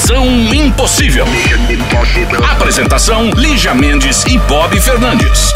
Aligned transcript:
Missão 0.00 0.26
Impossível. 0.54 1.26
Apresentação: 2.50 3.30
Lígia 3.36 3.74
Mendes 3.74 4.24
e 4.24 4.38
Bob 4.38 4.80
Fernandes. 4.80 5.52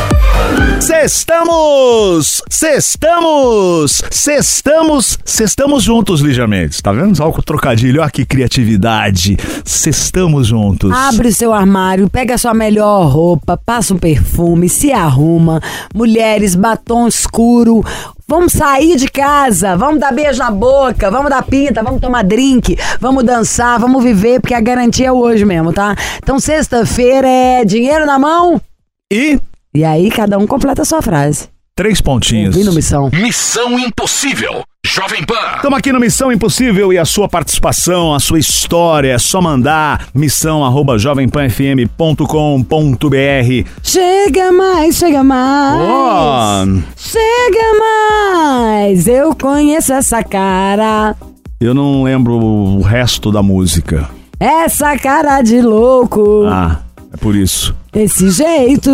Sextamos! 0.80 2.42
Sextamos! 2.48 4.02
Sextamos! 4.10 5.18
Sextamos 5.24 5.82
juntos, 5.82 6.20
Lígia 6.20 6.46
Mendes. 6.46 6.80
Tá 6.80 6.92
vendo? 6.92 7.16
Só 7.16 7.28
o 7.28 7.42
trocadilho. 7.42 8.00
Olha 8.00 8.10
que 8.10 8.24
criatividade. 8.24 9.36
Sextamos 9.64 10.46
juntos. 10.46 10.92
Abre 10.92 11.32
seu 11.32 11.52
armário, 11.52 12.08
pega 12.08 12.36
sua 12.38 12.54
melhor 12.54 13.06
roupa, 13.06 13.56
passa 13.56 13.94
um 13.94 13.98
perfume, 13.98 14.68
se 14.68 14.92
arruma. 14.92 15.60
Mulheres, 15.94 16.54
batom 16.54 17.08
escuro. 17.08 17.84
Vamos 18.26 18.52
sair 18.52 18.96
de 18.96 19.08
casa, 19.08 19.76
vamos 19.76 20.00
dar 20.00 20.12
beijo 20.12 20.38
na 20.38 20.50
boca, 20.50 21.10
vamos 21.10 21.30
dar 21.30 21.42
pinta, 21.42 21.82
vamos 21.82 22.00
tomar 22.00 22.24
drink, 22.24 22.78
vamos 22.98 23.22
dançar, 23.22 23.78
vamos 23.78 24.02
viver, 24.02 24.40
porque 24.40 24.54
a 24.54 24.60
garantia 24.60 25.08
é 25.08 25.12
hoje 25.12 25.44
mesmo, 25.44 25.72
tá? 25.72 25.94
Então, 26.22 26.40
sexta-feira 26.40 27.28
é 27.28 27.64
dinheiro 27.64 28.06
na 28.06 28.18
mão. 28.18 28.60
E 29.12 29.38
E 29.76 29.84
aí, 29.84 30.10
cada 30.10 30.38
um 30.38 30.46
completa 30.46 30.82
a 30.82 30.84
sua 30.84 31.02
frase. 31.02 31.48
três 31.76 32.00
pontinhos. 32.00 32.54
Vindo 32.54 32.72
missão. 32.72 33.10
Missão 33.12 33.76
Impossível. 33.78 34.62
Jovem 34.86 35.24
Pan. 35.24 35.34
Estamos 35.56 35.78
aqui 35.78 35.92
no 35.92 35.98
Missão 35.98 36.30
Impossível 36.30 36.92
e 36.92 36.98
a 36.98 37.04
sua 37.04 37.28
participação, 37.28 38.14
a 38.14 38.20
sua 38.20 38.38
história, 38.38 39.12
é 39.14 39.18
só 39.18 39.40
mandar 39.40 40.06
missão 40.14 40.64
arroba 40.64 40.96
jovempanfm.com.br. 40.98 43.68
Chega 43.82 44.52
mais, 44.52 44.96
chega 44.96 45.24
mais. 45.24 45.80
Oh, 45.80 46.82
Chega 46.96 47.78
mais. 47.80 49.08
Eu 49.08 49.34
conheço 49.34 49.92
essa 49.92 50.22
cara. 50.22 51.16
eu 51.60 51.74
não 51.74 52.04
lembro 52.04 52.34
o 52.36 52.82
resto 52.82 53.32
da 53.32 53.42
música. 53.42 54.08
Essa 54.38 54.96
cara 54.98 55.40
de 55.42 55.60
louco. 55.62 56.44
Ah, 56.46 56.80
é 57.12 57.16
por 57.16 57.34
isso. 57.34 57.74
Esse 57.94 58.28
jeito 58.28 58.90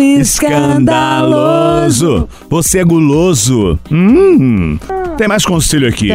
escandaloso. 0.00 2.28
Você 2.48 2.80
é 2.80 2.84
guloso. 2.84 3.78
Hum, 3.88 4.76
tem 5.16 5.28
mais 5.28 5.46
conselho 5.46 5.86
aqui. 5.86 6.08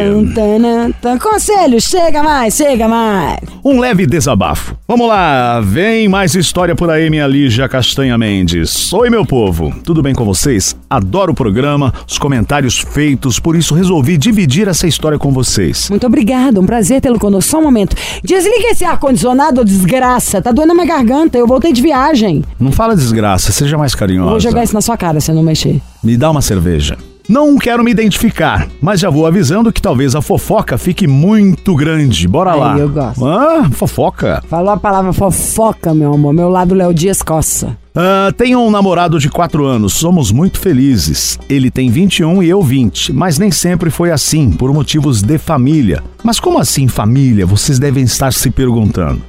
Conselho, 1.22 1.80
chega 1.80 2.22
mais, 2.22 2.54
chega 2.54 2.86
mais. 2.86 3.38
Um 3.64 3.80
leve 3.80 4.06
desabafo. 4.06 4.76
Vamos 4.86 5.08
lá, 5.08 5.58
vem 5.60 6.06
mais 6.06 6.34
história 6.34 6.76
por 6.76 6.90
aí, 6.90 7.08
minha 7.08 7.26
Lígia 7.26 7.66
Castanha 7.68 8.18
Mendes. 8.18 8.92
Oi, 8.92 9.08
meu 9.08 9.24
povo, 9.24 9.74
tudo 9.82 10.02
bem 10.02 10.14
com 10.14 10.24
vocês? 10.24 10.76
Adoro 10.88 11.32
o 11.32 11.34
programa, 11.34 11.92
os 12.06 12.18
comentários 12.18 12.78
feitos, 12.78 13.40
por 13.40 13.56
isso 13.56 13.74
resolvi 13.74 14.16
dividir 14.18 14.68
essa 14.68 14.86
história 14.86 15.18
com 15.18 15.32
vocês. 15.32 15.88
Muito 15.90 16.06
obrigada, 16.06 16.60
um 16.60 16.66
prazer 16.66 17.00
tê-lo 17.00 17.18
conosco. 17.18 17.50
Só 17.50 17.58
um 17.58 17.62
momento. 17.62 17.96
Desliga 18.22 18.68
esse 18.70 18.84
ar-condicionado, 18.84 19.64
desgraça. 19.64 20.42
Tá 20.42 20.52
doendo 20.52 20.72
a 20.72 20.74
minha 20.74 20.86
garganta. 20.86 21.38
Eu 21.38 21.46
voltei 21.46 21.72
de 21.72 21.85
viagem. 21.86 22.42
Não 22.58 22.72
fala 22.72 22.96
desgraça, 22.96 23.52
seja 23.52 23.78
mais 23.78 23.94
carinhosa. 23.94 24.30
Vou 24.30 24.40
jogar 24.40 24.64
isso 24.64 24.74
na 24.74 24.80
sua 24.80 24.96
cara 24.96 25.20
se 25.20 25.32
não 25.32 25.42
mexer. 25.42 25.80
Me 26.02 26.16
dá 26.16 26.30
uma 26.30 26.42
cerveja. 26.42 26.96
Não 27.28 27.58
quero 27.58 27.82
me 27.82 27.90
identificar, 27.90 28.68
mas 28.80 29.00
já 29.00 29.10
vou 29.10 29.26
avisando 29.26 29.72
que 29.72 29.82
talvez 29.82 30.14
a 30.14 30.22
fofoca 30.22 30.78
fique 30.78 31.08
muito 31.08 31.74
grande. 31.74 32.28
Bora 32.28 32.52
Aí, 32.52 32.60
lá. 32.60 32.78
eu 32.78 32.88
gosto. 32.88 33.26
Ah, 33.26 33.68
fofoca. 33.72 34.42
Falou 34.48 34.70
a 34.70 34.76
palavra 34.76 35.12
fofoca, 35.12 35.92
meu 35.92 36.14
amor. 36.14 36.32
Meu 36.32 36.48
lado 36.48 36.72
Léo 36.74 36.94
Dias 36.94 37.22
Coça. 37.22 37.76
Ah, 37.94 38.32
tenho 38.36 38.60
um 38.60 38.70
namorado 38.70 39.18
de 39.18 39.28
4 39.28 39.64
anos, 39.64 39.94
somos 39.94 40.30
muito 40.30 40.60
felizes. 40.60 41.36
Ele 41.48 41.68
tem 41.68 41.90
21 41.90 42.42
e 42.44 42.48
eu 42.48 42.62
20, 42.62 43.12
mas 43.12 43.38
nem 43.38 43.50
sempre 43.50 43.90
foi 43.90 44.12
assim, 44.12 44.52
por 44.52 44.72
motivos 44.72 45.20
de 45.22 45.36
família. 45.38 46.04
Mas 46.22 46.38
como 46.38 46.58
assim 46.60 46.86
família? 46.86 47.44
Vocês 47.46 47.78
devem 47.78 48.04
estar 48.04 48.32
se 48.32 48.50
perguntando. 48.50 49.20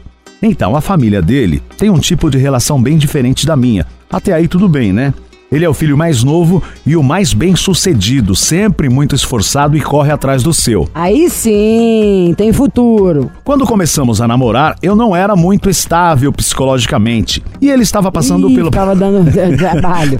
Então, 0.41 0.75
a 0.75 0.81
família 0.81 1.21
dele 1.21 1.61
tem 1.77 1.89
um 1.89 1.99
tipo 1.99 2.29
de 2.29 2.37
relação 2.37 2.81
bem 2.81 2.97
diferente 2.97 3.45
da 3.45 3.55
minha. 3.55 3.85
Até 4.09 4.33
aí 4.33 4.47
tudo 4.47 4.69
bem, 4.69 4.93
né? 4.93 5.13
Ele 5.49 5.63
é 5.63 5.69
o 5.69 5.73
filho 5.73 5.97
mais 5.97 6.25
novo 6.25 6.61
e 6.85 6.97
o 6.97 7.01
mais 7.01 7.33
bem 7.33 7.55
sucedido, 7.55 8.35
sempre 8.35 8.89
muito 8.89 9.15
esforçado 9.15 9.77
e 9.77 9.81
corre 9.81 10.11
atrás 10.11 10.43
do 10.43 10.53
seu. 10.53 10.89
Aí 10.93 11.29
sim, 11.29 12.33
tem 12.35 12.51
futuro. 12.51 13.31
Quando 13.45 13.65
começamos 13.65 14.19
a 14.19 14.27
namorar, 14.27 14.75
eu 14.81 14.93
não 14.93 15.15
era 15.15 15.37
muito 15.37 15.69
estável 15.69 16.33
psicologicamente. 16.33 17.41
E 17.61 17.69
ele 17.69 17.83
estava 17.83 18.11
passando 18.11 18.49
Ih, 18.49 18.55
pelo. 18.55 18.65
Ficava 18.71 18.93
dando 18.93 19.31
trabalho. 19.57 20.19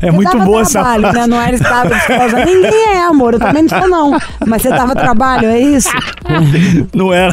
É 0.00 0.06
Você 0.06 0.10
muito 0.12 0.30
dava 0.32 0.44
boa 0.44 0.60
essa 0.60 0.80
trabalho, 0.80 1.12
né? 1.12 1.26
Não 1.26 1.40
era 1.42 1.56
estável 1.56 1.96
psicologicamente. 1.96 2.54
Ninguém 2.54 2.88
é, 2.94 3.04
amor. 3.04 3.34
Eu 3.34 3.40
também 3.40 3.62
não 3.64 3.68
sou, 3.80 3.88
não. 3.88 4.18
Mas 4.46 4.62
você 4.62 4.68
dava 4.68 4.94
trabalho, 4.94 5.46
é 5.48 5.58
isso? 5.60 5.90
Não 6.94 7.12
era 7.12 7.32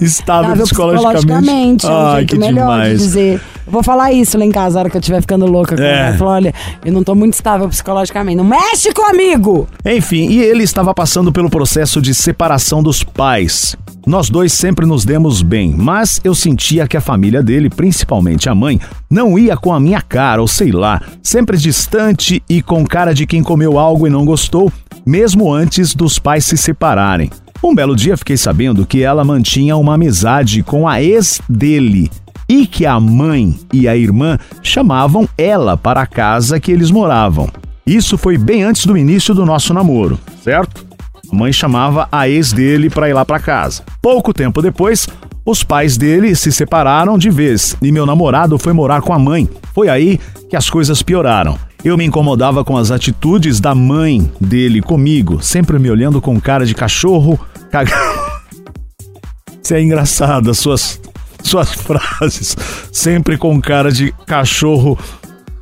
estável 0.00 0.52
Estável 0.54 0.64
psicologicamente. 0.64 1.86
psicologicamente. 1.86 1.86
É 1.86 1.90
um 1.90 1.92
Ai, 2.06 2.16
jeito 2.16 2.30
que 2.30 2.38
melhor 2.38 2.62
demais. 2.62 2.98
de 2.98 3.04
dizer. 3.04 3.40
Eu 3.66 3.72
vou 3.72 3.82
falar 3.82 4.12
isso 4.12 4.36
lá 4.36 4.44
em 4.44 4.50
casa, 4.50 4.78
a 4.78 4.80
hora 4.80 4.90
que 4.90 4.96
eu 4.96 5.00
estiver 5.00 5.20
ficando 5.22 5.46
louca. 5.46 5.74
É. 5.82 6.10
É. 6.10 6.12
Falar, 6.14 6.32
olha, 6.32 6.54
eu 6.84 6.92
não 6.92 7.04
tô 7.04 7.14
muito 7.14 7.34
estável 7.34 7.68
psicologicamente. 7.68 8.36
Não 8.36 8.44
mexe 8.44 8.92
comigo! 8.92 9.68
Enfim, 9.84 10.28
e 10.28 10.40
ele 10.40 10.62
estava 10.62 10.94
passando 10.94 11.32
pelo 11.32 11.50
processo 11.50 12.00
de 12.00 12.14
separação 12.14 12.82
dos 12.82 13.02
pais. 13.02 13.76
Nós 14.06 14.28
dois 14.28 14.52
sempre 14.52 14.84
nos 14.84 15.04
demos 15.04 15.40
bem, 15.40 15.74
mas 15.76 16.20
eu 16.22 16.34
sentia 16.34 16.86
que 16.86 16.96
a 16.96 17.00
família 17.00 17.42
dele, 17.42 17.70
principalmente 17.70 18.50
a 18.50 18.54
mãe, 18.54 18.78
não 19.08 19.38
ia 19.38 19.56
com 19.56 19.72
a 19.72 19.80
minha 19.80 20.02
cara, 20.02 20.42
ou 20.42 20.48
sei 20.48 20.70
lá, 20.70 21.00
sempre 21.22 21.56
distante 21.56 22.42
e 22.48 22.60
com 22.60 22.86
cara 22.86 23.14
de 23.14 23.26
quem 23.26 23.42
comeu 23.42 23.78
algo 23.78 24.06
e 24.06 24.10
não 24.10 24.26
gostou, 24.26 24.70
mesmo 25.06 25.52
antes 25.52 25.94
dos 25.94 26.18
pais 26.18 26.44
se 26.44 26.58
separarem. 26.58 27.30
Um 27.62 27.74
belo 27.74 27.96
dia 27.96 28.16
fiquei 28.16 28.36
sabendo 28.36 28.84
que 28.84 29.02
ela 29.02 29.24
mantinha 29.24 29.74
uma 29.74 29.94
amizade 29.94 30.62
com 30.62 30.86
a 30.86 31.02
ex 31.02 31.40
dele 31.48 32.10
e 32.48 32.66
que 32.66 32.86
a 32.86 32.98
mãe 32.98 33.54
e 33.72 33.88
a 33.88 33.96
irmã 33.96 34.38
chamavam 34.62 35.28
ela 35.36 35.76
para 35.76 36.02
a 36.02 36.06
casa 36.06 36.60
que 36.60 36.72
eles 36.72 36.90
moravam. 36.90 37.48
Isso 37.86 38.16
foi 38.16 38.38
bem 38.38 38.62
antes 38.62 38.86
do 38.86 38.96
início 38.96 39.34
do 39.34 39.44
nosso 39.44 39.74
namoro, 39.74 40.18
certo? 40.42 40.86
A 41.30 41.36
mãe 41.36 41.52
chamava 41.52 42.08
a 42.10 42.28
ex 42.28 42.52
dele 42.52 42.88
para 42.88 43.08
ir 43.08 43.12
lá 43.12 43.24
para 43.24 43.40
casa. 43.40 43.82
Pouco 44.00 44.32
tempo 44.32 44.62
depois, 44.62 45.08
os 45.44 45.62
pais 45.62 45.98
dele 45.98 46.34
se 46.34 46.50
separaram 46.50 47.18
de 47.18 47.28
vez 47.28 47.76
e 47.82 47.92
meu 47.92 48.06
namorado 48.06 48.58
foi 48.58 48.72
morar 48.72 49.02
com 49.02 49.12
a 49.12 49.18
mãe. 49.18 49.48
Foi 49.74 49.88
aí 49.88 50.18
que 50.48 50.56
as 50.56 50.70
coisas 50.70 51.02
pioraram. 51.02 51.58
Eu 51.84 51.98
me 51.98 52.04
incomodava 52.04 52.64
com 52.64 52.78
as 52.78 52.90
atitudes 52.90 53.60
da 53.60 53.74
mãe 53.74 54.32
dele 54.40 54.80
comigo, 54.80 55.42
sempre 55.42 55.78
me 55.78 55.90
olhando 55.90 56.18
com 56.18 56.40
cara 56.40 56.64
de 56.64 56.74
cachorro, 56.74 57.38
cagando. 57.70 58.24
Isso 59.62 59.74
é 59.74 59.82
engraçado, 59.82 60.50
as 60.50 60.58
suas, 60.58 60.98
suas 61.44 61.72
frases. 61.74 62.56
Sempre 62.92 63.36
com 63.36 63.60
cara 63.60 63.92
de 63.92 64.12
cachorro 64.26 64.98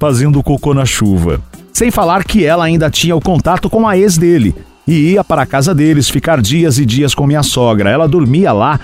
fazendo 0.01 0.43
cocô 0.43 0.75
na 0.75 0.85
chuva. 0.85 1.41
Sem 1.73 1.91
falar 1.91 2.25
que 2.25 2.45
ela 2.45 2.65
ainda 2.65 2.91
tinha 2.91 3.15
o 3.17 3.21
contato 3.21 3.71
com 3.71 3.87
a 3.87 3.97
ex 3.97 4.17
dele 4.17 4.55
e 4.87 5.13
ia 5.13 5.23
para 5.23 5.43
a 5.43 5.47
casa 5.47 5.75
deles 5.75 6.09
ficar 6.09 6.41
dias 6.41 6.79
e 6.79 6.85
dias 6.85 7.15
com 7.15 7.27
minha 7.27 7.43
sogra. 7.43 7.91
Ela 7.91 8.09
dormia 8.09 8.53
lá 8.53 8.81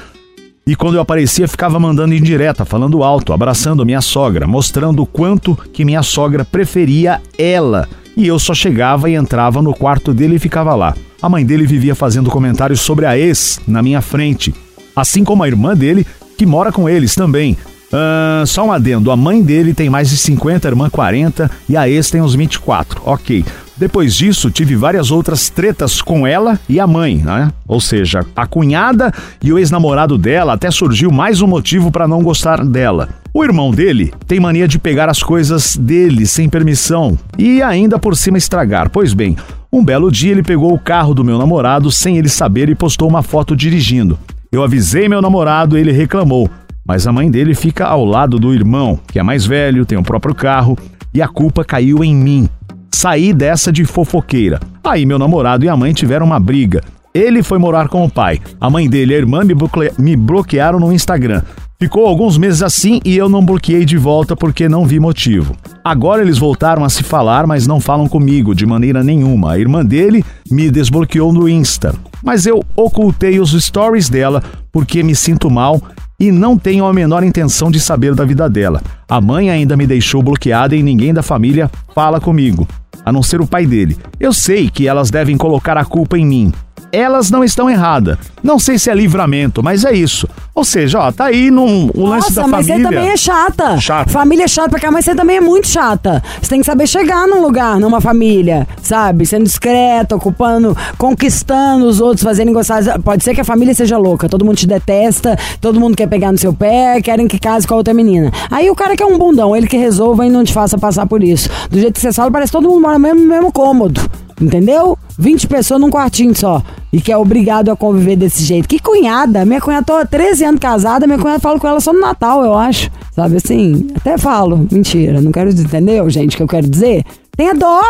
e 0.69 0.76
quando 0.76 0.96
eu 0.96 1.00
aparecia 1.00 1.49
ficava 1.49 1.81
mandando 1.81 2.14
indireta, 2.14 2.62
falando 2.62 3.02
alto, 3.02 3.32
abraçando 3.32 3.87
minha 3.87 4.02
sogra, 4.02 4.46
mostrando 4.46 5.02
o 5.02 5.06
quanto 5.06 5.56
que 5.73 5.82
minha 5.82 6.02
sogra 6.02 6.44
preferia 6.44 7.23
ela. 7.38 7.88
E 8.14 8.26
eu 8.26 8.38
só 8.38 8.52
chegava 8.52 9.08
e 9.08 9.14
entrava 9.14 9.62
no 9.62 9.73
quarto 9.73 10.12
dele 10.12 10.37
e 10.37 10.38
ficava 10.38 10.75
lá. 10.75 10.94
A 11.23 11.28
mãe 11.28 11.44
dele 11.44 11.67
vivia 11.67 11.94
fazendo 11.94 12.31
comentários 12.31 12.81
sobre 12.81 13.06
a 13.06 13.17
ex 13.17 13.61
na 13.67 13.82
minha 13.82 14.02
frente, 14.02 14.55
assim 14.94 15.25
como 15.25 15.43
a 15.43 15.49
irmã 15.49 15.75
dele, 15.75 16.06
que 16.38 16.46
mora 16.46 16.70
com 16.70 16.88
eles 16.88 17.17
também. 17.17 17.56
Ah, 17.93 18.44
só 18.46 18.64
um 18.64 18.70
adendo, 18.70 19.11
a 19.11 19.17
mãe 19.17 19.43
dele 19.43 19.75
tem 19.75 19.90
mais 19.90 20.08
de 20.08 20.17
50, 20.17 20.69
a 20.69 20.70
irmã 20.70 20.88
40 20.88 21.50
e 21.69 21.76
a 21.76 21.88
ex 21.88 22.11
tem 22.11 22.23
uns 22.23 22.35
24. 22.35 23.02
Ok. 23.05 23.44
Depois 23.76 24.14
disso, 24.14 24.50
tive 24.50 24.75
várias 24.75 25.11
outras 25.11 25.49
tretas 25.49 26.02
com 26.02 26.26
ela 26.26 26.58
e 26.69 26.81
a 26.81 26.87
mãe, 26.87 27.17
né? 27.17 27.52
Ou 27.67 27.81
seja, 27.81 28.26
a 28.35 28.46
cunhada 28.46 29.12
e 29.43 29.52
o 29.52 29.58
ex-namorado 29.58 30.19
dela, 30.19 30.55
até 30.55 30.69
surgiu 30.70 31.12
mais 31.12 31.40
um 31.40 31.46
motivo 31.46 31.90
para 31.90 32.08
não 32.08 32.23
gostar 32.23 32.64
dela. 32.64 33.08
O 33.32 33.44
irmão 33.44 33.70
dele 33.70 34.12
tem 34.26 34.40
mania 34.40 34.67
de 34.67 34.81
pegar 34.81 35.08
as 35.08 35.23
coisas 35.23 35.76
dele 35.76 36.26
sem 36.26 36.49
permissão 36.49 37.17
e 37.38 37.62
ainda 37.62 37.99
por 38.00 38.17
cima 38.17 38.38
estragar. 38.38 38.90
Pois 38.90 39.12
bem, 39.12 39.37
Um 39.70 39.85
belo 39.85 40.11
dia 40.11 40.32
ele 40.32 40.43
pegou 40.43 40.73
o 40.73 40.79
carro 40.79 41.12
do 41.12 41.23
meu 41.23 41.37
namorado 41.37 41.93
sem 41.93 42.17
ele 42.17 42.31
saber 42.31 42.70
e 42.70 42.75
postou 42.75 43.06
uma 43.06 43.23
foto 43.23 43.55
dirigindo. 43.55 44.19
Eu 44.50 44.62
avisei 44.62 45.11
meu 45.11 45.21
namorado, 45.21 45.77
ele 45.77 45.93
reclamou, 45.93 46.49
mas 46.87 47.06
a 47.06 47.12
mãe 47.12 47.31
dele 47.31 47.55
fica 47.55 47.85
ao 47.85 48.03
lado 48.03 48.39
do 48.39 48.55
irmão, 48.55 48.99
que 49.06 49.19
é 49.19 49.23
mais 49.23 49.45
velho, 49.45 49.85
tem 49.85 49.99
o 49.99 50.03
próprio 50.03 50.35
carro, 50.35 50.77
e 51.12 51.21
a 51.21 51.29
culpa 51.29 51.62
caiu 51.62 52.03
em 52.03 52.15
mim. 52.15 52.49
Saí 52.91 53.35
dessa 53.35 53.71
de 53.71 53.85
fofoqueira. 53.85 54.59
Aí 54.83 55.05
meu 55.05 55.19
namorado 55.19 55.67
e 55.67 55.69
a 55.69 55.77
mãe 55.77 55.93
tiveram 55.93 56.25
uma 56.25 56.41
briga. 56.41 56.81
Ele 57.12 57.43
foi 57.43 57.59
morar 57.59 57.89
com 57.89 58.05
o 58.05 58.11
pai. 58.11 58.41
A 58.59 58.71
mãe 58.71 58.89
dele 58.89 59.12
e 59.12 59.17
a 59.17 59.19
irmã 59.19 59.45
me, 59.45 59.53
bloque... 59.53 59.93
me 59.99 60.17
bloquearam 60.17 60.81
no 60.81 60.93
Instagram. 60.93 61.43
Ficou 61.80 62.08
alguns 62.08 62.36
meses 62.36 62.60
assim 62.60 63.00
e 63.04 63.16
eu 63.16 63.28
não 63.28 63.44
bloqueei 63.44 63.84
de 63.84 63.96
volta 63.96 64.34
porque 64.34 64.69
não 64.69 64.84
vi 64.84 64.98
motivo. 64.98 65.54
Agora 65.84 66.22
eles 66.22 66.36
voltaram 66.36 66.84
a 66.84 66.88
se 66.88 67.04
falar, 67.04 67.46
mas 67.46 67.69
não 67.69 67.78
falam 67.78 68.08
comigo 68.08 68.52
de 68.52 68.66
maneira 68.66 69.04
nenhuma. 69.04 69.52
A 69.52 69.58
irmã 69.60 69.86
dele 69.86 70.25
me 70.50 70.72
desbloqueou 70.72 71.32
no 71.32 71.48
Insta, 71.48 71.94
mas 72.20 72.46
eu 72.46 72.64
ocultei 72.75 73.38
os 73.38 73.52
stories 73.52 74.08
dela 74.08 74.42
porque 74.72 75.04
me 75.04 75.14
sinto 75.14 75.48
mal 75.48 75.80
e 76.19 76.32
não 76.32 76.58
tenho 76.58 76.84
a 76.84 76.92
menor 76.92 77.22
intenção 77.22 77.70
de 77.70 77.78
saber 77.78 78.12
da 78.12 78.25
vida 78.25 78.50
dela. 78.50 78.82
A 79.08 79.20
mãe 79.20 79.48
ainda 79.48 79.76
me 79.76 79.86
deixou 79.86 80.20
bloqueada 80.20 80.75
e 80.75 80.82
ninguém 80.82 81.14
da 81.14 81.22
família 81.22 81.70
fala 81.94 82.20
comigo, 82.20 82.66
a 83.04 83.12
não 83.12 83.22
ser 83.22 83.40
o 83.40 83.46
pai 83.46 83.66
dele. 83.66 83.96
Eu 84.19 84.32
sei 84.32 84.69
que 84.69 84.88
elas 84.88 85.12
devem 85.12 85.36
colocar 85.36 85.78
a 85.78 85.84
culpa 85.84 86.19
em 86.19 86.26
mim, 86.26 86.52
elas 86.93 87.31
não 87.31 87.44
estão 87.44 87.69
erradas. 87.69 88.17
Não 88.43 88.58
sei 88.58 88.79
se 88.79 88.90
é 88.90 88.94
livramento, 88.94 89.62
mas 89.62 89.85
é 89.85 89.93
isso. 89.93 90.29
Ou 90.55 90.64
seja, 90.64 90.99
ó, 91.00 91.12
tá 91.12 91.26
aí 91.26 91.50
num, 91.50 91.90
o 91.94 92.06
lance 92.06 92.31
Nossa, 92.31 92.43
da 92.43 92.49
mas 92.49 92.67
família. 92.67 92.88
você 92.88 92.94
também 92.94 93.11
é 93.11 93.17
chata. 93.17 93.81
Chata. 93.81 94.11
Família 94.11 94.44
é 94.44 94.49
chata 94.49 94.70
pra 94.70 94.81
cá, 94.81 94.90
mas 94.90 95.05
você 95.05 95.14
também 95.14 95.37
é 95.37 95.40
muito 95.40 95.69
chata. 95.69 96.23
Você 96.40 96.49
tem 96.49 96.61
que 96.61 96.67
saber 96.67 96.87
chegar 96.87 97.26
num 97.26 97.40
lugar, 97.40 97.79
numa 97.79 98.00
família, 98.00 98.67
sabe? 98.82 99.25
Sendo 99.26 99.44
discreto, 99.44 100.17
ocupando, 100.17 100.76
conquistando 100.96 101.87
os 101.87 102.00
outros, 102.00 102.23
fazendo 102.23 102.52
gostar. 102.52 102.99
Pode 103.00 103.23
ser 103.23 103.35
que 103.35 103.40
a 103.40 103.44
família 103.44 103.75
seja 103.75 103.96
louca, 103.99 104.29
todo 104.29 104.44
mundo 104.44 104.56
te 104.56 104.67
detesta, 104.67 105.38
todo 105.61 105.79
mundo 105.79 105.96
quer 105.96 106.08
pegar 106.08 106.32
no 106.32 106.38
seu 106.38 106.52
pé, 106.52 107.00
querem 107.02 107.29
que 107.29 107.38
case 107.38 107.67
com 107.67 107.75
a 107.75 107.76
outra 107.76 107.94
menina. 107.94 108.32
Aí 108.50 108.69
o 108.70 108.75
cara 108.75 108.96
que 108.96 109.02
é 109.02 109.06
um 109.06 109.19
bundão, 109.19 109.55
ele 109.55 109.67
que 109.67 109.76
resolva 109.76 110.26
e 110.26 110.31
não 110.31 110.43
te 110.43 110.52
faça 110.52 110.76
passar 110.79 111.06
por 111.06 111.23
isso. 111.23 111.49
Do 111.70 111.79
jeito 111.79 111.94
que 111.94 112.00
você 112.00 112.12
fala, 112.12 112.31
parece 112.31 112.50
que 112.50 112.58
todo 112.58 112.69
mundo 112.69 112.81
mora 112.81 112.94
no 112.94 113.00
mesmo, 113.00 113.20
mesmo 113.26 113.52
cômodo. 113.52 114.00
Entendeu? 114.40 114.96
20 115.19 115.46
pessoas 115.49 115.81
num 115.81 115.90
quartinho 115.90 116.35
só. 116.37 116.62
E 116.93 117.00
que 117.00 117.12
é 117.12 117.17
obrigado 117.17 117.70
a 117.70 117.76
conviver 117.76 118.17
desse 118.17 118.43
jeito. 118.43 118.69
Que 118.69 118.79
cunhada? 118.79 119.44
Minha 119.44 119.61
cunhada, 119.61 119.85
tô 119.85 119.94
há 119.94 120.06
13 120.06 120.44
anos 120.44 120.61
casada, 120.61 121.06
minha 121.06 121.19
cunhada 121.19 121.40
fala 121.40 121.58
com 121.58 121.67
ela 121.67 121.81
só 121.81 121.93
no 121.93 122.00
Natal, 122.00 122.44
eu 122.44 122.55
acho. 122.55 122.90
Sabe 123.14 123.37
assim? 123.37 123.88
Até 123.96 124.17
falo. 124.17 124.67
Mentira, 124.70 125.20
não 125.20 125.32
quero 125.32 125.52
dizer, 125.52 125.67
entendeu, 125.67 126.08
gente, 126.08 126.35
o 126.35 126.37
que 126.37 126.43
eu 126.43 126.49
quero 126.49 126.69
dizer? 126.69 127.05
Tenha 127.37 127.55
dó! 127.55 127.81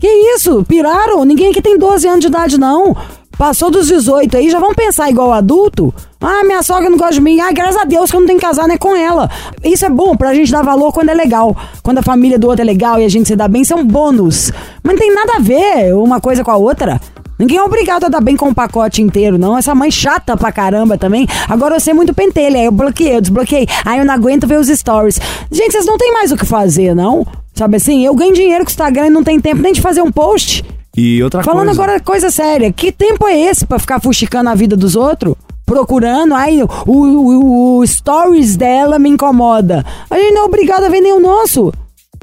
Que 0.00 0.06
isso? 0.06 0.64
Piraram? 0.64 1.24
Ninguém 1.24 1.50
aqui 1.50 1.62
tem 1.62 1.78
12 1.78 2.06
anos 2.06 2.20
de 2.20 2.26
idade, 2.26 2.58
não. 2.58 2.96
Passou 3.38 3.70
dos 3.70 3.88
18 3.88 4.34
aí, 4.36 4.48
já 4.48 4.58
vão 4.58 4.74
pensar 4.74 5.10
igual 5.10 5.30
adulto? 5.30 5.92
Ah, 6.20 6.42
minha 6.42 6.62
sogra 6.62 6.88
não 6.88 6.96
gosta 6.96 7.14
de 7.14 7.20
mim. 7.20 7.38
Ah, 7.38 7.52
graças 7.52 7.76
a 7.76 7.84
Deus 7.84 8.10
que 8.10 8.16
eu 8.16 8.20
não 8.20 8.26
tenho 8.26 8.38
que 8.38 8.46
casar 8.46 8.66
né, 8.66 8.78
com 8.78 8.96
ela. 8.96 9.30
Isso 9.62 9.84
é 9.84 9.90
bom 9.90 10.16
pra 10.16 10.34
gente 10.34 10.50
dar 10.50 10.62
valor 10.62 10.90
quando 10.90 11.10
é 11.10 11.14
legal. 11.14 11.54
Quando 11.82 11.98
a 11.98 12.02
família 12.02 12.38
do 12.38 12.46
outro 12.46 12.62
é 12.62 12.64
legal 12.64 12.98
e 12.98 13.04
a 13.04 13.08
gente 13.08 13.28
se 13.28 13.36
dá 13.36 13.46
bem, 13.46 13.60
isso 13.60 13.74
é 13.74 13.82
bônus. 13.82 14.50
Mas 14.82 14.94
não 14.94 14.98
tem 14.98 15.14
nada 15.14 15.34
a 15.36 15.38
ver 15.38 15.94
uma 15.94 16.18
coisa 16.18 16.42
com 16.42 16.50
a 16.50 16.56
outra. 16.56 16.98
Ninguém 17.38 17.58
é 17.58 17.62
obrigado 17.62 18.04
a 18.04 18.08
dar 18.08 18.22
bem 18.22 18.34
com 18.34 18.48
o 18.48 18.54
pacote 18.54 19.02
inteiro, 19.02 19.36
não. 19.36 19.58
Essa 19.58 19.74
mãe 19.74 19.90
chata 19.90 20.34
pra 20.34 20.50
caramba 20.50 20.96
também. 20.96 21.28
Agora 21.46 21.76
eu 21.76 21.80
sei 21.80 21.92
muito 21.92 22.14
pentelha. 22.14 22.64
Eu 22.64 22.72
bloqueei, 22.72 23.16
eu 23.16 23.20
desbloqueei. 23.20 23.66
Aí 23.84 23.98
eu 23.98 24.06
não 24.06 24.14
aguento 24.14 24.46
ver 24.46 24.58
os 24.58 24.68
stories. 24.68 25.20
Gente, 25.52 25.72
vocês 25.72 25.84
não 25.84 25.98
têm 25.98 26.10
mais 26.10 26.32
o 26.32 26.36
que 26.36 26.46
fazer, 26.46 26.94
não? 26.94 27.26
Sabe 27.52 27.76
assim? 27.76 28.04
Eu 28.04 28.14
ganho 28.14 28.32
dinheiro 28.32 28.64
com 28.64 28.70
o 28.70 28.72
Instagram 28.72 29.08
e 29.08 29.10
não 29.10 29.22
tem 29.22 29.38
tempo 29.38 29.60
nem 29.60 29.74
de 29.74 29.82
fazer 29.82 30.00
um 30.00 30.10
post. 30.10 30.64
E 30.96 31.22
outra 31.22 31.42
Falando 31.42 31.66
coisa. 31.66 31.82
agora 31.82 32.00
coisa 32.00 32.30
séria, 32.30 32.72
que 32.72 32.90
tempo 32.90 33.26
é 33.28 33.38
esse 33.38 33.66
pra 33.66 33.78
ficar 33.78 34.00
fuxicando 34.00 34.48
a 34.50 34.54
vida 34.54 34.76
dos 34.76 34.96
outros? 34.96 35.34
Procurando, 35.66 36.34
aí 36.34 36.62
o, 36.62 36.68
o- 36.86 37.78
o 37.80 37.86
stories 37.86 38.56
dela 38.56 38.98
me 38.98 39.08
incomoda. 39.10 39.84
A 40.08 40.16
gente 40.16 40.32
não 40.32 40.42
é 40.42 40.44
obrigado 40.44 40.84
a 40.84 40.88
ver 40.88 41.00
nem 41.00 41.12
o 41.12 41.20
nosso. 41.20 41.72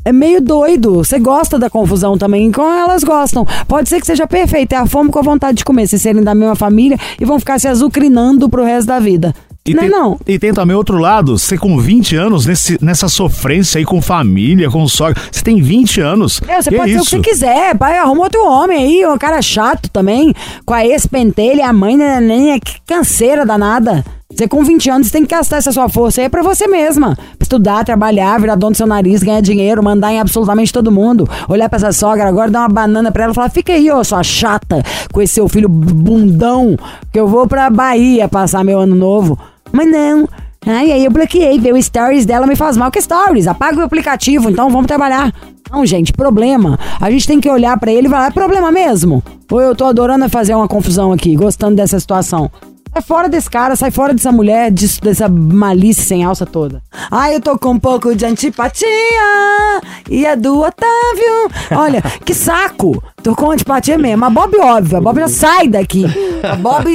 É 0.05 0.11
meio 0.11 0.41
doido. 0.41 0.95
Você 0.95 1.19
gosta 1.19 1.59
da 1.59 1.69
confusão 1.69 2.17
também, 2.17 2.51
como 2.51 2.67
elas 2.69 3.03
gostam. 3.03 3.45
Pode 3.67 3.87
ser 3.89 3.99
que 4.01 4.07
seja 4.07 4.25
perfeito, 4.25 4.73
é 4.73 4.77
a 4.77 4.85
fome 4.85 5.09
com 5.11 5.19
a 5.19 5.23
vontade 5.23 5.57
de 5.59 5.65
comer, 5.65 5.87
se 5.87 5.99
serem 5.99 6.23
da 6.23 6.33
mesma 6.33 6.55
família 6.55 6.97
e 7.19 7.25
vão 7.25 7.39
ficar 7.39 7.59
se 7.59 7.67
azucrinando 7.67 8.49
pro 8.49 8.63
resto 8.63 8.87
da 8.87 8.99
vida. 8.99 9.33
E 9.65 9.74
não 9.74 9.80
é 9.80 9.81
tem, 9.83 9.89
não? 9.89 10.19
e 10.27 10.38
tem 10.38 10.54
também 10.54 10.75
outro 10.75 10.98
lado, 10.98 11.38
você 11.38 11.57
com 11.57 11.80
20 11.80 12.18
anos, 12.18 12.45
nesse, 12.45 12.77
nessa 12.83 13.07
sofrência 13.07 13.80
aí 13.80 13.86
com 13.86 14.01
família, 14.01 14.69
com 14.69 14.86
sogra. 14.89 15.21
Você 15.31 15.42
tem 15.42 15.62
20 15.62 16.01
anos. 16.01 16.42
É, 16.45 16.62
você 16.62 16.69
pode 16.69 16.92
ser 16.92 16.98
o 16.98 17.01
isso? 17.01 17.15
que 17.15 17.24
você 17.24 17.30
quiser. 17.30 17.77
Pai, 17.77 17.98
arruma 17.98 18.24
outro 18.24 18.45
homem 18.45 18.77
aí, 18.77 19.07
um 19.07 19.18
cara 19.18 19.42
chato 19.42 19.89
também. 19.89 20.33
Com 20.65 20.74
a 20.74 20.86
ex-pentelha 20.86 21.62
e 21.62 21.62
a 21.62 21.71
mãe 21.71 21.98
da 21.98 22.19
neném, 22.19 22.60
que 22.60 22.74
canseira 22.86 23.45
danada. 23.45 24.04
Você 24.36 24.50
com 24.50 24.63
20 24.65 24.89
anos 24.89 25.12
tem 25.12 25.25
que 25.25 25.33
gastar 25.33 25.57
essa 25.57 25.71
sua 25.71 25.88
força 25.88 26.19
aí 26.19 26.27
pra 26.27 26.42
você 26.42 26.68
mesma. 26.68 27.16
Pra 27.16 27.44
estudar, 27.44 27.86
trabalhar, 27.86 28.42
virar 28.42 28.56
dono 28.56 28.71
do 28.71 28.77
seu 28.77 28.88
nariz, 28.88 29.24
ganhar 29.24 29.42
dinheiro, 29.42 29.81
mandar 29.81 30.12
em 30.12 30.19
absolutamente 30.19 30.74
todo 30.74 30.92
mundo. 30.92 31.30
Olhar 31.48 31.69
pra 31.69 31.77
essa 31.77 31.94
sogra 31.94 32.27
agora, 32.27 32.51
dar 32.51 32.62
uma 32.62 32.69
banana 32.69 33.13
pra 33.13 33.24
ela 33.24 33.31
e 33.31 33.36
falar: 33.36 33.50
fica 33.50 33.71
aí, 33.71 33.89
ô 33.89 34.04
sua 34.04 34.24
chata, 34.24 34.83
com 35.13 35.21
esse 35.21 35.36
seu 35.36 35.48
filho 35.48 35.69
bundão, 35.69 36.75
que 37.13 37.19
eu 37.19 37.27
vou 37.27 37.48
pra 37.48 37.69
Bahia 37.69 38.27
passar 38.27 38.63
meu 38.66 38.80
ano 38.80 38.95
novo. 38.95 39.39
Mas 39.73 39.91
não. 39.91 40.29
Ai, 40.65 40.91
aí 40.91 41.03
eu 41.03 41.11
bloqueei, 41.11 41.59
ver 41.59 41.73
o 41.73 41.81
stories 41.81 42.25
dela 42.25 42.47
me 42.47 42.55
faz 42.55 42.77
mal. 42.77 42.89
Que 42.89 43.01
stories? 43.01 43.47
Apaga 43.47 43.79
o 43.79 43.83
aplicativo, 43.83 44.49
então 44.49 44.69
vamos 44.69 44.87
trabalhar. 44.87 45.33
Não, 45.69 45.85
gente, 45.85 46.13
problema. 46.13 46.79
A 47.01 47.09
gente 47.09 47.27
tem 47.27 47.41
que 47.41 47.49
olhar 47.49 47.77
pra 47.79 47.91
ele 47.91 48.07
e 48.07 48.09
falar, 48.09 48.27
é 48.27 48.31
problema 48.31 48.71
mesmo? 48.71 49.23
Ou 49.51 49.59
eu 49.59 49.75
tô 49.75 49.85
adorando 49.85 50.29
fazer 50.29 50.55
uma 50.55 50.67
confusão 50.67 51.11
aqui, 51.11 51.35
gostando 51.35 51.75
dessa 51.75 51.99
situação? 51.99 52.49
Sai 52.93 53.01
fora 53.01 53.27
desse 53.27 53.49
cara, 53.49 53.75
sai 53.75 53.89
fora 53.89 54.13
dessa 54.13 54.31
mulher, 54.31 54.69
disso, 54.69 55.01
dessa 55.01 55.27
malícia 55.27 56.03
sem 56.03 56.23
alça 56.23 56.45
toda. 56.45 56.81
Ai, 57.09 57.35
eu 57.35 57.41
tô 57.41 57.57
com 57.57 57.71
um 57.71 57.79
pouco 57.79 58.15
de 58.15 58.23
antipatia. 58.23 58.87
E 60.09 60.25
é 60.25 60.35
do 60.35 60.59
Otávio. 60.59 61.49
Olha, 61.71 62.01
que 62.23 62.35
saco. 62.35 63.03
Tô 63.23 63.33
com 63.33 63.51
antipatia 63.51 63.97
mesmo. 63.97 64.25
A 64.25 64.29
Bob, 64.29 64.53
óbvio. 64.59 64.97
A 64.97 65.01
Bob 65.01 65.17
já 65.17 65.29
sai 65.29 65.69
daqui. 65.69 66.05
A 66.43 66.55
Bob, 66.55 66.85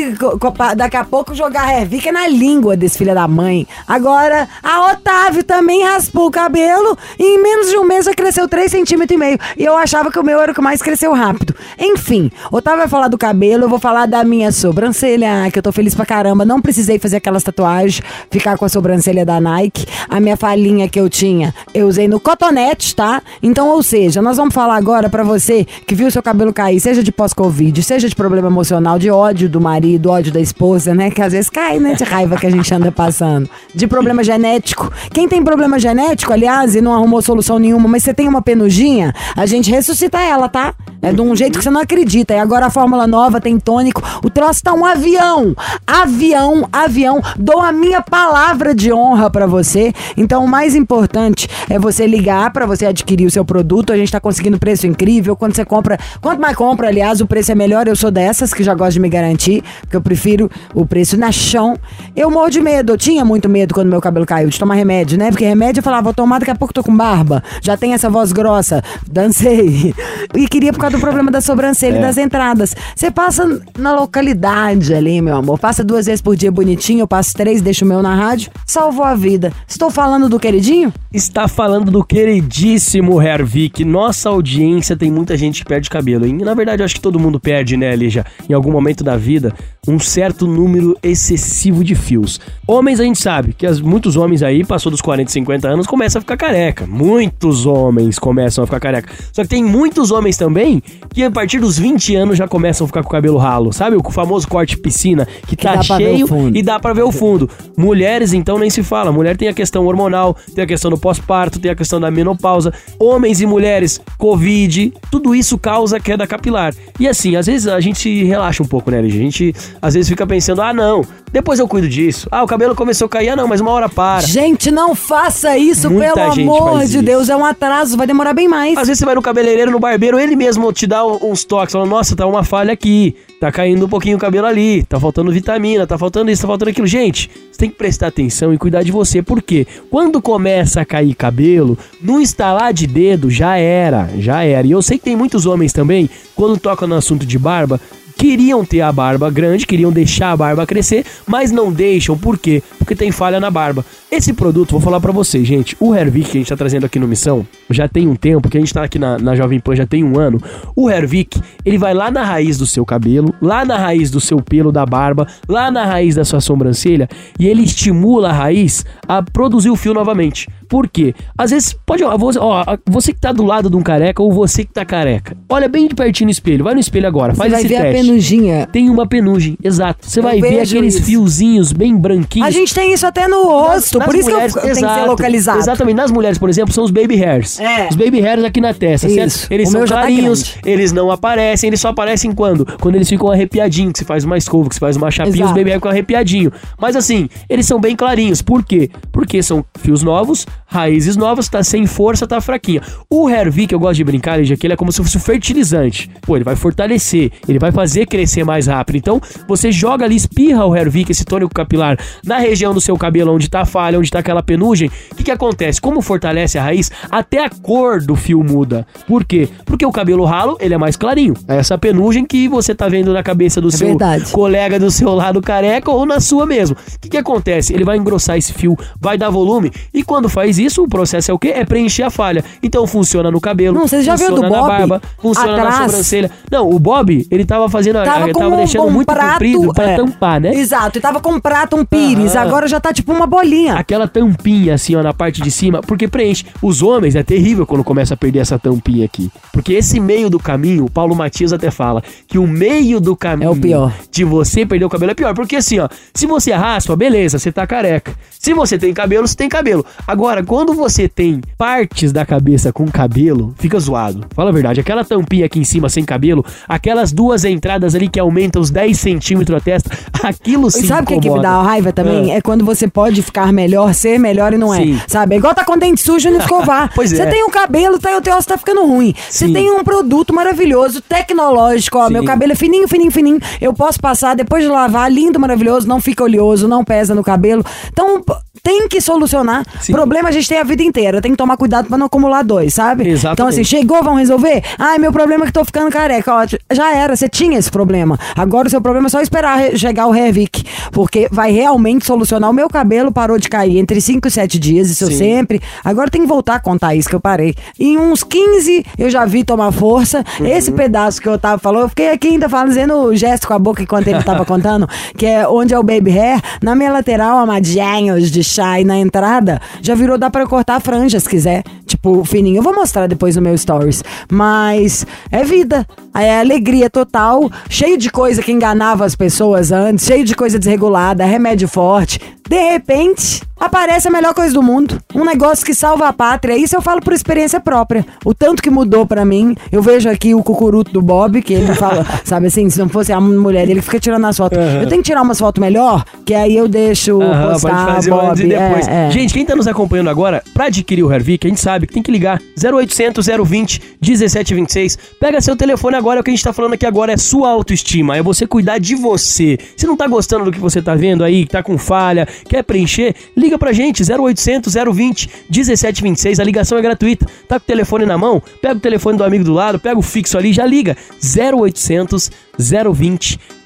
daqui 0.76 0.96
a 0.98 1.02
pouco, 1.02 1.34
jogar 1.34 1.64
revica 1.64 2.12
na 2.12 2.28
língua 2.28 2.76
desse 2.76 2.98
filho 2.98 3.14
da 3.14 3.26
mãe. 3.26 3.66
Agora, 3.86 4.46
a 4.62 4.92
Otávio 4.92 5.42
também 5.42 5.82
raspou 5.84 6.26
o 6.26 6.30
cabelo. 6.30 6.98
E 7.18 7.24
em 7.24 7.42
menos 7.42 7.70
de 7.70 7.78
um 7.78 7.84
mês 7.84 8.04
já 8.04 8.12
cresceu 8.12 8.46
3 8.46 8.70
centímetros 8.70 9.18
e. 9.18 9.38
E 9.56 9.64
eu 9.64 9.74
achava 9.74 10.10
que 10.10 10.18
o 10.18 10.22
meu 10.22 10.38
era 10.38 10.52
o 10.52 10.54
que 10.54 10.60
mais 10.60 10.82
cresceu 10.82 11.14
rápido. 11.14 11.54
Enfim, 11.78 12.30
Otávio 12.52 12.80
vai 12.80 12.88
falar 12.88 13.08
do 13.08 13.16
cabelo. 13.16 13.64
Eu 13.64 13.68
vou 13.70 13.78
falar 13.78 14.04
da 14.04 14.22
minha 14.22 14.52
sobrancelha, 14.52 15.50
que 15.50 15.58
eu 15.58 15.62
tô 15.62 15.72
feliz 15.72 15.94
pra 15.94 16.04
caramba. 16.04 16.44
Não 16.44 16.60
precisei 16.60 16.98
fazer 16.98 17.16
aquelas 17.16 17.42
tatuagens, 17.42 18.02
ficar 18.30 18.58
com 18.58 18.66
a 18.66 18.68
sobrancelha 18.68 19.24
da 19.24 19.40
Nike. 19.40 19.86
A 20.10 20.20
minha 20.20 20.36
falinha 20.36 20.90
que 20.90 21.00
eu 21.00 21.08
tinha, 21.08 21.54
eu 21.72 21.88
usei 21.88 22.06
no 22.06 22.20
cotonete, 22.20 22.94
tá? 22.94 23.22
Então, 23.42 23.68
ou 23.68 23.82
seja, 23.82 24.20
nós 24.20 24.36
vamos 24.36 24.52
falar 24.52 24.76
agora 24.76 25.08
pra 25.08 25.22
você 25.22 25.66
que 25.86 25.94
viu 25.94 26.10
seu 26.18 26.22
cabelo 26.22 26.52
cair, 26.52 26.80
seja 26.80 27.02
de 27.02 27.12
pós-Covid, 27.12 27.80
seja 27.80 28.08
de 28.08 28.16
problema 28.16 28.48
emocional, 28.48 28.98
de 28.98 29.08
ódio 29.08 29.48
do 29.48 29.60
marido, 29.60 30.10
ódio 30.10 30.32
da 30.32 30.40
esposa, 30.40 30.92
né? 30.92 31.10
Que 31.10 31.22
às 31.22 31.32
vezes 31.32 31.48
cai, 31.48 31.78
né? 31.78 31.94
De 31.94 32.02
raiva 32.02 32.36
que 32.36 32.46
a 32.46 32.50
gente 32.50 32.74
anda 32.74 32.90
passando. 32.90 33.48
De 33.72 33.86
problema 33.86 34.24
genético. 34.24 34.92
Quem 35.12 35.28
tem 35.28 35.42
problema 35.44 35.78
genético, 35.78 36.32
aliás, 36.32 36.74
e 36.74 36.80
não 36.80 36.92
arrumou 36.92 37.22
solução 37.22 37.58
nenhuma, 37.58 37.88
mas 37.88 38.02
você 38.02 38.12
tem 38.12 38.26
uma 38.26 38.42
penugem, 38.42 39.12
a 39.36 39.46
gente 39.46 39.70
ressuscita 39.70 40.18
ela, 40.18 40.48
tá? 40.48 40.74
É 41.00 41.12
de 41.12 41.20
um 41.20 41.34
jeito 41.36 41.58
que 41.58 41.64
você 41.64 41.70
não 41.70 41.80
acredita. 41.80 42.34
E 42.34 42.38
agora 42.38 42.66
a 42.66 42.70
fórmula 42.70 43.06
nova 43.06 43.40
tem 43.40 43.58
tônico. 43.58 44.02
O 44.24 44.28
troço 44.28 44.62
tá 44.62 44.74
um 44.74 44.84
avião. 44.84 45.54
Avião, 45.86 46.68
avião. 46.72 47.22
Dou 47.38 47.60
a 47.60 47.70
minha 47.70 48.02
palavra 48.02 48.74
de 48.74 48.92
honra 48.92 49.30
pra 49.30 49.46
você. 49.46 49.92
Então 50.16 50.44
o 50.44 50.48
mais 50.48 50.74
importante 50.74 51.48
é 51.70 51.78
você 51.78 52.06
ligar 52.06 52.52
pra 52.52 52.66
você 52.66 52.86
adquirir 52.86 53.26
o 53.26 53.30
seu 53.30 53.44
produto. 53.44 53.92
A 53.92 53.96
gente 53.96 54.10
tá 54.10 54.18
conseguindo 54.18 54.58
preço 54.58 54.86
incrível. 54.86 55.36
Quando 55.36 55.54
você 55.54 55.64
compra, 55.64 55.98
quanto 56.20 56.40
mais 56.40 56.56
compra, 56.56 56.88
aliás, 56.88 57.20
o 57.20 57.26
preço 57.26 57.52
é 57.52 57.54
melhor. 57.54 57.86
Eu 57.86 57.96
sou 57.96 58.10
dessas 58.10 58.52
que 58.52 58.62
já 58.62 58.74
gosto 58.74 58.94
de 58.94 59.00
me 59.00 59.08
garantir, 59.08 59.62
porque 59.80 59.96
eu 59.96 60.00
prefiro 60.00 60.50
o 60.74 60.86
preço 60.86 61.16
na 61.16 61.32
chão. 61.32 61.76
Eu 62.14 62.30
morro 62.30 62.50
de 62.50 62.60
medo. 62.60 62.92
Eu 62.92 62.96
tinha 62.96 63.24
muito 63.24 63.48
medo 63.48 63.74
quando 63.74 63.88
meu 63.88 64.00
cabelo 64.00 64.26
caiu 64.26 64.48
de 64.48 64.58
tomar 64.58 64.74
remédio, 64.74 65.18
né? 65.18 65.30
Porque 65.30 65.44
remédio 65.44 65.80
eu 65.80 65.84
falava, 65.84 66.04
vou 66.04 66.14
tomar, 66.14 66.38
daqui 66.38 66.50
a 66.50 66.54
pouco 66.54 66.72
tô 66.72 66.82
com 66.82 66.96
barba. 66.96 67.42
Já 67.62 67.76
tem 67.76 67.94
essa 67.94 68.08
voz 68.08 68.32
grossa. 68.32 68.82
Dancei. 69.10 69.94
E 70.34 70.46
queria 70.46 70.72
por 70.72 70.80
causa 70.80 70.96
do 70.96 71.00
problema 71.00 71.30
da 71.30 71.40
sobrancelha 71.40 71.98
e 71.98 72.00
das 72.00 72.16
entradas. 72.16 72.74
Você 72.94 73.10
passa 73.10 73.60
na 73.78 73.94
localidade 73.94 74.94
ali, 74.94 75.20
meu 75.20 75.36
amor. 75.36 75.58
Passa 75.58 75.82
duas 75.82 76.06
vezes 76.06 76.20
por 76.20 76.36
dia 76.36 76.50
bonitinho, 76.52 77.00
eu 77.00 77.08
passo 77.08 77.34
três, 77.34 77.60
deixo 77.60 77.84
o 77.84 77.88
meu 77.88 78.02
na 78.02 78.14
rádio. 78.14 78.50
Salvou 78.66 79.04
a 79.04 79.14
vida. 79.14 79.52
Estou 79.66 79.90
falando 79.90 80.28
do 80.28 80.38
queridinho? 80.38 80.92
Está 81.12 81.48
falando 81.48 81.90
do 81.90 82.04
queridíssimo 82.04 83.20
Hervik. 83.20 83.84
Nossa 83.84 84.28
audiência 84.28 84.96
tem 84.96 85.10
muita 85.10 85.36
gente 85.36 85.62
que 85.62 85.68
perde 85.68 85.88
cabelo, 85.88 85.97
hein? 86.26 86.38
Na 86.42 86.54
verdade, 86.54 86.82
eu 86.82 86.84
acho 86.84 86.94
que 86.94 87.00
todo 87.00 87.18
mundo 87.18 87.38
perde, 87.40 87.76
né, 87.76 87.94
Lígia, 87.94 88.24
em 88.48 88.52
algum 88.52 88.70
momento 88.70 89.02
da 89.02 89.16
vida, 89.16 89.54
um 89.86 89.98
certo 89.98 90.46
número 90.46 90.96
excessivo 91.02 91.82
de 91.82 91.94
fios. 91.94 92.40
Homens, 92.66 93.00
a 93.00 93.04
gente 93.04 93.18
sabe 93.18 93.54
que 93.54 93.66
as, 93.66 93.80
muitos 93.80 94.16
homens 94.16 94.42
aí, 94.42 94.64
passou 94.64 94.90
dos 94.90 95.00
40, 95.00 95.30
50 95.30 95.68
anos, 95.68 95.86
começam 95.86 96.18
a 96.18 96.22
ficar 96.22 96.36
careca. 96.36 96.86
Muitos 96.86 97.64
homens 97.64 98.18
começam 98.18 98.64
a 98.64 98.66
ficar 98.66 98.80
careca. 98.80 99.12
Só 99.32 99.42
que 99.42 99.48
tem 99.48 99.64
muitos 99.64 100.10
homens 100.10 100.36
também 100.36 100.82
que 101.12 101.22
a 101.22 101.30
partir 101.30 101.58
dos 101.58 101.78
20 101.78 102.14
anos 102.16 102.36
já 102.36 102.46
começam 102.46 102.84
a 102.84 102.88
ficar 102.88 103.02
com 103.02 103.08
o 103.08 103.12
cabelo 103.12 103.38
ralo, 103.38 103.72
sabe? 103.72 103.96
O 103.96 104.10
famoso 104.10 104.46
corte 104.46 104.76
piscina, 104.76 105.26
que, 105.46 105.56
tá 105.56 105.72
ver 105.72 105.78
o 105.78 105.82
cheio 105.82 106.26
e 106.54 106.62
dá 106.62 106.78
pra 106.78 106.92
ver 106.92 107.02
o 107.02 107.12
fundo. 107.12 107.48
Mulheres, 107.76 108.32
então, 108.32 108.58
nem 108.58 108.68
se 108.68 108.82
fala. 108.82 109.10
Mulher 109.10 109.36
tem 109.36 109.48
a 109.48 109.54
questão 109.54 109.86
hormonal, 109.86 110.36
tem 110.54 110.64
a 110.64 110.66
questão 110.66 110.90
do 110.90 110.98
pós-parto, 110.98 111.58
tem 111.58 111.70
a 111.70 111.74
questão 111.74 111.98
da 111.98 112.10
menopausa. 112.10 112.72
Homens 112.98 113.40
e 113.40 113.46
mulheres, 113.46 114.00
Covid, 114.18 114.92
tudo 115.10 115.34
isso 115.34 115.56
causa 115.56 115.77
queda 116.00 116.26
capilar. 116.26 116.74
E 116.98 117.06
assim, 117.06 117.36
às 117.36 117.46
vezes 117.46 117.68
a 117.68 117.80
gente 117.80 118.24
relaxa 118.24 118.62
um 118.62 118.66
pouco, 118.66 118.90
né, 118.90 118.98
LG? 118.98 119.18
A 119.18 119.22
gente 119.22 119.54
às 119.80 119.94
vezes 119.94 120.08
fica 120.08 120.26
pensando, 120.26 120.62
ah, 120.62 120.72
não, 120.72 121.02
depois 121.32 121.58
eu 121.58 121.68
cuido 121.68 121.88
disso. 121.88 122.28
Ah, 122.30 122.42
o 122.42 122.46
cabelo 122.46 122.74
começou 122.74 123.06
a 123.06 123.08
cair, 123.08 123.30
ah, 123.30 123.36
não, 123.36 123.48
mas 123.48 123.60
uma 123.60 123.70
hora 123.70 123.88
para. 123.88 124.26
Gente, 124.26 124.70
não 124.70 124.94
faça 124.94 125.56
isso, 125.56 125.90
Muita 125.90 126.14
pelo 126.14 126.32
amor 126.32 126.80
de 126.80 126.96
isso. 126.96 127.02
Deus. 127.02 127.28
É 127.28 127.36
um 127.36 127.44
atraso, 127.44 127.96
vai 127.96 128.06
demorar 128.06 128.32
bem 128.32 128.48
mais. 128.48 128.76
Às 128.76 128.88
vezes 128.88 128.98
você 128.98 129.04
vai 129.04 129.14
no 129.14 129.22
cabeleireiro, 129.22 129.70
no 129.70 129.78
barbeiro, 129.78 130.18
ele 130.18 130.36
mesmo 130.36 130.72
te 130.72 130.86
dá 130.86 131.04
uns 131.04 131.44
toques, 131.44 131.72
falando, 131.72 131.90
nossa, 131.90 132.16
tá 132.16 132.26
uma 132.26 132.44
falha 132.44 132.72
aqui, 132.72 133.14
tá 133.40 133.52
caindo 133.52 133.84
um 133.84 133.88
pouquinho 133.88 134.16
o 134.16 134.20
cabelo 134.20 134.46
ali, 134.46 134.82
tá 134.84 134.98
faltando 134.98 135.30
vitamina, 135.30 135.86
tá 135.86 135.98
faltando 135.98 136.30
isso, 136.30 136.42
tá 136.42 136.48
faltando 136.48 136.70
aquilo. 136.70 136.86
Gente, 136.86 137.30
você 137.50 137.58
tem 137.58 137.70
que 137.70 137.76
prestar 137.76 138.08
atenção 138.08 138.52
e 138.52 138.58
cuidar 138.58 138.82
de 138.82 138.92
você, 138.92 139.22
porque 139.22 139.66
quando 139.90 140.22
começa 140.22 140.80
a 140.80 140.84
cair 140.84 141.14
cabelo, 141.14 141.76
no 142.00 142.20
instalar 142.20 142.72
de 142.72 142.86
dedo 142.86 143.30
já 143.30 143.56
era, 143.56 144.08
já 144.18 144.42
era. 144.44 144.66
E 144.66 144.70
eu 144.70 144.82
sei 144.82 144.98
que 144.98 145.04
tem 145.04 145.16
muitos 145.16 145.46
homens 145.46 145.72
também, 145.72 146.08
quando 146.34 146.58
tocam 146.58 146.88
no 146.88 146.94
assunto 146.94 147.26
de 147.26 147.38
barba, 147.38 147.80
queriam 148.18 148.64
ter 148.64 148.80
a 148.80 148.90
barba 148.90 149.30
grande, 149.30 149.64
queriam 149.64 149.92
deixar 149.92 150.32
a 150.32 150.36
barba 150.36 150.66
crescer, 150.66 151.06
mas 151.24 151.52
não 151.52 151.72
deixam. 151.72 152.18
Por 152.18 152.36
quê? 152.36 152.60
Porque 152.76 152.96
tem 152.96 153.12
falha 153.12 153.38
na 153.38 153.48
barba. 153.48 153.86
Esse 154.10 154.32
produto, 154.32 154.72
vou 154.72 154.80
falar 154.80 155.00
pra 155.00 155.12
vocês, 155.12 155.46
gente. 155.46 155.76
O 155.78 155.94
Hervik 155.94 156.30
que 156.30 156.38
a 156.38 156.40
gente 156.40 156.48
tá 156.48 156.56
trazendo 156.56 156.84
aqui 156.84 156.98
no 156.98 157.06
Missão, 157.06 157.46
já 157.70 157.86
tem 157.86 158.08
um 158.08 158.16
tempo, 158.16 158.48
que 158.48 158.56
a 158.56 158.60
gente 158.60 158.74
tá 158.74 158.82
aqui 158.82 158.98
na, 158.98 159.18
na 159.18 159.36
Jovem 159.36 159.60
Pan 159.60 159.76
já 159.76 159.86
tem 159.86 160.02
um 160.02 160.18
ano. 160.18 160.42
O 160.74 160.90
Hervik, 160.90 161.40
ele 161.64 161.78
vai 161.78 161.94
lá 161.94 162.10
na 162.10 162.24
raiz 162.24 162.58
do 162.58 162.66
seu 162.66 162.84
cabelo, 162.84 163.32
lá 163.40 163.64
na 163.64 163.76
raiz 163.76 164.10
do 164.10 164.20
seu 164.20 164.42
pelo 164.42 164.72
da 164.72 164.84
barba, 164.84 165.28
lá 165.48 165.70
na 165.70 165.84
raiz 165.84 166.16
da 166.16 166.24
sua 166.24 166.40
sobrancelha, 166.40 167.08
e 167.38 167.46
ele 167.46 167.62
estimula 167.62 168.30
a 168.30 168.32
raiz 168.32 168.84
a 169.06 169.22
produzir 169.22 169.70
o 169.70 169.76
fio 169.76 169.94
novamente. 169.94 170.48
Por 170.68 170.88
quê? 170.88 171.14
Às 171.36 171.50
vezes, 171.50 171.74
pode, 171.86 172.04
ó, 172.04 172.16
você, 172.18 172.38
ó, 172.38 172.64
você 172.86 173.12
que 173.12 173.20
tá 173.20 173.32
do 173.32 173.44
lado 173.44 173.70
de 173.70 173.76
um 173.76 173.82
careca 173.82 174.22
ou 174.22 174.30
você 174.32 174.64
que 174.64 174.72
tá 174.72 174.84
careca. 174.84 175.36
Olha 175.48 175.68
bem 175.68 175.88
de 175.88 175.94
pertinho 175.94 176.26
no 176.26 176.30
espelho, 176.30 176.62
vai 176.64 176.74
no 176.74 176.80
espelho 176.80 177.06
agora, 177.06 177.32
Você 177.32 177.38
faz 177.38 177.52
vai 177.52 177.60
esse 177.60 177.68
ver 177.68 177.76
a 177.76 177.82
teste 177.82 178.06
penugem. 178.06 178.66
tem 178.70 178.90
uma 178.90 179.06
penugem, 179.06 179.56
exato. 179.64 180.00
Você 180.08 180.18
Eu 180.18 180.22
vai 180.24 180.40
ver 180.40 180.60
aqueles 180.60 180.94
isso. 180.96 181.04
fiozinhos 181.04 181.72
bem 181.72 181.96
branquinhos. 181.96 182.46
A 182.46 182.50
gente 182.50 182.74
tem 182.74 182.92
isso 182.92 183.06
até 183.06 183.26
no 183.26 183.44
rosto, 183.44 183.98
por 184.00 184.14
isso 184.14 184.28
que 184.28 184.34
eu, 184.34 184.40
eu 184.40 184.52
tenho 184.52 184.52
que 184.52 184.74
ser 184.74 184.84
exato, 184.84 185.06
localizado. 185.06 185.58
Exatamente. 185.58 185.96
Nas 185.96 186.10
mulheres, 186.10 186.38
por 186.38 186.48
exemplo, 186.50 186.72
são 186.74 186.84
os 186.84 186.90
baby 186.90 187.16
hairs. 187.22 187.58
É. 187.58 187.88
Os 187.88 187.96
baby 187.96 188.20
hairs 188.20 188.44
aqui 188.44 188.60
na 188.60 188.74
testa, 188.74 189.06
Isso. 189.06 189.16
certo? 189.38 189.52
Eles 189.52 189.68
O 189.70 189.72
são 189.72 189.80
tá 189.82 189.86
clarinhos, 189.86 190.42
grande. 190.42 190.60
eles 190.68 190.92
não 190.92 191.10
aparecem, 191.10 191.68
eles 191.68 191.80
só 191.80 191.88
aparecem 191.88 192.32
quando? 192.32 192.66
Quando 192.78 192.94
eles 192.96 193.08
ficam 193.08 193.30
arrepiadinhos, 193.30 193.92
que 193.94 193.98
você 194.00 194.04
faz 194.04 194.24
uma 194.24 194.36
escova, 194.36 194.68
que 194.68 194.74
você 194.74 194.80
faz 194.80 194.96
uma 194.96 195.10
chapinha, 195.10 195.32
os 195.34 195.40
Exato. 195.40 195.54
baby 195.54 195.70
hairs 195.70 195.78
ficam 195.78 195.90
arrepiadinho. 195.90 196.52
Mas 196.78 196.94
assim, 196.94 197.28
eles 197.48 197.64
são 197.66 197.80
bem 197.80 197.96
clarinhos. 197.96 198.42
Por 198.42 198.62
quê? 198.64 198.90
Porque 199.10 199.42
são 199.42 199.64
fios 199.80 200.02
novos, 200.02 200.46
raízes 200.68 201.16
novas, 201.16 201.48
tá 201.48 201.62
sem 201.62 201.86
força, 201.86 202.26
tá 202.26 202.40
fraquinha. 202.40 202.82
O 203.08 203.28
Hervik, 203.28 203.72
eu 203.72 203.80
gosto 203.80 203.96
de 203.96 204.04
brincar, 204.04 204.38
que 204.42 204.66
ele 204.66 204.74
é 204.74 204.76
como 204.76 204.92
se 204.92 205.02
fosse 205.02 205.16
um 205.16 205.20
fertilizante. 205.20 206.10
Pô, 206.20 206.36
ele 206.36 206.44
vai 206.44 206.54
fortalecer, 206.54 207.32
ele 207.48 207.58
vai 207.58 207.72
fazer 207.72 208.06
crescer 208.06 208.44
mais 208.44 208.66
rápido. 208.66 208.96
Então, 208.96 209.20
você 209.48 209.72
joga 209.72 210.04
ali, 210.04 210.14
espirra 210.14 210.66
o 210.66 210.76
Hervik, 210.76 211.10
esse 211.10 211.24
tônico 211.24 211.52
capilar, 211.54 211.98
na 212.24 212.38
região 212.38 212.74
do 212.74 212.80
seu 212.80 212.96
cabelo, 212.96 213.32
onde 213.32 213.48
tá 213.48 213.62
a 213.62 213.64
falha, 213.64 213.98
onde 213.98 214.10
tá 214.10 214.18
aquela 214.18 214.42
penugem. 214.42 214.90
O 215.10 215.14
que 215.16 215.24
que 215.24 215.30
acontece? 215.30 215.80
Como 215.80 216.02
fortalece 216.02 216.58
a 216.58 216.62
raiz, 216.62 216.90
até 217.10 217.44
a 217.44 217.48
cor 217.48 218.02
do 218.02 218.14
fio 218.14 218.44
muda. 218.44 218.86
Por 219.06 219.24
quê? 219.24 219.48
Porque 219.64 219.86
o 219.86 219.90
cabelo 219.90 220.24
ralo, 220.26 220.58
ele 220.60 220.74
é 220.74 220.78
mais 220.78 220.96
clarinho. 220.96 221.34
É 221.48 221.56
essa 221.56 221.78
penugem 221.78 222.26
que 222.26 222.46
você 222.46 222.74
tá 222.74 222.88
vendo 222.88 223.12
na 223.12 223.22
cabeça 223.22 223.60
do 223.60 223.70
seu 223.70 223.88
verdade. 223.88 224.30
colega 224.32 224.78
do 224.78 224.90
seu 224.90 225.14
lado 225.14 225.40
careca 225.40 225.90
ou 225.90 226.04
na 226.04 226.20
sua 226.20 226.44
mesmo. 226.44 226.76
O 226.76 227.00
que, 227.00 227.08
que 227.08 227.16
acontece? 227.16 227.72
Ele 227.72 227.84
vai 227.84 227.96
engrossar 227.96 228.36
esse 228.36 228.52
fio, 228.52 228.76
vai 229.00 229.16
dar 229.16 229.30
volume 229.30 229.72
e 229.94 230.02
quando 230.02 230.28
faz 230.28 230.57
isso, 230.58 230.82
o 230.82 230.88
processo 230.88 231.30
é 231.30 231.34
o 231.34 231.38
quê? 231.38 231.48
É 231.48 231.64
preencher 231.64 232.02
a 232.02 232.10
falha. 232.10 232.44
Então 232.62 232.86
funciona 232.86 233.30
no 233.30 233.40
cabelo, 233.40 233.76
Não, 233.78 233.86
você 233.88 234.02
já 234.02 234.16
viu 234.16 234.28
funciona 234.28 234.48
do 234.48 234.54
na 234.54 234.60
Bob? 234.60 234.68
barba, 234.68 235.02
funciona 235.18 235.56
na 235.56 235.62
Atrás? 235.68 235.90
sobrancelha. 235.90 236.30
Não, 236.50 236.68
o 236.70 236.78
Bob, 236.78 237.26
ele 237.30 237.44
tava 237.44 237.68
fazendo, 237.68 238.02
Tava 238.02 238.24
ele 238.24 238.32
tava 238.34 238.54
um, 238.54 238.56
deixando 238.56 238.84
um 238.86 238.90
muito 238.90 239.06
prato, 239.06 239.32
comprido 239.32 239.72
pra 239.72 239.84
é. 239.90 239.96
tampar, 239.96 240.40
né? 240.40 240.54
Exato, 240.54 240.98
e 240.98 241.00
tava 241.00 241.20
com 241.20 241.32
um 241.32 241.40
prato, 241.40 241.76
um 241.76 241.84
pires, 241.84 242.34
agora 242.36 242.66
já 242.68 242.80
tá 242.80 242.92
tipo 242.92 243.12
uma 243.12 243.26
bolinha. 243.26 243.74
Aquela 243.74 244.06
tampinha 244.08 244.74
assim, 244.74 244.94
ó, 244.96 245.02
na 245.02 245.12
parte 245.14 245.40
de 245.42 245.50
cima, 245.50 245.80
porque 245.80 246.08
preenche. 246.08 246.44
Os 246.62 246.82
homens 246.82 247.14
é 247.14 247.22
terrível 247.22 247.66
quando 247.66 247.84
começa 247.84 248.14
a 248.14 248.16
perder 248.16 248.40
essa 248.40 248.58
tampinha 248.58 249.04
aqui. 249.04 249.30
Porque 249.52 249.72
esse 249.72 250.00
meio 250.00 250.28
do 250.30 250.38
caminho, 250.38 250.84
o 250.84 250.90
Paulo 250.90 251.14
Matias 251.14 251.52
até 251.52 251.70
fala 251.70 252.02
que 252.26 252.38
o 252.38 252.46
meio 252.46 253.00
do 253.00 253.14
caminho 253.16 253.48
É 253.48 253.50
o 253.50 253.56
pior. 253.56 253.92
de 254.10 254.24
você 254.24 254.64
perder 254.66 254.84
o 254.84 254.88
cabelo 254.88 255.12
é 255.12 255.14
pior. 255.14 255.34
Porque 255.34 255.56
assim, 255.56 255.78
ó, 255.78 255.88
se 256.14 256.26
você 256.26 256.52
raspa, 256.52 256.96
beleza, 256.96 257.38
você 257.38 257.50
tá 257.52 257.66
careca. 257.66 258.12
Se 258.38 258.52
você 258.54 258.78
tem 258.78 258.92
cabelo, 258.94 259.26
você 259.26 259.36
tem 259.36 259.48
cabelo. 259.48 259.84
Agora, 260.06 260.42
quando 260.48 260.72
você 260.72 261.06
tem 261.06 261.42
partes 261.58 262.10
da 262.10 262.24
cabeça 262.24 262.72
com 262.72 262.90
cabelo, 262.90 263.54
fica 263.58 263.78
zoado. 263.78 264.26
Fala 264.34 264.48
a 264.48 264.52
verdade, 264.52 264.80
aquela 264.80 265.04
tampinha 265.04 265.44
aqui 265.44 265.58
em 265.58 265.64
cima 265.64 265.90
sem 265.90 266.02
cabelo, 266.02 266.42
aquelas 266.66 267.12
duas 267.12 267.44
entradas 267.44 267.94
ali 267.94 268.08
que 268.08 268.18
aumentam 268.18 268.62
os 268.62 268.70
10 268.70 268.98
centímetros 268.98 269.58
a 269.58 269.60
testa, 269.60 269.90
aquilo 270.24 270.68
E 270.68 270.70
sim 270.70 270.86
sabe 270.86 271.02
o 271.02 271.06
que, 271.06 271.20
que 271.20 271.30
me 271.30 271.42
dá 271.42 271.60
raiva 271.60 271.92
também? 271.92 272.32
Ah. 272.32 272.36
É 272.36 272.40
quando 272.40 272.64
você 272.64 272.88
pode 272.88 273.20
ficar 273.20 273.52
melhor, 273.52 273.92
ser 273.92 274.18
melhor 274.18 274.54
e 274.54 274.56
não 274.56 274.74
é. 274.74 274.78
Sim. 274.78 275.00
Sabe? 275.06 275.34
É 275.34 275.38
igual 275.38 275.54
tá 275.54 275.66
com 275.66 275.76
dente 275.76 276.00
sujo 276.00 276.28
e 276.28 276.32
não 276.32 276.38
escovar. 276.38 276.90
Pois 276.96 277.10
Você 277.10 277.22
é. 277.22 277.26
tem 277.26 277.44
um 277.44 277.50
cabelo, 277.50 277.98
tá, 277.98 278.16
o 278.16 278.22
teu 278.22 278.34
osso 278.34 278.48
tá 278.48 278.56
ficando 278.56 278.86
ruim. 278.86 279.14
Você 279.28 279.46
Sim. 279.46 279.52
tem 279.52 279.70
um 279.70 279.84
produto 279.84 280.32
maravilhoso, 280.32 281.02
tecnológico, 281.02 281.98
ó. 281.98 282.06
Sim. 282.06 282.14
Meu 282.14 282.24
cabelo 282.24 282.52
é 282.52 282.56
fininho, 282.56 282.88
fininho, 282.88 283.10
fininho. 283.10 283.38
Eu 283.60 283.74
posso 283.74 284.00
passar 284.00 284.34
depois 284.34 284.62
de 284.62 284.70
lavar, 284.70 285.12
lindo, 285.12 285.38
maravilhoso, 285.38 285.86
não 285.86 286.00
fica 286.00 286.24
oleoso, 286.24 286.66
não 286.66 286.82
pesa 286.82 287.14
no 287.14 287.22
cabelo. 287.22 287.62
Então, 287.92 288.24
tem 288.68 288.86
que 288.86 289.00
solucionar. 289.00 289.64
Sim. 289.80 289.94
Problema 289.94 290.28
a 290.28 290.32
gente 290.32 290.46
tem 290.46 290.58
a 290.58 290.62
vida 290.62 290.82
inteira. 290.82 291.22
Tem 291.22 291.30
que 291.30 291.38
tomar 291.38 291.56
cuidado 291.56 291.88
pra 291.88 291.96
não 291.96 292.04
acumular 292.04 292.42
dois, 292.44 292.74
sabe? 292.74 293.08
Exatamente. 293.08 293.32
Então, 293.32 293.46
assim, 293.46 293.64
chegou, 293.64 294.02
vão 294.02 294.14
resolver? 294.14 294.62
Ai, 294.78 294.98
meu 294.98 295.10
problema 295.10 295.44
é 295.44 295.46
que 295.46 295.52
tô 295.54 295.64
ficando 295.64 295.90
careca. 295.90 296.34
Ó, 296.34 296.46
já 296.70 296.94
era, 296.94 297.16
você 297.16 297.30
tinha 297.30 297.58
esse 297.58 297.70
problema. 297.70 298.18
Agora 298.36 298.68
o 298.68 298.70
seu 298.70 298.82
problema 298.82 299.06
é 299.06 299.08
só 299.08 299.22
esperar 299.22 299.74
chegar 299.74 300.06
o 300.06 300.10
Revic. 300.10 300.66
Porque 300.92 301.28
vai 301.32 301.50
realmente 301.50 302.04
solucionar. 302.04 302.50
O 302.50 302.52
meu 302.52 302.68
cabelo 302.68 303.10
parou 303.10 303.38
de 303.38 303.48
cair 303.48 303.78
entre 303.78 304.02
5 304.02 304.28
e 304.28 304.30
7 304.30 304.58
dias, 304.58 304.90
isso 304.90 305.04
eu 305.04 305.08
Sim. 305.08 305.16
sempre. 305.16 305.62
Agora 305.82 306.10
tem 306.10 306.20
que 306.20 306.28
voltar 306.28 306.56
a 306.56 306.60
contar 306.60 306.94
isso 306.94 307.08
que 307.08 307.14
eu 307.14 307.20
parei. 307.20 307.54
Em 307.80 307.96
uns 307.96 308.22
15 308.22 308.84
eu 308.98 309.08
já 309.08 309.24
vi 309.24 309.44
tomar 309.44 309.72
força. 309.72 310.22
Uhum. 310.38 310.46
Esse 310.46 310.70
pedaço 310.72 311.22
que 311.22 311.28
eu 311.28 311.38
tava 311.38 311.58
falando, 311.58 311.84
eu 311.84 311.88
fiquei 311.88 312.10
aqui 312.10 312.28
ainda 312.28 312.50
fazendo 312.50 312.94
o 312.96 313.16
gesto 313.16 313.48
com 313.48 313.54
a 313.54 313.58
boca 313.58 313.82
enquanto 313.82 314.08
ele 314.08 314.22
tava 314.22 314.44
contando, 314.46 314.86
que 315.16 315.24
é 315.24 315.48
onde 315.48 315.72
é 315.72 315.78
o 315.78 315.82
baby 315.82 316.10
hair. 316.10 316.42
Na 316.62 316.74
minha 316.74 316.92
lateral, 316.92 317.38
amadinhos 317.38 318.30
de 318.30 318.44
chá 318.58 318.80
e 318.80 318.84
na 318.84 318.98
entrada, 318.98 319.60
já 319.80 319.94
virou, 319.94 320.18
dá 320.18 320.28
pra 320.28 320.46
cortar 320.46 320.76
a 320.76 320.80
franja 320.80 321.20
se 321.20 321.28
quiser. 321.28 321.62
Tipo, 321.86 322.24
fininho. 322.24 322.58
Eu 322.58 322.62
vou 322.62 322.74
mostrar 322.74 323.06
depois 323.06 323.36
no 323.36 323.42
meu 323.42 323.56
stories. 323.56 324.02
Mas 324.30 325.06
é 325.30 325.42
vida. 325.44 325.86
É 326.14 326.40
alegria 326.40 326.90
total. 326.90 327.50
Cheio 327.70 327.96
de 327.96 328.10
coisa 328.10 328.42
que 328.42 328.52
enganava 328.52 329.04
as 329.04 329.14
pessoas 329.14 329.72
antes. 329.72 330.04
Cheio 330.04 330.24
de 330.24 330.34
coisa 330.34 330.58
desregulada. 330.58 331.24
Remédio 331.24 331.66
forte. 331.66 332.20
De 332.48 332.70
repente, 332.70 333.42
aparece 333.60 334.08
a 334.08 334.10
melhor 334.10 334.34
coisa 334.34 334.54
do 334.54 334.62
mundo. 334.62 334.98
Um 335.14 335.24
negócio 335.24 335.64
que 335.64 335.74
salva 335.74 336.08
a 336.08 336.12
pátria. 336.12 336.56
Isso 336.56 336.74
eu 336.74 336.82
falo 336.82 337.00
por 337.00 337.12
experiência 337.12 337.60
própria. 337.60 338.04
O 338.24 338.34
tanto 338.34 338.62
que 338.62 338.70
mudou 338.70 339.06
pra 339.06 339.24
mim. 339.24 339.54
Eu 339.70 339.82
vejo 339.82 340.08
aqui 340.08 340.34
o 340.34 340.42
cucuruto 340.42 340.90
do 340.90 341.02
Bob, 341.02 341.42
que 341.42 341.52
ele 341.52 341.74
fala, 341.74 342.06
sabe 342.24 342.46
assim, 342.46 342.68
se 342.70 342.78
não 342.78 342.88
fosse 342.88 343.12
a 343.12 343.20
mulher 343.20 343.66
dele 343.66 343.80
que 343.80 343.86
fica 343.86 344.00
tirando 344.00 344.26
as 344.26 344.36
fotos. 344.36 344.58
Eu 344.58 344.88
tenho 344.88 345.02
que 345.02 345.08
tirar 345.08 345.22
umas 345.22 345.38
fotos 345.38 345.60
melhor, 345.60 346.04
que 346.24 346.34
aí 346.34 346.56
eu 346.56 346.68
deixo 346.68 347.20
Aham, 347.20 347.52
postar 347.52 348.02
Bob. 348.08 348.47
Depois. 348.48 348.88
É, 348.88 349.06
é. 349.06 349.10
Gente, 349.10 349.34
quem 349.34 349.44
tá 349.44 349.54
nos 349.54 349.66
acompanhando 349.66 350.10
agora, 350.10 350.42
pra 350.52 350.66
adquirir 350.66 351.02
o 351.02 351.12
Hervik, 351.12 351.46
a 351.46 351.50
gente 351.50 351.60
sabe 351.60 351.86
que 351.86 351.94
tem 351.94 352.02
que 352.02 352.10
ligar 352.10 352.40
0800 352.56 353.26
020 353.26 353.80
1726. 354.00 354.98
Pega 355.20 355.40
seu 355.40 355.56
telefone 355.56 355.96
agora, 355.96 356.20
o 356.20 356.24
que 356.24 356.30
a 356.30 356.34
gente 356.34 356.44
tá 356.44 356.52
falando 356.52 356.74
aqui 356.74 356.86
agora 356.86 357.12
é 357.12 357.16
sua 357.16 357.50
autoestima, 357.50 358.16
é 358.16 358.22
você 358.22 358.46
cuidar 358.46 358.78
de 358.78 358.94
você. 358.94 359.58
Se 359.76 359.86
não 359.86 359.96
tá 359.96 360.06
gostando 360.06 360.46
do 360.46 360.52
que 360.52 360.58
você 360.58 360.80
tá 360.80 360.94
vendo 360.94 361.24
aí, 361.24 361.44
que 361.44 361.52
tá 361.52 361.62
com 361.62 361.76
falha, 361.78 362.26
quer 362.48 362.62
preencher, 362.62 363.14
liga 363.36 363.58
pra 363.58 363.72
gente 363.72 364.02
0800 364.02 364.74
020 364.74 365.30
1726. 365.50 366.40
A 366.40 366.44
ligação 366.44 366.78
é 366.78 366.82
gratuita. 366.82 367.26
Tá 367.46 367.58
com 367.58 367.64
o 367.64 367.66
telefone 367.66 368.04
na 368.06 368.18
mão? 368.18 368.42
Pega 368.60 368.76
o 368.76 368.80
telefone 368.80 369.18
do 369.18 369.24
amigo 369.24 369.44
do 369.44 369.52
lado, 369.52 369.78
pega 369.78 369.98
o 369.98 370.02
fixo 370.02 370.38
ali, 370.38 370.52
já 370.52 370.64
liga 370.64 370.96
0800 371.22 372.30
020 372.58 373.38
1726. 373.38 373.57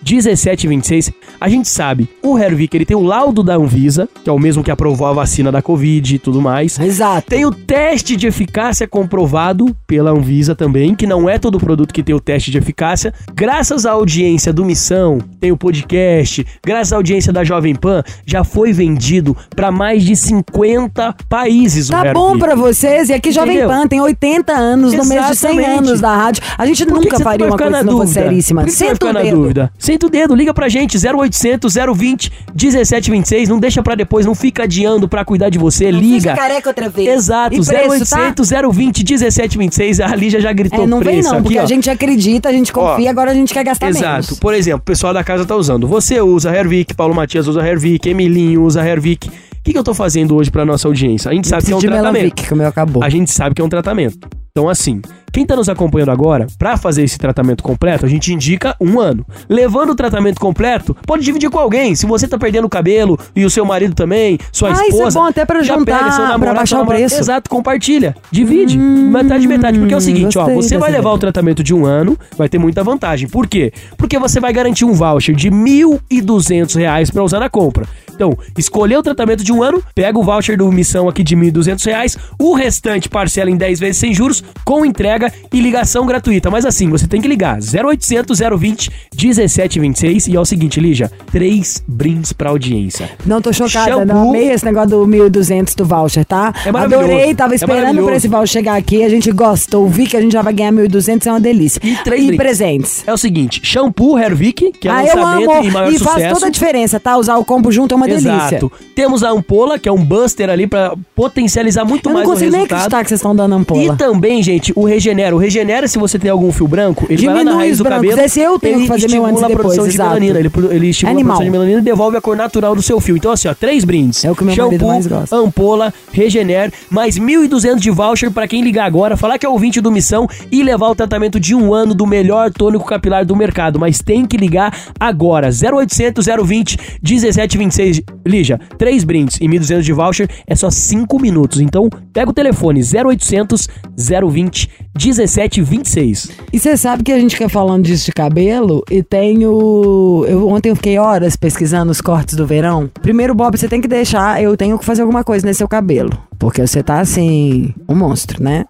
A 1.40 1.48
gente 1.48 1.68
sabe, 1.68 2.08
o 2.22 2.38
Hervik, 2.38 2.76
ele 2.76 2.84
tem 2.84 2.96
o 2.96 3.02
laudo 3.02 3.42
da 3.42 3.56
Anvisa, 3.56 4.08
que 4.22 4.28
é 4.28 4.32
o 4.32 4.38
mesmo 4.38 4.62
que 4.62 4.70
aprovou 4.70 5.06
a 5.06 5.12
vacina 5.12 5.50
da 5.50 5.62
Covid 5.62 6.14
e 6.14 6.18
tudo 6.18 6.40
mais. 6.40 6.78
Exato. 6.78 7.28
Tem 7.28 7.44
o 7.44 7.52
teste 7.52 8.16
de 8.16 8.26
eficácia 8.26 8.86
comprovado 8.86 9.76
pela 9.86 10.10
Anvisa 10.10 10.54
também, 10.54 10.94
que 10.94 11.06
não 11.06 11.28
é 11.28 11.38
todo 11.38 11.58
produto 11.58 11.92
que 11.92 12.02
tem 12.02 12.14
o 12.14 12.20
teste 12.20 12.50
de 12.50 12.58
eficácia. 12.58 13.12
Graças 13.34 13.86
à 13.86 13.92
audiência 13.92 14.52
do 14.52 14.64
Missão, 14.64 15.18
tem 15.40 15.52
o 15.52 15.56
podcast, 15.56 16.46
graças 16.64 16.92
à 16.92 16.96
audiência 16.96 17.32
da 17.32 17.44
Jovem 17.44 17.74
Pan, 17.74 18.02
já 18.26 18.44
foi 18.44 18.72
vendido 18.72 19.36
para 19.54 19.70
mais 19.70 20.04
de 20.04 20.16
50 20.16 21.14
países 21.28 21.88
o 21.88 21.92
Tá 21.92 22.12
bom 22.12 22.38
pra 22.38 22.54
vocês. 22.54 23.08
E 23.08 23.12
aqui 23.12 23.32
Jovem 23.32 23.56
Entendeu? 23.56 23.68
Pan 23.68 23.86
tem 23.86 24.00
80 24.00 24.52
anos 24.52 24.92
no 24.92 25.04
mês 25.04 25.26
de 25.28 25.36
100 25.36 25.50
Exatamente. 25.50 25.78
anos 25.88 26.00
da 26.00 26.16
rádio. 26.16 26.42
A 26.56 26.66
gente 26.66 26.84
Por 26.84 26.94
nunca 26.94 27.18
faria 27.20 27.46
uma 27.46 27.56
coisa 27.56 27.78
se 27.78 27.84
não 27.84 27.98
fosse 27.98 28.12
seríssima. 28.14 28.62
Por 28.62 28.70
que 28.70 28.84
vai 28.84 28.94
ficar 28.94 29.12
na 29.12 29.22
dúvida? 29.22 29.72
Senta 29.92 30.06
o 30.06 30.08
dedo, 30.10 30.34
liga 30.34 30.54
pra 30.54 30.70
gente, 30.70 30.96
0800 30.96 31.74
020 31.94 32.32
1726. 32.54 33.46
Não 33.50 33.58
deixa 33.58 33.82
pra 33.82 33.94
depois, 33.94 34.24
não 34.24 34.34
fica 34.34 34.62
adiando 34.62 35.06
pra 35.06 35.22
cuidar 35.22 35.50
de 35.50 35.58
você, 35.58 35.90
liga. 35.90 36.30
Fica 36.30 36.34
careca 36.34 36.70
outra 36.70 36.88
vez. 36.88 37.08
Exato, 37.08 37.54
E 37.54 37.62
preço, 37.62 38.08
tá? 38.08 38.18
0800 38.32 38.50
020 38.72 39.04
1726. 39.04 40.00
A 40.00 40.16
Lígia 40.16 40.40
já 40.40 40.50
gritou 40.50 40.84
É, 40.84 40.86
não 40.86 40.98
vem 41.00 41.14
preço 41.16 41.28
não, 41.28 41.34
aqui, 41.34 41.42
porque 41.42 41.58
ó. 41.58 41.62
a 41.62 41.66
gente 41.66 41.90
acredita, 41.90 42.48
a 42.48 42.52
gente 42.52 42.72
confia, 42.72 43.08
Ó, 43.08 43.10
agora 43.10 43.32
a 43.32 43.34
gente 43.34 43.52
quer 43.52 43.64
gastar 43.64 43.90
Exato. 43.90 44.06
menos. 44.06 44.40
Por 44.40 44.54
exemplo, 44.54 44.80
o 44.80 44.84
pessoal 44.84 45.12
da 45.12 45.22
casa 45.22 45.44
tá 45.44 45.54
usando. 45.54 45.86
Você 45.86 46.22
usa 46.22 46.50
Hervik, 46.56 46.94
Paulo 46.94 47.14
Matias 47.14 47.46
usa 47.46 47.60
Hervik, 47.60 48.08
Emilinho 48.08 48.62
usa 48.62 48.82
Hervik. 48.82 49.30
O 49.62 49.64
que, 49.64 49.72
que 49.72 49.78
eu 49.78 49.84
tô 49.84 49.94
fazendo 49.94 50.34
hoje 50.34 50.50
pra 50.50 50.64
nossa 50.64 50.88
audiência? 50.88 51.30
A 51.30 51.34
gente 51.34 51.46
sabe 51.46 51.64
que 51.64 51.72
é 51.72 51.76
um 51.76 51.78
tratamento. 51.78 52.12
Melanvic, 52.14 52.42
que 52.48 52.52
o 52.52 52.56
meu 52.56 52.66
acabou. 52.66 53.00
A 53.04 53.08
gente 53.08 53.30
sabe 53.30 53.54
que 53.54 53.62
é 53.62 53.64
um 53.64 53.68
tratamento. 53.68 54.28
Então, 54.50 54.68
assim, 54.68 55.00
quem 55.32 55.46
tá 55.46 55.54
nos 55.54 55.68
acompanhando 55.68 56.10
agora, 56.10 56.48
pra 56.58 56.76
fazer 56.76 57.04
esse 57.04 57.16
tratamento 57.16 57.62
completo, 57.62 58.04
a 58.04 58.08
gente 58.08 58.32
indica 58.34 58.74
um 58.80 58.98
ano. 58.98 59.24
Levando 59.48 59.90
o 59.90 59.94
tratamento 59.94 60.40
completo, 60.40 60.96
pode 61.06 61.22
dividir 61.24 61.48
com 61.48 61.60
alguém. 61.60 61.94
Se 61.94 62.06
você 62.06 62.26
tá 62.26 62.36
perdendo 62.36 62.64
o 62.64 62.68
cabelo 62.68 63.16
e 63.36 63.44
o 63.44 63.48
seu 63.50 63.64
marido 63.64 63.94
também, 63.94 64.36
sua 64.50 64.70
Ah, 64.70 64.72
isso 64.72 64.82
é 64.82 64.88
esposa. 64.88 65.20
bom 65.20 65.26
até 65.26 65.46
pra 65.46 65.62
já 65.62 65.78
juntar, 65.78 65.96
pega 65.98 66.10
seu 66.10 66.20
pra 66.22 66.28
namorado, 66.32 66.56
baixar 66.56 66.76
sua 66.76 66.84
o 66.84 66.86
preço. 66.88 67.20
Exato, 67.20 67.48
compartilha. 67.48 68.16
Divide. 68.32 68.76
metade, 68.76 69.46
metade. 69.46 69.78
Porque 69.78 69.94
é 69.94 69.96
o 69.96 70.00
seguinte, 70.00 70.36
ó, 70.38 70.46
Hum, 70.48 70.56
você 70.56 70.76
vai 70.76 70.90
levar 70.90 71.10
o 71.10 71.12
ideia. 71.14 71.20
tratamento 71.20 71.62
de 71.62 71.72
um 71.72 71.86
ano, 71.86 72.18
vai 72.36 72.48
ter 72.48 72.58
muita 72.58 72.82
vantagem. 72.82 73.28
Por 73.28 73.46
quê? 73.46 73.72
Porque 73.96 74.18
você 74.18 74.40
vai 74.40 74.52
garantir 74.52 74.84
um 74.84 74.92
voucher 74.92 75.36
de 75.36 75.50
1.200 75.52 76.74
reais 76.76 77.10
pra 77.12 77.22
usar 77.22 77.38
na 77.38 77.48
compra. 77.48 77.86
Então, 78.22 78.38
escolher 78.56 78.96
o 78.96 79.02
tratamento 79.02 79.42
de 79.42 79.52
um 79.52 79.64
ano, 79.64 79.82
pega 79.96 80.16
o 80.16 80.22
voucher 80.22 80.56
do 80.56 80.70
Missão 80.70 81.08
aqui 81.08 81.24
de 81.24 81.36
1.200 81.36 81.84
reais, 81.86 82.16
o 82.38 82.54
restante 82.54 83.08
parcela 83.08 83.50
em 83.50 83.56
10 83.56 83.80
vezes 83.80 83.96
sem 83.96 84.14
juros, 84.14 84.44
com 84.64 84.86
entrega 84.86 85.32
e 85.52 85.60
ligação 85.60 86.06
gratuita. 86.06 86.48
Mas 86.48 86.64
assim, 86.64 86.88
você 86.88 87.08
tem 87.08 87.20
que 87.20 87.26
ligar 87.26 87.58
0800 87.58 88.38
020 88.38 88.90
1726 89.20 90.28
e 90.28 90.36
é 90.36 90.40
o 90.40 90.44
seguinte, 90.44 90.78
Lígia, 90.78 91.10
três 91.32 91.82
brindes 91.88 92.32
pra 92.32 92.50
audiência. 92.50 93.10
Não 93.26 93.42
tô 93.42 93.52
chocada, 93.52 93.90
Shampoo. 93.90 94.06
não 94.06 94.28
amei 94.30 94.50
esse 94.50 94.64
negócio 94.64 94.90
do 94.90 95.04
1.200 95.06 95.74
do 95.74 95.84
voucher, 95.84 96.24
tá? 96.24 96.54
É. 96.64 96.68
Adorei, 96.68 97.34
tava 97.34 97.54
É 97.54 97.56
esperando 97.56 97.78
maravilhoso. 97.80 98.06
pra 98.06 98.16
esse 98.16 98.28
voucher 98.28 98.52
chegar 98.52 98.76
aqui, 98.76 99.02
a 99.02 99.08
gente 99.08 99.32
gostou, 99.32 99.88
vi 99.88 100.06
que 100.06 100.16
a 100.16 100.20
gente 100.20 100.32
já 100.32 100.42
vai 100.42 100.52
ganhar 100.52 100.72
1.200, 100.72 101.26
é 101.26 101.30
uma 101.32 101.40
delícia. 101.40 101.80
E 101.82 101.96
três 102.04 102.30
E 102.30 102.36
presentes. 102.36 103.02
É 103.04 103.12
o 103.12 103.16
seguinte, 103.16 103.60
shampoo 103.64 104.16
Hervik, 104.16 104.72
que 104.78 104.86
é 104.86 104.90
ah, 104.92 105.04
eu 105.04 105.16
lançamento 105.16 105.50
amo, 105.50 105.64
e 105.64 105.70
maior 105.72 105.88
e 105.92 105.98
sucesso. 105.98 106.20
faz 106.20 106.32
toda 106.32 106.46
a 106.46 106.50
diferença, 106.50 107.00
tá? 107.00 107.16
Usar 107.16 107.36
o 107.36 107.44
combo 107.44 107.72
junto 107.72 107.92
é 107.94 107.96
uma 107.96 108.06
delícia. 108.16 108.56
Exato. 108.56 108.72
Temos 108.94 109.22
a 109.22 109.30
ampola, 109.30 109.78
que 109.78 109.88
é 109.88 109.92
um 109.92 110.04
buster 110.04 110.50
ali 110.50 110.66
pra 110.66 110.94
potencializar 111.14 111.84
muito 111.84 112.08
Eu 112.08 112.12
não 112.12 112.18
mais 112.18 112.28
o 112.28 112.30
consigo 112.32 112.50
nem 112.50 112.60
resultado. 112.60 112.78
acreditar 112.78 113.02
que 113.02 113.08
vocês 113.08 113.18
estão 113.20 113.34
dando 113.34 113.54
ampola. 113.54 113.82
E 113.82 113.96
também, 113.96 114.42
gente, 114.42 114.72
o 114.76 114.84
Regenera. 114.84 115.34
O 115.34 115.38
Regenera, 115.38 115.86
se 115.88 115.98
você 115.98 116.18
tem 116.18 116.30
algum 116.30 116.50
fio 116.52 116.66
branco, 116.68 117.06
ele 117.08 117.24
vai 117.24 117.34
lá 117.34 117.34
na 117.34 117.38
Diminui 117.50 117.64
raiz 117.64 117.78
do 117.78 117.84
cabelo. 117.84 118.20
Esse 118.20 118.40
eu 118.40 118.58
tenho 118.58 118.74
ele 118.76 118.82
que 118.82 118.88
fazer 118.88 119.10
meu 119.10 119.24
antes 119.26 119.42
a 119.42 119.48
depois, 119.48 119.62
produção 119.66 119.84
de 119.88 119.94
exato. 119.94 120.08
melanina. 120.10 120.38
Ele, 120.38 120.50
ele 120.70 120.88
estimula 120.90 121.14
Animal. 121.16 121.32
a 121.32 121.36
produção 121.36 121.44
de 121.44 121.50
melanina 121.50 121.78
e 121.78 121.82
devolve 121.82 122.16
a 122.16 122.20
cor 122.20 122.36
natural 122.36 122.74
do 122.74 122.82
seu 122.82 123.00
fio. 123.00 123.16
Então, 123.16 123.32
assim, 123.32 123.48
ó, 123.48 123.54
três 123.54 123.84
brindes. 123.84 124.24
É 124.24 124.30
o 124.30 124.34
que 124.36 124.44
meu 124.44 124.54
Shampoo, 124.54 124.88
mais 124.88 125.06
gosta. 125.06 125.36
ampola, 125.36 125.92
Regener, 126.12 126.72
mais 126.90 127.18
1.200 127.18 127.78
de 127.78 127.90
voucher 127.90 128.30
pra 128.30 128.46
quem 128.46 128.62
ligar 128.62 128.84
agora, 128.86 129.16
falar 129.16 129.38
que 129.38 129.46
é 129.46 129.48
ouvinte 129.48 129.80
do 129.80 129.90
Missão 129.90 130.28
e 130.50 130.62
levar 130.62 130.88
o 130.88 130.94
tratamento 130.94 131.38
de 131.40 131.54
um 131.54 131.72
ano 131.74 131.94
do 131.94 132.06
melhor 132.06 132.50
tônico 132.50 132.84
capilar 132.84 133.24
do 133.24 133.34
mercado. 133.36 133.78
Mas 133.78 134.00
tem 134.00 134.26
que 134.26 134.36
ligar 134.36 134.76
agora. 134.98 135.48
0800 135.50 136.26
020 136.44 136.78
1726. 137.02 138.01
Lígia, 138.26 138.58
três 138.78 139.04
brindes 139.04 139.36
e 139.40 139.46
1.200 139.46 139.82
de 139.82 139.92
voucher 139.92 140.28
é 140.46 140.54
só 140.54 140.70
5 140.70 141.20
minutos. 141.20 141.60
Então, 141.60 141.88
pega 142.12 142.30
o 142.30 142.34
telefone 142.34 142.80
0800 142.80 143.68
020 143.96 144.70
1726. 144.94 146.30
E 146.52 146.58
você 146.58 146.76
sabe 146.76 147.02
que 147.02 147.12
a 147.12 147.18
gente 147.18 147.36
quer 147.36 147.48
falando 147.48 147.84
disso 147.84 148.06
de 148.06 148.12
cabelo 148.12 148.82
e 148.90 149.02
tenho. 149.02 150.24
Eu, 150.28 150.48
ontem 150.48 150.70
eu 150.70 150.76
fiquei 150.76 150.98
horas 150.98 151.36
pesquisando 151.36 151.90
os 151.90 152.00
cortes 152.00 152.36
do 152.36 152.46
verão. 152.46 152.90
Primeiro, 153.00 153.34
Bob, 153.34 153.56
você 153.56 153.68
tem 153.68 153.80
que 153.80 153.88
deixar. 153.88 154.42
Eu 154.42 154.56
tenho 154.56 154.78
que 154.78 154.84
fazer 154.84 155.02
alguma 155.02 155.24
coisa 155.24 155.46
nesse 155.46 155.58
seu 155.58 155.68
cabelo. 155.68 156.10
Porque 156.42 156.66
você 156.66 156.82
tá 156.82 156.98
assim. 156.98 157.72
Um 157.88 157.94
monstro, 157.94 158.42
né? 158.42 158.64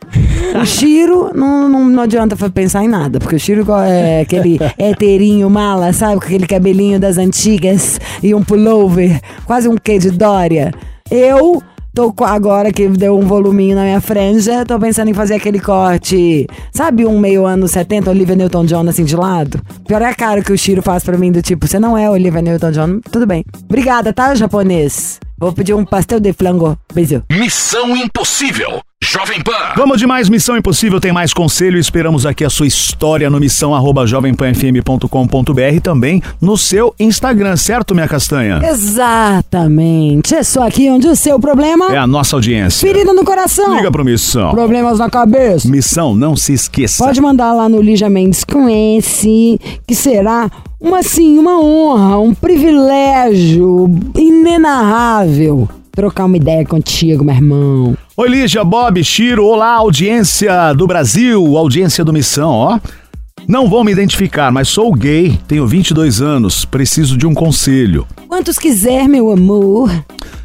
O 0.60 0.66
Chiro 0.66 1.30
não, 1.34 1.70
não, 1.70 1.88
não 1.88 2.02
adianta 2.02 2.36
pensar 2.50 2.84
em 2.84 2.88
nada. 2.88 3.18
Porque 3.18 3.36
o 3.36 3.52
igual 3.58 3.82
é 3.82 4.20
aquele 4.20 4.58
heterinho 4.76 5.48
mala, 5.48 5.90
sabe? 5.94 6.20
Com 6.20 6.26
aquele 6.26 6.46
cabelinho 6.46 7.00
das 7.00 7.16
antigas 7.16 7.98
e 8.22 8.34
um 8.34 8.44
pullover, 8.44 9.18
quase 9.46 9.68
um 9.68 9.76
quê 9.76 9.98
de 9.98 10.10
Dória. 10.10 10.70
Eu 11.10 11.62
Tô 11.94 12.14
agora 12.24 12.72
que 12.72 12.88
deu 12.88 13.18
um 13.18 13.26
voluminho 13.26 13.76
na 13.76 13.82
minha 13.82 14.00
franja, 14.00 14.64
tô 14.64 14.78
pensando 14.78 15.08
em 15.08 15.14
fazer 15.14 15.34
aquele 15.34 15.60
corte, 15.60 16.46
sabe, 16.72 17.04
um 17.04 17.18
meio 17.18 17.44
ano 17.44 17.68
70, 17.68 18.08
Olivia 18.08 18.34
Newton-John 18.34 18.88
assim 18.88 19.04
de 19.04 19.14
lado? 19.14 19.60
Pior 19.86 20.00
é 20.00 20.06
a 20.06 20.14
cara 20.14 20.42
que 20.42 20.50
o 20.50 20.56
Shiro 20.56 20.80
faz 20.80 21.04
pra 21.04 21.18
mim, 21.18 21.30
do 21.30 21.42
tipo, 21.42 21.66
você 21.66 21.78
não 21.78 21.96
é 21.96 22.08
Olivia 22.08 22.40
Newton-John, 22.40 23.00
tudo 23.10 23.26
bem. 23.26 23.44
Obrigada, 23.64 24.10
tá, 24.10 24.34
japonês? 24.34 25.20
Vou 25.38 25.52
pedir 25.52 25.74
um 25.74 25.84
pastel 25.84 26.20
de 26.20 26.32
flango. 26.32 26.78
Beijo. 26.94 27.22
Missão 27.30 27.96
Impossível. 27.96 28.80
Jovem 29.02 29.42
Pan. 29.42 29.74
Vamos 29.76 29.98
de 29.98 30.06
mais 30.06 30.28
Missão 30.28 30.56
Impossível, 30.56 31.00
tem 31.00 31.10
mais 31.12 31.34
conselho. 31.34 31.76
Esperamos 31.76 32.24
aqui 32.24 32.44
a 32.44 32.50
sua 32.50 32.68
história 32.68 33.28
no 33.28 33.40
missão 33.40 33.74
arroba 33.74 34.06
jovempanfm.com.br 34.06 35.60
e 35.74 35.80
também 35.80 36.22
no 36.40 36.56
seu 36.56 36.94
Instagram, 37.00 37.56
certo, 37.56 37.94
minha 37.94 38.06
castanha? 38.06 38.60
Exatamente. 38.64 40.34
É 40.36 40.44
só 40.44 40.66
aqui 40.66 40.88
onde 40.88 41.08
o 41.08 41.16
seu 41.16 41.40
problema. 41.40 41.92
É 41.92 41.98
a 41.98 42.06
nossa 42.06 42.36
audiência. 42.36 42.86
Ferida 42.86 43.12
no 43.12 43.24
coração. 43.24 43.74
Liga 43.74 43.90
pro 43.90 44.04
Missão. 44.04 44.52
Problemas 44.52 45.00
na 45.00 45.10
cabeça. 45.10 45.68
Missão, 45.68 46.14
não 46.14 46.36
se 46.36 46.52
esqueça. 46.52 47.04
Pode 47.04 47.20
mandar 47.20 47.52
lá 47.52 47.68
no 47.68 47.82
Lígia 47.82 48.08
Mendes 48.08 48.44
com 48.44 48.68
esse, 48.68 49.58
que 49.84 49.96
será 49.96 50.48
uma 50.82 50.98
assim, 50.98 51.38
uma 51.38 51.60
honra, 51.60 52.18
um 52.18 52.34
privilégio 52.34 53.88
inenarrável 54.16 55.68
trocar 55.92 56.24
uma 56.24 56.36
ideia 56.36 56.64
contigo, 56.64 57.22
meu 57.22 57.34
irmão. 57.34 57.96
Oi, 58.16 58.28
Lígia, 58.28 58.64
Bob, 58.64 59.02
Chiro, 59.04 59.44
olá, 59.44 59.74
audiência 59.74 60.72
do 60.72 60.86
Brasil, 60.86 61.56
audiência 61.56 62.04
do 62.04 62.12
Missão, 62.12 62.50
ó. 62.50 62.80
Não 63.46 63.68
vou 63.68 63.82
me 63.84 63.92
identificar, 63.92 64.52
mas 64.52 64.68
sou 64.68 64.92
gay, 64.94 65.38
tenho 65.48 65.66
22 65.66 66.20
anos, 66.20 66.64
preciso 66.64 67.16
de 67.16 67.26
um 67.26 67.34
conselho. 67.34 68.06
Quantos 68.28 68.58
quiser, 68.58 69.08
meu 69.08 69.30
amor. 69.30 69.90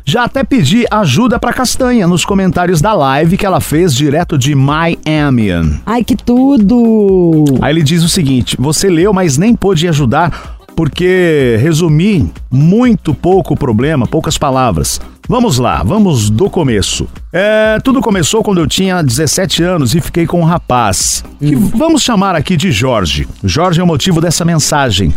Já 0.03 0.23
até 0.23 0.43
pedi 0.43 0.85
ajuda 0.89 1.37
pra 1.37 1.53
Castanha 1.53 2.07
nos 2.07 2.23
comentários 2.23 2.81
da 2.81 2.93
live 2.93 3.37
que 3.37 3.45
ela 3.45 3.59
fez 3.59 3.93
direto 3.93 4.37
de 4.37 4.55
Miami. 4.55 5.49
Ai, 5.85 6.03
que 6.03 6.15
tudo! 6.15 7.43
Aí 7.61 7.73
ele 7.73 7.83
diz 7.83 8.03
o 8.03 8.09
seguinte: 8.09 8.55
você 8.57 8.89
leu, 8.89 9.13
mas 9.13 9.37
nem 9.37 9.53
pôde 9.53 9.87
ajudar 9.87 10.57
porque 10.77 11.57
resumi 11.59 12.31
muito 12.51 13.11
pouco 13.11 13.55
o 13.55 13.57
problema, 13.57 14.05
poucas 14.05 14.37
palavras. 14.37 15.01
Vamos 15.29 15.57
lá, 15.57 15.83
vamos 15.83 16.29
do 16.29 16.49
começo. 16.49 17.05
É, 17.33 17.79
tudo 17.83 17.99
começou 17.99 18.41
quando 18.41 18.59
eu 18.59 18.67
tinha 18.67 19.03
17 19.03 19.61
anos 19.61 19.93
e 19.93 19.99
fiquei 19.99 20.25
com 20.25 20.39
um 20.39 20.45
rapaz, 20.45 21.21
que 21.37 21.53
vamos 21.53 22.01
chamar 22.01 22.33
aqui 22.33 22.55
de 22.55 22.71
Jorge. 22.71 23.27
Jorge 23.43 23.81
é 23.81 23.83
o 23.83 23.87
motivo 23.87 24.21
dessa 24.21 24.45
mensagem. 24.45 25.13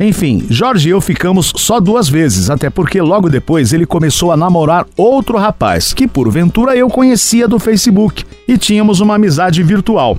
Enfim, 0.00 0.44
Jorge 0.50 0.88
e 0.88 0.90
eu 0.90 1.00
ficamos 1.00 1.52
só 1.54 1.78
duas 1.78 2.08
vezes, 2.08 2.50
até 2.50 2.68
porque 2.68 3.00
logo 3.00 3.30
depois 3.30 3.72
ele 3.72 3.86
começou 3.86 4.32
a 4.32 4.36
namorar 4.36 4.84
outro 4.96 5.38
rapaz, 5.38 5.92
que 5.92 6.08
porventura 6.08 6.76
eu 6.76 6.88
conhecia 6.88 7.46
do 7.46 7.60
Facebook, 7.60 8.24
e 8.48 8.58
tínhamos 8.58 8.98
uma 8.98 9.14
amizade 9.14 9.62
virtual. 9.62 10.18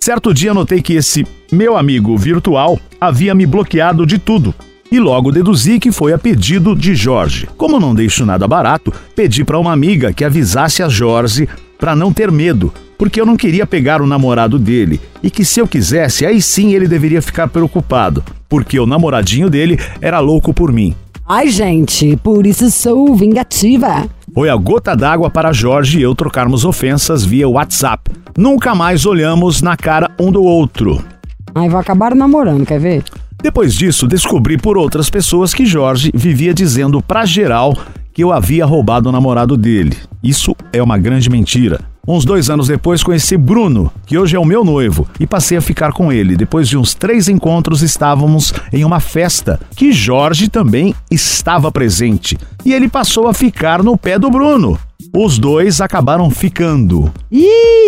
Certo 0.00 0.32
dia 0.32 0.54
notei 0.54 0.80
que 0.80 0.92
esse 0.92 1.26
meu 1.50 1.76
amigo 1.76 2.16
virtual 2.16 2.78
havia 3.00 3.34
me 3.34 3.44
bloqueado 3.44 4.06
de 4.06 4.18
tudo. 4.18 4.54
E 4.94 5.00
logo 5.00 5.32
deduzi 5.32 5.80
que 5.80 5.90
foi 5.90 6.12
a 6.12 6.18
pedido 6.18 6.72
de 6.72 6.94
Jorge. 6.94 7.48
Como 7.56 7.80
não 7.80 7.92
deixo 7.92 8.24
nada 8.24 8.46
barato, 8.46 8.92
pedi 9.16 9.42
para 9.42 9.58
uma 9.58 9.72
amiga 9.72 10.12
que 10.12 10.24
avisasse 10.24 10.84
a 10.84 10.88
Jorge 10.88 11.48
para 11.76 11.96
não 11.96 12.12
ter 12.12 12.30
medo, 12.30 12.72
porque 12.96 13.20
eu 13.20 13.26
não 13.26 13.36
queria 13.36 13.66
pegar 13.66 14.00
o 14.00 14.06
namorado 14.06 14.56
dele 14.56 15.00
e 15.20 15.32
que 15.32 15.44
se 15.44 15.58
eu 15.58 15.66
quisesse, 15.66 16.24
aí 16.24 16.40
sim 16.40 16.74
ele 16.74 16.86
deveria 16.86 17.20
ficar 17.20 17.48
preocupado, 17.48 18.22
porque 18.48 18.78
o 18.78 18.86
namoradinho 18.86 19.50
dele 19.50 19.80
era 20.00 20.20
louco 20.20 20.54
por 20.54 20.70
mim. 20.70 20.94
Ai, 21.26 21.48
gente, 21.48 22.16
por 22.18 22.46
isso 22.46 22.70
sou 22.70 23.16
vingativa. 23.16 24.08
Foi 24.32 24.48
a 24.48 24.54
gota 24.54 24.94
d'água 24.94 25.28
para 25.28 25.52
Jorge 25.52 25.98
e 25.98 26.02
eu 26.02 26.14
trocarmos 26.14 26.64
ofensas 26.64 27.24
via 27.24 27.48
WhatsApp. 27.48 28.12
Nunca 28.38 28.76
mais 28.76 29.04
olhamos 29.04 29.60
na 29.60 29.76
cara 29.76 30.12
um 30.20 30.30
do 30.30 30.44
outro. 30.44 31.04
Ai, 31.52 31.68
vou 31.68 31.80
acabar 31.80 32.14
namorando, 32.14 32.64
quer 32.64 32.78
ver? 32.78 33.02
Depois 33.44 33.74
disso, 33.74 34.06
descobri 34.06 34.56
por 34.56 34.78
outras 34.78 35.10
pessoas 35.10 35.52
que 35.52 35.66
Jorge 35.66 36.10
vivia 36.14 36.54
dizendo 36.54 37.02
pra 37.02 37.26
geral 37.26 37.76
que 38.10 38.24
eu 38.24 38.32
havia 38.32 38.64
roubado 38.64 39.10
o 39.10 39.12
namorado 39.12 39.54
dele. 39.54 39.98
Isso 40.22 40.56
é 40.72 40.82
uma 40.82 40.96
grande 40.96 41.28
mentira. 41.28 41.78
Uns 42.08 42.24
dois 42.24 42.48
anos 42.48 42.68
depois 42.68 43.02
conheci 43.02 43.36
Bruno, 43.36 43.92
que 44.06 44.16
hoje 44.16 44.34
é 44.34 44.38
o 44.38 44.46
meu 44.46 44.64
noivo, 44.64 45.06
e 45.20 45.26
passei 45.26 45.58
a 45.58 45.60
ficar 45.60 45.92
com 45.92 46.10
ele. 46.10 46.38
Depois 46.38 46.66
de 46.66 46.78
uns 46.78 46.94
três 46.94 47.28
encontros, 47.28 47.82
estávamos 47.82 48.54
em 48.72 48.82
uma 48.82 48.98
festa 48.98 49.60
que 49.76 49.92
Jorge 49.92 50.48
também 50.48 50.94
estava 51.10 51.70
presente. 51.70 52.38
E 52.64 52.72
ele 52.72 52.88
passou 52.88 53.28
a 53.28 53.34
ficar 53.34 53.82
no 53.82 53.94
pé 53.94 54.18
do 54.18 54.30
Bruno. 54.30 54.78
Os 55.14 55.38
dois 55.38 55.82
acabaram 55.82 56.30
ficando. 56.30 57.12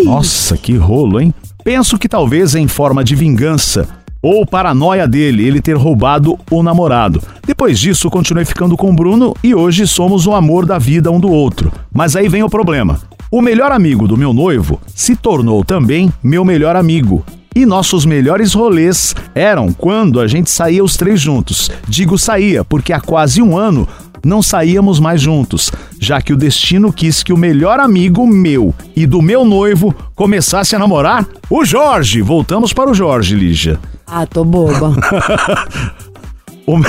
Nossa, 0.05 0.55
que 0.59 0.77
rolo, 0.77 1.19
hein? 1.19 1.33
Penso 1.65 1.97
que 1.97 2.11
talvez 2.11 2.55
em 2.55 2.69
forma 2.69 3.03
de 3.03 3.15
vingança 3.15 3.89
ou 4.27 4.45
paranoia 4.45 5.07
dele 5.07 5.47
ele 5.47 5.61
ter 5.61 5.77
roubado 5.77 6.37
o 6.51 6.63
namorado. 6.63 7.23
Depois 7.47 7.79
disso, 7.79 8.11
continuei 8.11 8.45
ficando 8.45 8.77
com 8.77 8.91
o 8.91 8.93
Bruno 8.93 9.35
e 9.43 9.55
hoje 9.55 9.87
somos 9.87 10.27
o 10.27 10.35
amor 10.35 10.67
da 10.67 10.79
vida 10.79 11.13
um 11.13 11.21
do 11.21 11.31
outro. 11.31 11.73
Mas 11.95 12.17
aí 12.17 12.29
vem 12.29 12.43
o 12.43 12.51
problema. 12.51 12.99
O 13.31 13.41
melhor 13.41 13.71
amigo 13.71 14.09
do 14.09 14.17
meu 14.17 14.33
noivo 14.33 14.81
se 14.87 15.15
tornou 15.15 15.65
também 15.65 16.13
meu 16.23 16.45
melhor 16.45 16.75
amigo. 16.75 17.25
E 17.55 17.65
nossos 17.65 18.05
melhores 18.05 18.53
rolês 18.53 19.15
eram 19.35 19.73
quando 19.73 20.21
a 20.21 20.27
gente 20.27 20.51
saía 20.51 20.85
os 20.85 20.97
três 20.97 21.21
juntos. 21.21 21.71
Digo 21.89 22.19
saía, 22.19 22.65
porque 22.65 22.93
há 22.93 23.01
quase 23.01 23.41
um 23.41 23.57
ano 23.57 23.89
não 24.27 24.43
saíamos 24.43 24.99
mais 24.99 25.21
juntos, 25.21 25.71
já 26.01 26.21
que 26.21 26.33
o 26.33 26.37
destino 26.37 26.93
quis 26.93 27.23
que 27.23 27.33
o 27.33 27.37
melhor 27.37 27.79
amigo 27.79 28.27
meu 28.27 28.75
e 28.95 29.07
do 29.07 29.23
meu 29.23 29.45
noivo 29.45 29.95
começasse 30.15 30.75
a 30.75 30.79
namorar 30.79 31.25
o 31.49 31.65
Jorge. 31.65 32.21
Voltamos 32.21 32.73
para 32.73 32.91
o 32.91 32.95
Jorge, 32.95 33.37
Lígia. 33.37 33.79
Ah, 34.07 34.27
tô 34.27 34.45
boba. 34.45 34.95
O, 36.67 36.77
me- 36.77 36.87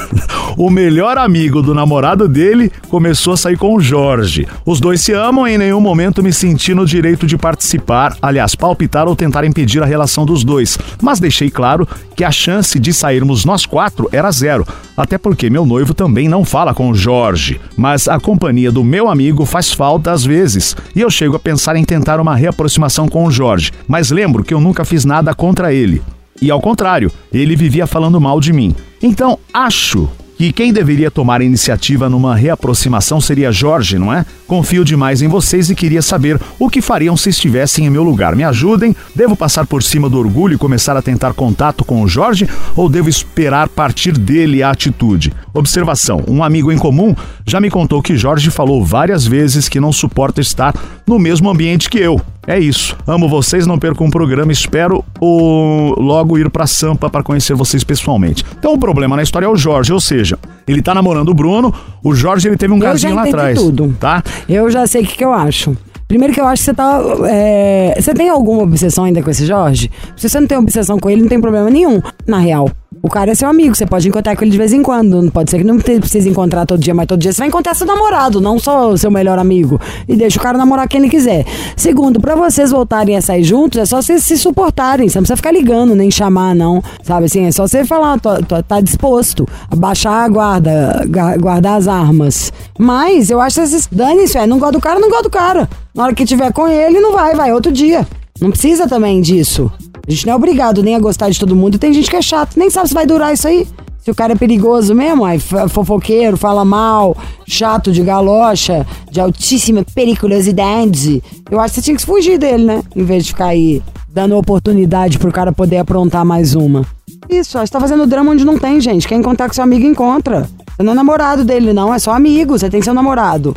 o 0.56 0.70
melhor 0.70 1.18
amigo 1.18 1.60
do 1.60 1.74
namorado 1.74 2.28
dele 2.28 2.70
começou 2.88 3.32
a 3.32 3.36
sair 3.36 3.56
com 3.58 3.74
o 3.74 3.80
Jorge. 3.80 4.46
Os 4.64 4.80
dois 4.80 5.00
se 5.00 5.12
amam 5.12 5.46
e 5.46 5.54
em 5.54 5.58
nenhum 5.58 5.80
momento 5.80 6.22
me 6.22 6.32
senti 6.32 6.72
no 6.74 6.86
direito 6.86 7.26
de 7.26 7.36
participar, 7.36 8.16
aliás, 8.22 8.54
palpitar 8.54 9.08
ou 9.08 9.16
tentar 9.16 9.44
impedir 9.44 9.82
a 9.82 9.86
relação 9.86 10.24
dos 10.24 10.44
dois. 10.44 10.78
Mas 11.02 11.18
deixei 11.20 11.50
claro 11.50 11.86
que 12.14 12.22
a 12.24 12.30
chance 12.30 12.78
de 12.78 12.92
sairmos 12.92 13.44
nós 13.44 13.66
quatro 13.66 14.08
era 14.12 14.30
zero. 14.30 14.66
Até 14.96 15.18
porque 15.18 15.50
meu 15.50 15.66
noivo 15.66 15.92
também 15.94 16.28
não 16.28 16.44
fala 16.44 16.72
com 16.72 16.90
o 16.90 16.94
Jorge. 16.94 17.60
Mas 17.76 18.06
a 18.08 18.18
companhia 18.20 18.70
do 18.70 18.82
meu 18.84 19.08
amigo 19.08 19.44
faz 19.44 19.72
falta 19.72 20.12
às 20.12 20.24
vezes. 20.24 20.76
E 20.94 21.00
eu 21.00 21.10
chego 21.10 21.36
a 21.36 21.40
pensar 21.40 21.76
em 21.76 21.84
tentar 21.84 22.20
uma 22.20 22.34
reaproximação 22.36 23.08
com 23.08 23.24
o 23.24 23.30
Jorge. 23.30 23.72
Mas 23.86 24.10
lembro 24.10 24.44
que 24.44 24.54
eu 24.54 24.60
nunca 24.60 24.84
fiz 24.84 25.04
nada 25.04 25.34
contra 25.34 25.72
ele. 25.72 26.02
E 26.40 26.50
ao 26.50 26.60
contrário, 26.60 27.10
ele 27.32 27.56
vivia 27.56 27.86
falando 27.86 28.20
mal 28.20 28.40
de 28.40 28.52
mim. 28.52 28.74
Então, 29.02 29.38
acho 29.52 30.08
que 30.38 30.52
quem 30.52 30.72
deveria 30.72 31.10
tomar 31.10 31.42
iniciativa 31.42 32.08
numa 32.08 32.36
reaproximação 32.36 33.20
seria 33.20 33.50
Jorge, 33.50 33.98
não 33.98 34.12
é? 34.12 34.24
Confio 34.46 34.84
demais 34.84 35.20
em 35.20 35.26
vocês 35.26 35.68
e 35.68 35.74
queria 35.74 36.00
saber 36.00 36.40
o 36.60 36.70
que 36.70 36.80
fariam 36.80 37.16
se 37.16 37.28
estivessem 37.28 37.86
em 37.86 37.90
meu 37.90 38.04
lugar. 38.04 38.36
Me 38.36 38.44
ajudem? 38.44 38.94
Devo 39.16 39.34
passar 39.34 39.66
por 39.66 39.82
cima 39.82 40.08
do 40.08 40.16
orgulho 40.16 40.54
e 40.54 40.58
começar 40.58 40.96
a 40.96 41.02
tentar 41.02 41.34
contato 41.34 41.84
com 41.84 42.02
o 42.02 42.08
Jorge 42.08 42.48
ou 42.76 42.88
devo 42.88 43.08
esperar 43.08 43.68
partir 43.68 44.16
dele 44.16 44.62
a 44.62 44.70
atitude? 44.70 45.32
Observação: 45.52 46.22
um 46.28 46.44
amigo 46.44 46.70
em 46.70 46.78
comum 46.78 47.16
já 47.44 47.60
me 47.60 47.68
contou 47.68 48.00
que 48.00 48.16
Jorge 48.16 48.48
falou 48.48 48.84
várias 48.84 49.26
vezes 49.26 49.68
que 49.68 49.80
não 49.80 49.90
suporta 49.90 50.40
estar 50.40 50.72
no 51.04 51.18
mesmo 51.18 51.50
ambiente 51.50 51.90
que 51.90 51.98
eu. 51.98 52.20
É 52.48 52.58
isso. 52.58 52.96
Amo 53.06 53.28
vocês, 53.28 53.66
não 53.66 53.78
percam 53.78 54.06
um 54.06 54.10
programa. 54.10 54.50
Espero 54.50 55.04
o... 55.20 55.94
logo 56.00 56.38
ir 56.38 56.48
pra 56.48 56.66
Sampa 56.66 57.10
para 57.10 57.22
conhecer 57.22 57.54
vocês 57.54 57.84
pessoalmente. 57.84 58.42
Então 58.58 58.72
o 58.72 58.78
problema 58.78 59.14
na 59.14 59.22
história 59.22 59.44
é 59.44 59.48
o 59.48 59.54
Jorge, 59.54 59.92
ou 59.92 60.00
seja, 60.00 60.38
ele 60.66 60.80
tá 60.80 60.94
namorando 60.94 61.28
o 61.28 61.34
Bruno, 61.34 61.74
o 62.02 62.14
Jorge 62.14 62.48
ele 62.48 62.56
teve 62.56 62.72
um 62.72 62.78
Eu 62.78 62.82
casinho 62.82 63.14
lá 63.14 63.24
atrás. 63.24 63.58
tudo. 63.58 63.94
Tá? 64.00 64.22
Eu 64.48 64.70
já 64.70 64.86
sei 64.86 65.02
o 65.02 65.06
que, 65.06 65.18
que 65.18 65.24
eu 65.24 65.32
acho. 65.34 65.76
Primeiro 66.08 66.32
que 66.32 66.40
eu 66.40 66.46
acho 66.46 66.62
que 66.62 66.64
você 66.70 66.74
tá. 66.74 66.98
é, 67.28 67.94
Você 68.00 68.14
tem 68.14 68.30
alguma 68.30 68.62
obsessão 68.62 69.04
ainda 69.04 69.22
com 69.22 69.28
esse 69.28 69.44
Jorge? 69.44 69.90
Se 70.16 70.26
você 70.26 70.40
não 70.40 70.46
tem 70.46 70.56
obsessão 70.56 70.98
com 70.98 71.10
ele, 71.10 71.20
não 71.20 71.28
tem 71.28 71.38
problema 71.38 71.68
nenhum. 71.68 72.00
Na 72.26 72.38
real. 72.38 72.70
O 73.02 73.08
cara 73.08 73.30
é 73.30 73.34
seu 73.34 73.48
amigo, 73.48 73.74
você 73.74 73.86
pode 73.86 74.08
encontrar 74.08 74.36
com 74.36 74.44
ele 74.44 74.50
de 74.50 74.58
vez 74.58 74.72
em 74.72 74.82
quando. 74.82 75.22
Não 75.22 75.30
pode 75.30 75.50
ser 75.50 75.58
que 75.58 75.64
não 75.64 75.78
precise 75.78 76.28
encontrar 76.28 76.66
todo 76.66 76.80
dia, 76.80 76.92
mas 76.94 77.06
todo 77.06 77.20
dia 77.20 77.32
você 77.32 77.38
vai 77.38 77.48
encontrar 77.48 77.74
seu 77.74 77.86
namorado, 77.86 78.40
não 78.40 78.58
só 78.58 78.96
seu 78.96 79.10
melhor 79.10 79.38
amigo. 79.38 79.80
E 80.06 80.16
deixa 80.16 80.38
o 80.38 80.42
cara 80.42 80.58
namorar 80.58 80.88
quem 80.88 81.00
ele 81.00 81.08
quiser. 81.08 81.46
Segundo, 81.76 82.20
pra 82.20 82.34
vocês 82.34 82.70
voltarem 82.70 83.16
a 83.16 83.22
sair 83.22 83.44
juntos, 83.44 83.78
é 83.78 83.86
só 83.86 84.02
vocês 84.02 84.24
se 84.24 84.36
suportarem. 84.36 85.08
Você 85.08 85.16
não 85.18 85.22
precisa 85.22 85.36
ficar 85.36 85.52
ligando, 85.52 85.94
nem 85.94 86.10
chamar, 86.10 86.54
não. 86.54 86.82
Sabe 87.02 87.26
assim? 87.26 87.44
É 87.46 87.52
só 87.52 87.66
você 87.66 87.84
falar, 87.84 88.18
tô- 88.20 88.42
tô- 88.42 88.62
tá 88.62 88.80
disposto 88.80 89.46
a 89.70 89.76
baixar 89.76 90.24
a 90.24 90.28
guarda, 90.28 91.04
guardar 91.40 91.78
as 91.78 91.88
armas. 91.88 92.52
Mas 92.78 93.30
eu 93.30 93.40
acho 93.40 93.60
que 93.60 93.66
vocês. 93.66 93.88
Dane-se, 93.90 94.34
velho. 94.34 94.48
Não 94.48 94.58
gosta 94.58 94.72
do 94.72 94.80
cara, 94.80 94.98
não 94.98 95.08
gosta 95.08 95.24
do 95.24 95.30
cara. 95.30 95.68
Na 95.94 96.04
hora 96.04 96.14
que 96.14 96.24
tiver 96.24 96.52
com 96.52 96.66
ele, 96.68 97.00
não 97.00 97.12
vai, 97.12 97.34
vai 97.34 97.52
outro 97.52 97.72
dia. 97.72 98.06
Não 98.40 98.50
precisa 98.50 98.86
também 98.86 99.20
disso. 99.20 99.70
A 100.08 100.10
gente 100.10 100.26
não 100.26 100.32
é 100.32 100.36
obrigado 100.36 100.82
nem 100.82 100.94
a 100.94 100.98
gostar 100.98 101.28
de 101.28 101.38
todo 101.38 101.54
mundo. 101.54 101.78
Tem 101.78 101.92
gente 101.92 102.08
que 102.08 102.16
é 102.16 102.22
chato, 102.22 102.58
nem 102.58 102.70
sabe 102.70 102.88
se 102.88 102.94
vai 102.94 103.04
durar 103.04 103.34
isso 103.34 103.46
aí. 103.46 103.68
Se 104.02 104.10
o 104.10 104.14
cara 104.14 104.32
é 104.32 104.36
perigoso 104.36 104.94
mesmo, 104.94 105.22
aí 105.22 105.38
fofoqueiro, 105.38 106.34
fala 106.38 106.64
mal, 106.64 107.14
chato 107.46 107.92
de 107.92 108.00
galocha, 108.02 108.86
de 109.10 109.20
altíssima 109.20 109.84
periculosidade, 109.94 111.22
eu 111.50 111.60
acho 111.60 111.74
que 111.74 111.80
você 111.80 111.84
tinha 111.84 111.96
que 111.96 112.06
fugir 112.06 112.38
dele, 112.38 112.64
né? 112.64 112.82
Em 112.96 113.04
vez 113.04 113.24
de 113.24 113.32
ficar 113.32 113.48
aí 113.48 113.82
dando 114.08 114.34
oportunidade 114.34 115.18
pro 115.18 115.30
cara 115.30 115.52
poder 115.52 115.76
aprontar 115.76 116.24
mais 116.24 116.54
uma. 116.54 116.86
Isso, 117.28 117.58
que 117.62 117.70
tá 117.70 117.78
fazendo 117.78 118.06
drama 118.06 118.30
onde 118.30 118.46
não 118.46 118.58
tem, 118.58 118.80
gente. 118.80 119.06
Quem 119.06 119.18
encontrar 119.18 119.46
com 119.46 119.52
seu 119.52 119.62
amigo, 119.62 119.86
encontra. 119.86 120.48
Você 120.74 120.82
não 120.82 120.92
é 120.92 120.94
namorado 120.94 121.44
dele, 121.44 121.74
não, 121.74 121.92
é 121.92 121.98
só 121.98 122.12
amigo, 122.12 122.58
você 122.58 122.70
tem 122.70 122.80
seu 122.80 122.94
namorado. 122.94 123.54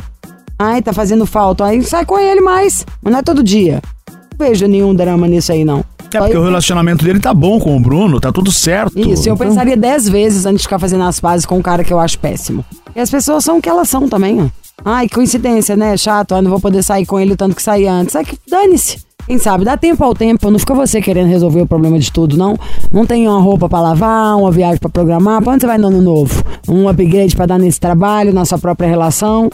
Ai, 0.58 0.82
tá 0.82 0.92
fazendo 0.92 1.24
falta. 1.24 1.64
Aí 1.64 1.82
sai 1.82 2.04
com 2.04 2.18
ele 2.18 2.42
mais. 2.42 2.84
Mas 3.02 3.12
não 3.12 3.20
é 3.20 3.22
todo 3.22 3.42
dia. 3.42 3.80
Não 4.10 4.46
vejo 4.46 4.66
nenhum 4.66 4.94
drama 4.94 5.26
nisso 5.26 5.50
aí, 5.50 5.64
não. 5.64 5.82
É 6.16 6.20
porque 6.20 6.36
eu- 6.36 6.40
o 6.40 6.44
relacionamento 6.44 7.04
dele 7.04 7.20
tá 7.20 7.32
bom 7.34 7.58
com 7.60 7.76
o 7.76 7.80
Bruno, 7.80 8.20
tá 8.20 8.30
tudo 8.32 8.50
certo. 8.52 8.98
Isso, 8.98 9.28
eu 9.28 9.34
Então, 9.34 9.46
pensaria 9.48 9.76
dez 9.76 10.08
vezes 10.08 10.44
antes 10.46 10.58
de 10.62 10.64
ficar 10.64 10.78
fazendo 10.78 11.04
as 11.04 11.18
pazes 11.20 11.44
com 11.46 11.56
um 11.58 11.62
cara 11.62 11.82
que 11.84 11.92
eu 11.92 11.98
acho 12.00 12.18
péssimo. 12.18 12.64
E 12.94 13.00
as 13.00 13.10
pessoas 13.10 13.44
são 13.44 13.58
o 13.58 13.62
que 13.62 13.68
elas 13.68 13.88
são 13.88 14.08
também, 14.08 14.40
ó. 14.42 14.46
Ai, 14.84 15.08
que 15.08 15.14
coincidência, 15.14 15.76
né? 15.76 15.96
Chato, 15.96 16.34
ai, 16.34 16.42
não 16.42 16.50
vou 16.50 16.58
poder 16.60 16.82
sair 16.82 17.06
com 17.06 17.18
ele 17.20 17.32
o 17.32 17.36
tanto 17.36 17.54
que 17.54 17.62
saí 17.62 17.86
antes. 17.86 18.16
Ai, 18.16 18.24
que 18.24 18.36
dane-se. 18.48 18.98
Quem 19.26 19.38
sabe, 19.38 19.64
dá 19.64 19.76
tempo 19.76 20.02
ao 20.02 20.14
tempo, 20.14 20.50
não 20.50 20.58
fica 20.58 20.74
você 20.74 21.00
querendo 21.00 21.28
resolver 21.28 21.60
o 21.62 21.66
problema 21.66 21.96
de 21.96 22.10
tudo, 22.10 22.36
não. 22.36 22.58
Não 22.92 23.06
tem 23.06 23.28
uma 23.28 23.40
roupa 23.40 23.68
pra 23.68 23.80
lavar, 23.80 24.36
uma 24.36 24.50
viagem 24.50 24.78
pra 24.78 24.90
programar, 24.90 25.40
pra 25.40 25.52
onde 25.52 25.60
você 25.60 25.66
vai 25.68 25.78
no 25.78 25.86
ano 25.86 26.02
novo? 26.02 26.42
Um 26.68 26.88
upgrade 26.88 27.36
pra 27.36 27.46
dar 27.46 27.56
nesse 27.58 27.78
trabalho, 27.78 28.32
na 28.34 28.44
sua 28.44 28.58
própria 28.58 28.88
relação. 28.88 29.48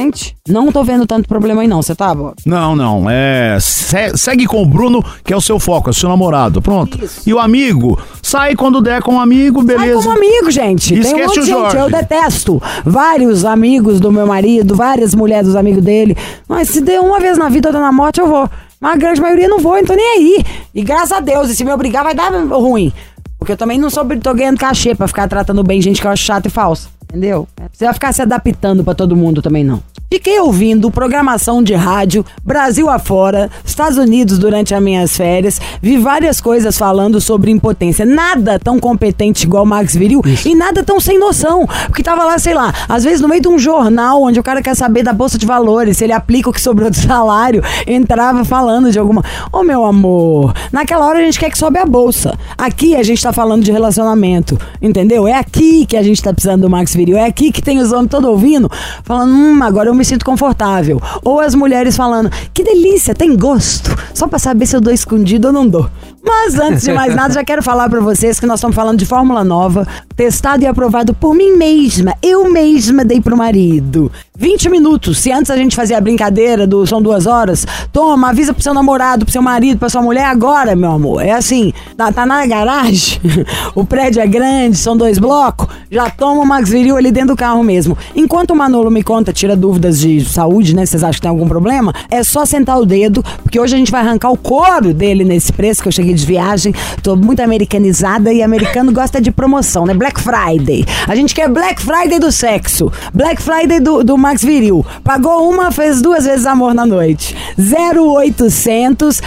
Gente, 0.00 0.36
não 0.48 0.72
tô 0.72 0.82
vendo 0.82 1.06
tanto 1.06 1.28
problema 1.28 1.62
aí 1.62 1.68
não, 1.68 1.82
você 1.82 1.94
tá, 1.94 2.14
Bob? 2.14 2.34
Não, 2.46 2.74
não. 2.74 3.08
É. 3.10 3.58
se- 3.60 4.16
segue 4.16 4.46
com 4.46 4.62
o 4.62 4.66
Bruno, 4.66 5.04
que 5.24 5.32
é 5.32 5.36
o 5.36 5.40
seu 5.40 5.58
foco, 5.60 5.88
é 5.88 5.92
o 5.92 5.94
seu 5.94 6.08
namorado. 6.08 6.62
Pronto. 6.62 6.98
E 7.26 7.34
o 7.34 7.38
amigo, 7.38 7.98
sai 8.22 8.54
quando 8.54 8.80
der 8.80 9.02
com 9.02 9.16
o 9.16 9.20
amigo, 9.20 9.58
Sai 9.64 9.76
beleza. 9.76 10.02
como 10.02 10.10
amigo, 10.16 10.50
gente. 10.50 10.94
E 10.94 11.00
Tem 11.00 11.14
um 11.14 11.18
esquece 11.18 11.26
monte 11.26 11.38
o 11.38 11.42
de 11.42 11.46
gente. 11.48 11.58
Jorge. 11.60 11.76
Eu 11.76 11.90
detesto 11.90 12.62
vários 12.84 13.44
amigos 13.44 14.00
do 14.00 14.10
meu 14.10 14.26
marido, 14.26 14.74
várias 14.74 15.14
mulheres 15.14 15.46
dos 15.48 15.56
amigos 15.56 15.82
dele. 15.84 16.16
Mas 16.48 16.68
se 16.68 16.80
der 16.80 17.00
uma 17.00 17.18
vez 17.20 17.36
na 17.36 17.48
vida, 17.48 17.68
outra 17.68 17.80
na 17.80 17.92
morte, 17.92 18.20
eu 18.20 18.26
vou. 18.26 18.48
Mas 18.80 18.94
a 18.94 18.96
grande 18.96 19.20
maioria 19.20 19.46
não 19.48 19.58
vou, 19.58 19.76
então 19.76 19.94
nem 19.94 20.06
aí. 20.16 20.44
E 20.74 20.82
graças 20.82 21.12
a 21.12 21.20
Deus, 21.20 21.50
e 21.50 21.54
se 21.56 21.64
me 21.64 21.72
obrigar, 21.72 22.02
vai 22.02 22.14
dar 22.14 22.30
ruim. 22.32 22.90
Porque 23.38 23.52
eu 23.52 23.56
também 23.56 23.78
não 23.78 23.90
sou, 23.90 24.04
tô 24.22 24.34
ganhando 24.34 24.58
cachê 24.58 24.94
pra 24.94 25.06
ficar 25.08 25.28
tratando 25.28 25.62
bem 25.62 25.80
gente 25.80 26.00
que 26.00 26.06
eu 26.06 26.10
acho 26.10 26.24
chata 26.24 26.48
e 26.48 26.50
falsa. 26.50 26.88
Entendeu? 27.10 27.48
Você 27.72 27.84
vai 27.84 27.94
ficar 27.94 28.12
se 28.12 28.22
adaptando 28.22 28.84
pra 28.84 28.94
todo 28.94 29.16
mundo 29.16 29.42
também, 29.42 29.64
não. 29.64 29.82
Fiquei 30.12 30.40
ouvindo 30.40 30.90
programação 30.90 31.62
de 31.62 31.72
rádio, 31.72 32.26
Brasil 32.42 32.90
afora, 32.90 33.48
Estados 33.64 33.96
Unidos 33.96 34.40
durante 34.40 34.74
as 34.74 34.82
minhas 34.82 35.16
férias, 35.16 35.60
vi 35.80 35.98
várias 35.98 36.40
coisas 36.40 36.76
falando 36.76 37.20
sobre 37.20 37.52
impotência. 37.52 38.04
Nada 38.04 38.58
tão 38.58 38.80
competente 38.80 39.44
igual 39.44 39.62
o 39.62 39.66
Max 39.66 39.94
Viril 39.94 40.20
e 40.44 40.52
nada 40.52 40.82
tão 40.82 40.98
sem 40.98 41.16
noção. 41.16 41.64
Porque 41.86 42.02
tava 42.02 42.24
lá, 42.24 42.40
sei 42.40 42.54
lá, 42.54 42.74
às 42.88 43.04
vezes 43.04 43.20
no 43.20 43.28
meio 43.28 43.40
de 43.40 43.46
um 43.46 43.56
jornal 43.56 44.20
onde 44.20 44.40
o 44.40 44.42
cara 44.42 44.60
quer 44.60 44.74
saber 44.74 45.04
da 45.04 45.12
bolsa 45.12 45.38
de 45.38 45.46
valores, 45.46 45.98
se 45.98 46.02
ele 46.02 46.12
aplica 46.12 46.50
o 46.50 46.52
que 46.52 46.60
sobrou 46.60 46.90
do 46.90 46.96
salário, 46.98 47.62
entrava 47.86 48.44
falando 48.44 48.90
de 48.90 48.98
alguma. 48.98 49.22
Ô 49.52 49.62
meu 49.62 49.84
amor, 49.84 50.52
naquela 50.72 51.06
hora 51.06 51.20
a 51.20 51.22
gente 51.22 51.38
quer 51.38 51.52
que 51.52 51.58
sobe 51.58 51.78
a 51.78 51.86
bolsa. 51.86 52.36
Aqui 52.58 52.96
a 52.96 53.04
gente 53.04 53.22
tá 53.22 53.32
falando 53.32 53.62
de 53.62 53.70
relacionamento, 53.70 54.58
entendeu? 54.82 55.28
É 55.28 55.34
aqui 55.34 55.86
que 55.86 55.96
a 55.96 56.02
gente 56.02 56.20
tá 56.20 56.32
precisando 56.32 56.62
do 56.62 56.68
Max 56.68 56.96
Viril. 56.96 57.16
É 57.16 57.26
aqui 57.26 57.52
que 57.52 57.62
tem 57.62 57.78
os 57.78 57.92
homens 57.92 58.10
todos 58.10 58.28
ouvindo, 58.28 58.68
falando, 59.04 59.32
hum, 59.32 59.62
agora 59.62 59.88
eu 59.88 59.99
me 60.00 60.04
sinto 60.04 60.24
confortável. 60.24 60.98
Ou 61.22 61.40
as 61.40 61.54
mulheres 61.54 61.94
falando, 61.94 62.30
que 62.54 62.64
delícia, 62.64 63.14
tem 63.14 63.36
gosto. 63.36 63.94
Só 64.14 64.26
pra 64.26 64.38
saber 64.38 64.64
se 64.64 64.74
eu 64.74 64.80
dou 64.80 64.92
escondido 64.92 65.48
ou 65.48 65.52
não 65.52 65.68
dou. 65.68 65.88
Mas 66.22 66.58
antes 66.58 66.82
de 66.82 66.92
mais 66.92 67.14
nada, 67.14 67.32
já 67.32 67.44
quero 67.44 67.62
falar 67.62 67.88
pra 67.88 68.00
vocês 68.00 68.38
que 68.38 68.46
nós 68.46 68.58
estamos 68.58 68.74
falando 68.74 68.98
de 68.98 69.06
fórmula 69.06 69.42
nova, 69.42 69.86
testado 70.14 70.62
e 70.62 70.66
aprovado 70.66 71.14
por 71.14 71.34
mim 71.34 71.56
mesma. 71.56 72.14
Eu 72.22 72.50
mesma 72.50 73.04
dei 73.04 73.20
pro 73.20 73.36
marido. 73.36 74.10
20 74.40 74.70
minutos. 74.70 75.18
Se 75.18 75.30
antes 75.30 75.50
a 75.50 75.56
gente 75.56 75.76
fazia 75.76 75.98
a 75.98 76.00
brincadeira 76.00 76.66
do 76.66 76.86
são 76.86 77.02
duas 77.02 77.26
horas, 77.26 77.66
toma, 77.92 78.30
avisa 78.30 78.54
pro 78.54 78.62
seu 78.62 78.72
namorado, 78.72 79.26
pro 79.26 79.32
seu 79.32 79.42
marido, 79.42 79.78
pra 79.78 79.90
sua 79.90 80.00
mulher 80.00 80.24
agora, 80.24 80.74
meu 80.74 80.90
amor. 80.90 81.22
É 81.22 81.32
assim, 81.32 81.74
tá, 81.94 82.10
tá 82.10 82.24
na 82.24 82.46
garagem, 82.46 83.20
o 83.74 83.84
prédio 83.84 84.22
é 84.22 84.26
grande, 84.26 84.78
são 84.78 84.96
dois 84.96 85.18
blocos, 85.18 85.68
já 85.90 86.08
toma 86.08 86.40
o 86.40 86.46
Max 86.46 86.70
Viril 86.70 86.96
ali 86.96 87.12
dentro 87.12 87.34
do 87.34 87.36
carro 87.36 87.62
mesmo. 87.62 87.98
Enquanto 88.16 88.52
o 88.52 88.56
Manolo 88.56 88.90
me 88.90 89.02
conta, 89.02 89.30
tira 89.30 89.54
dúvidas 89.54 90.00
de 90.00 90.24
saúde, 90.24 90.74
né? 90.74 90.86
Vocês 90.86 91.04
acham 91.04 91.12
que 91.12 91.20
tem 91.20 91.28
algum 91.28 91.46
problema? 91.46 91.92
É 92.10 92.22
só 92.22 92.46
sentar 92.46 92.78
o 92.80 92.86
dedo, 92.86 93.22
porque 93.42 93.60
hoje 93.60 93.74
a 93.74 93.78
gente 93.78 93.92
vai 93.92 94.00
arrancar 94.00 94.30
o 94.30 94.38
couro 94.38 94.94
dele 94.94 95.22
nesse 95.22 95.52
preço 95.52 95.82
que 95.82 95.88
eu 95.88 95.92
cheguei 95.92 96.09
de 96.14 96.26
viagem. 96.26 96.74
Tô 97.02 97.16
muito 97.16 97.40
americanizada 97.40 98.32
e 98.32 98.42
americano 98.42 98.92
gosta 98.92 99.20
de 99.20 99.30
promoção, 99.30 99.86
né? 99.86 99.94
Black 99.94 100.20
Friday. 100.20 100.84
A 101.06 101.14
gente 101.14 101.34
quer 101.34 101.48
Black 101.48 101.80
Friday 101.80 102.18
do 102.18 102.30
sexo. 102.30 102.90
Black 103.12 103.42
Friday 103.42 103.80
do, 103.80 104.02
do 104.02 104.16
Max 104.16 104.42
Viril. 104.42 104.84
Pagou 105.02 105.50
uma, 105.50 105.70
fez 105.70 106.00
duas 106.00 106.24
vezes 106.24 106.46
amor 106.46 106.74
na 106.74 106.86
noite. 106.86 107.36
0800 107.58 109.20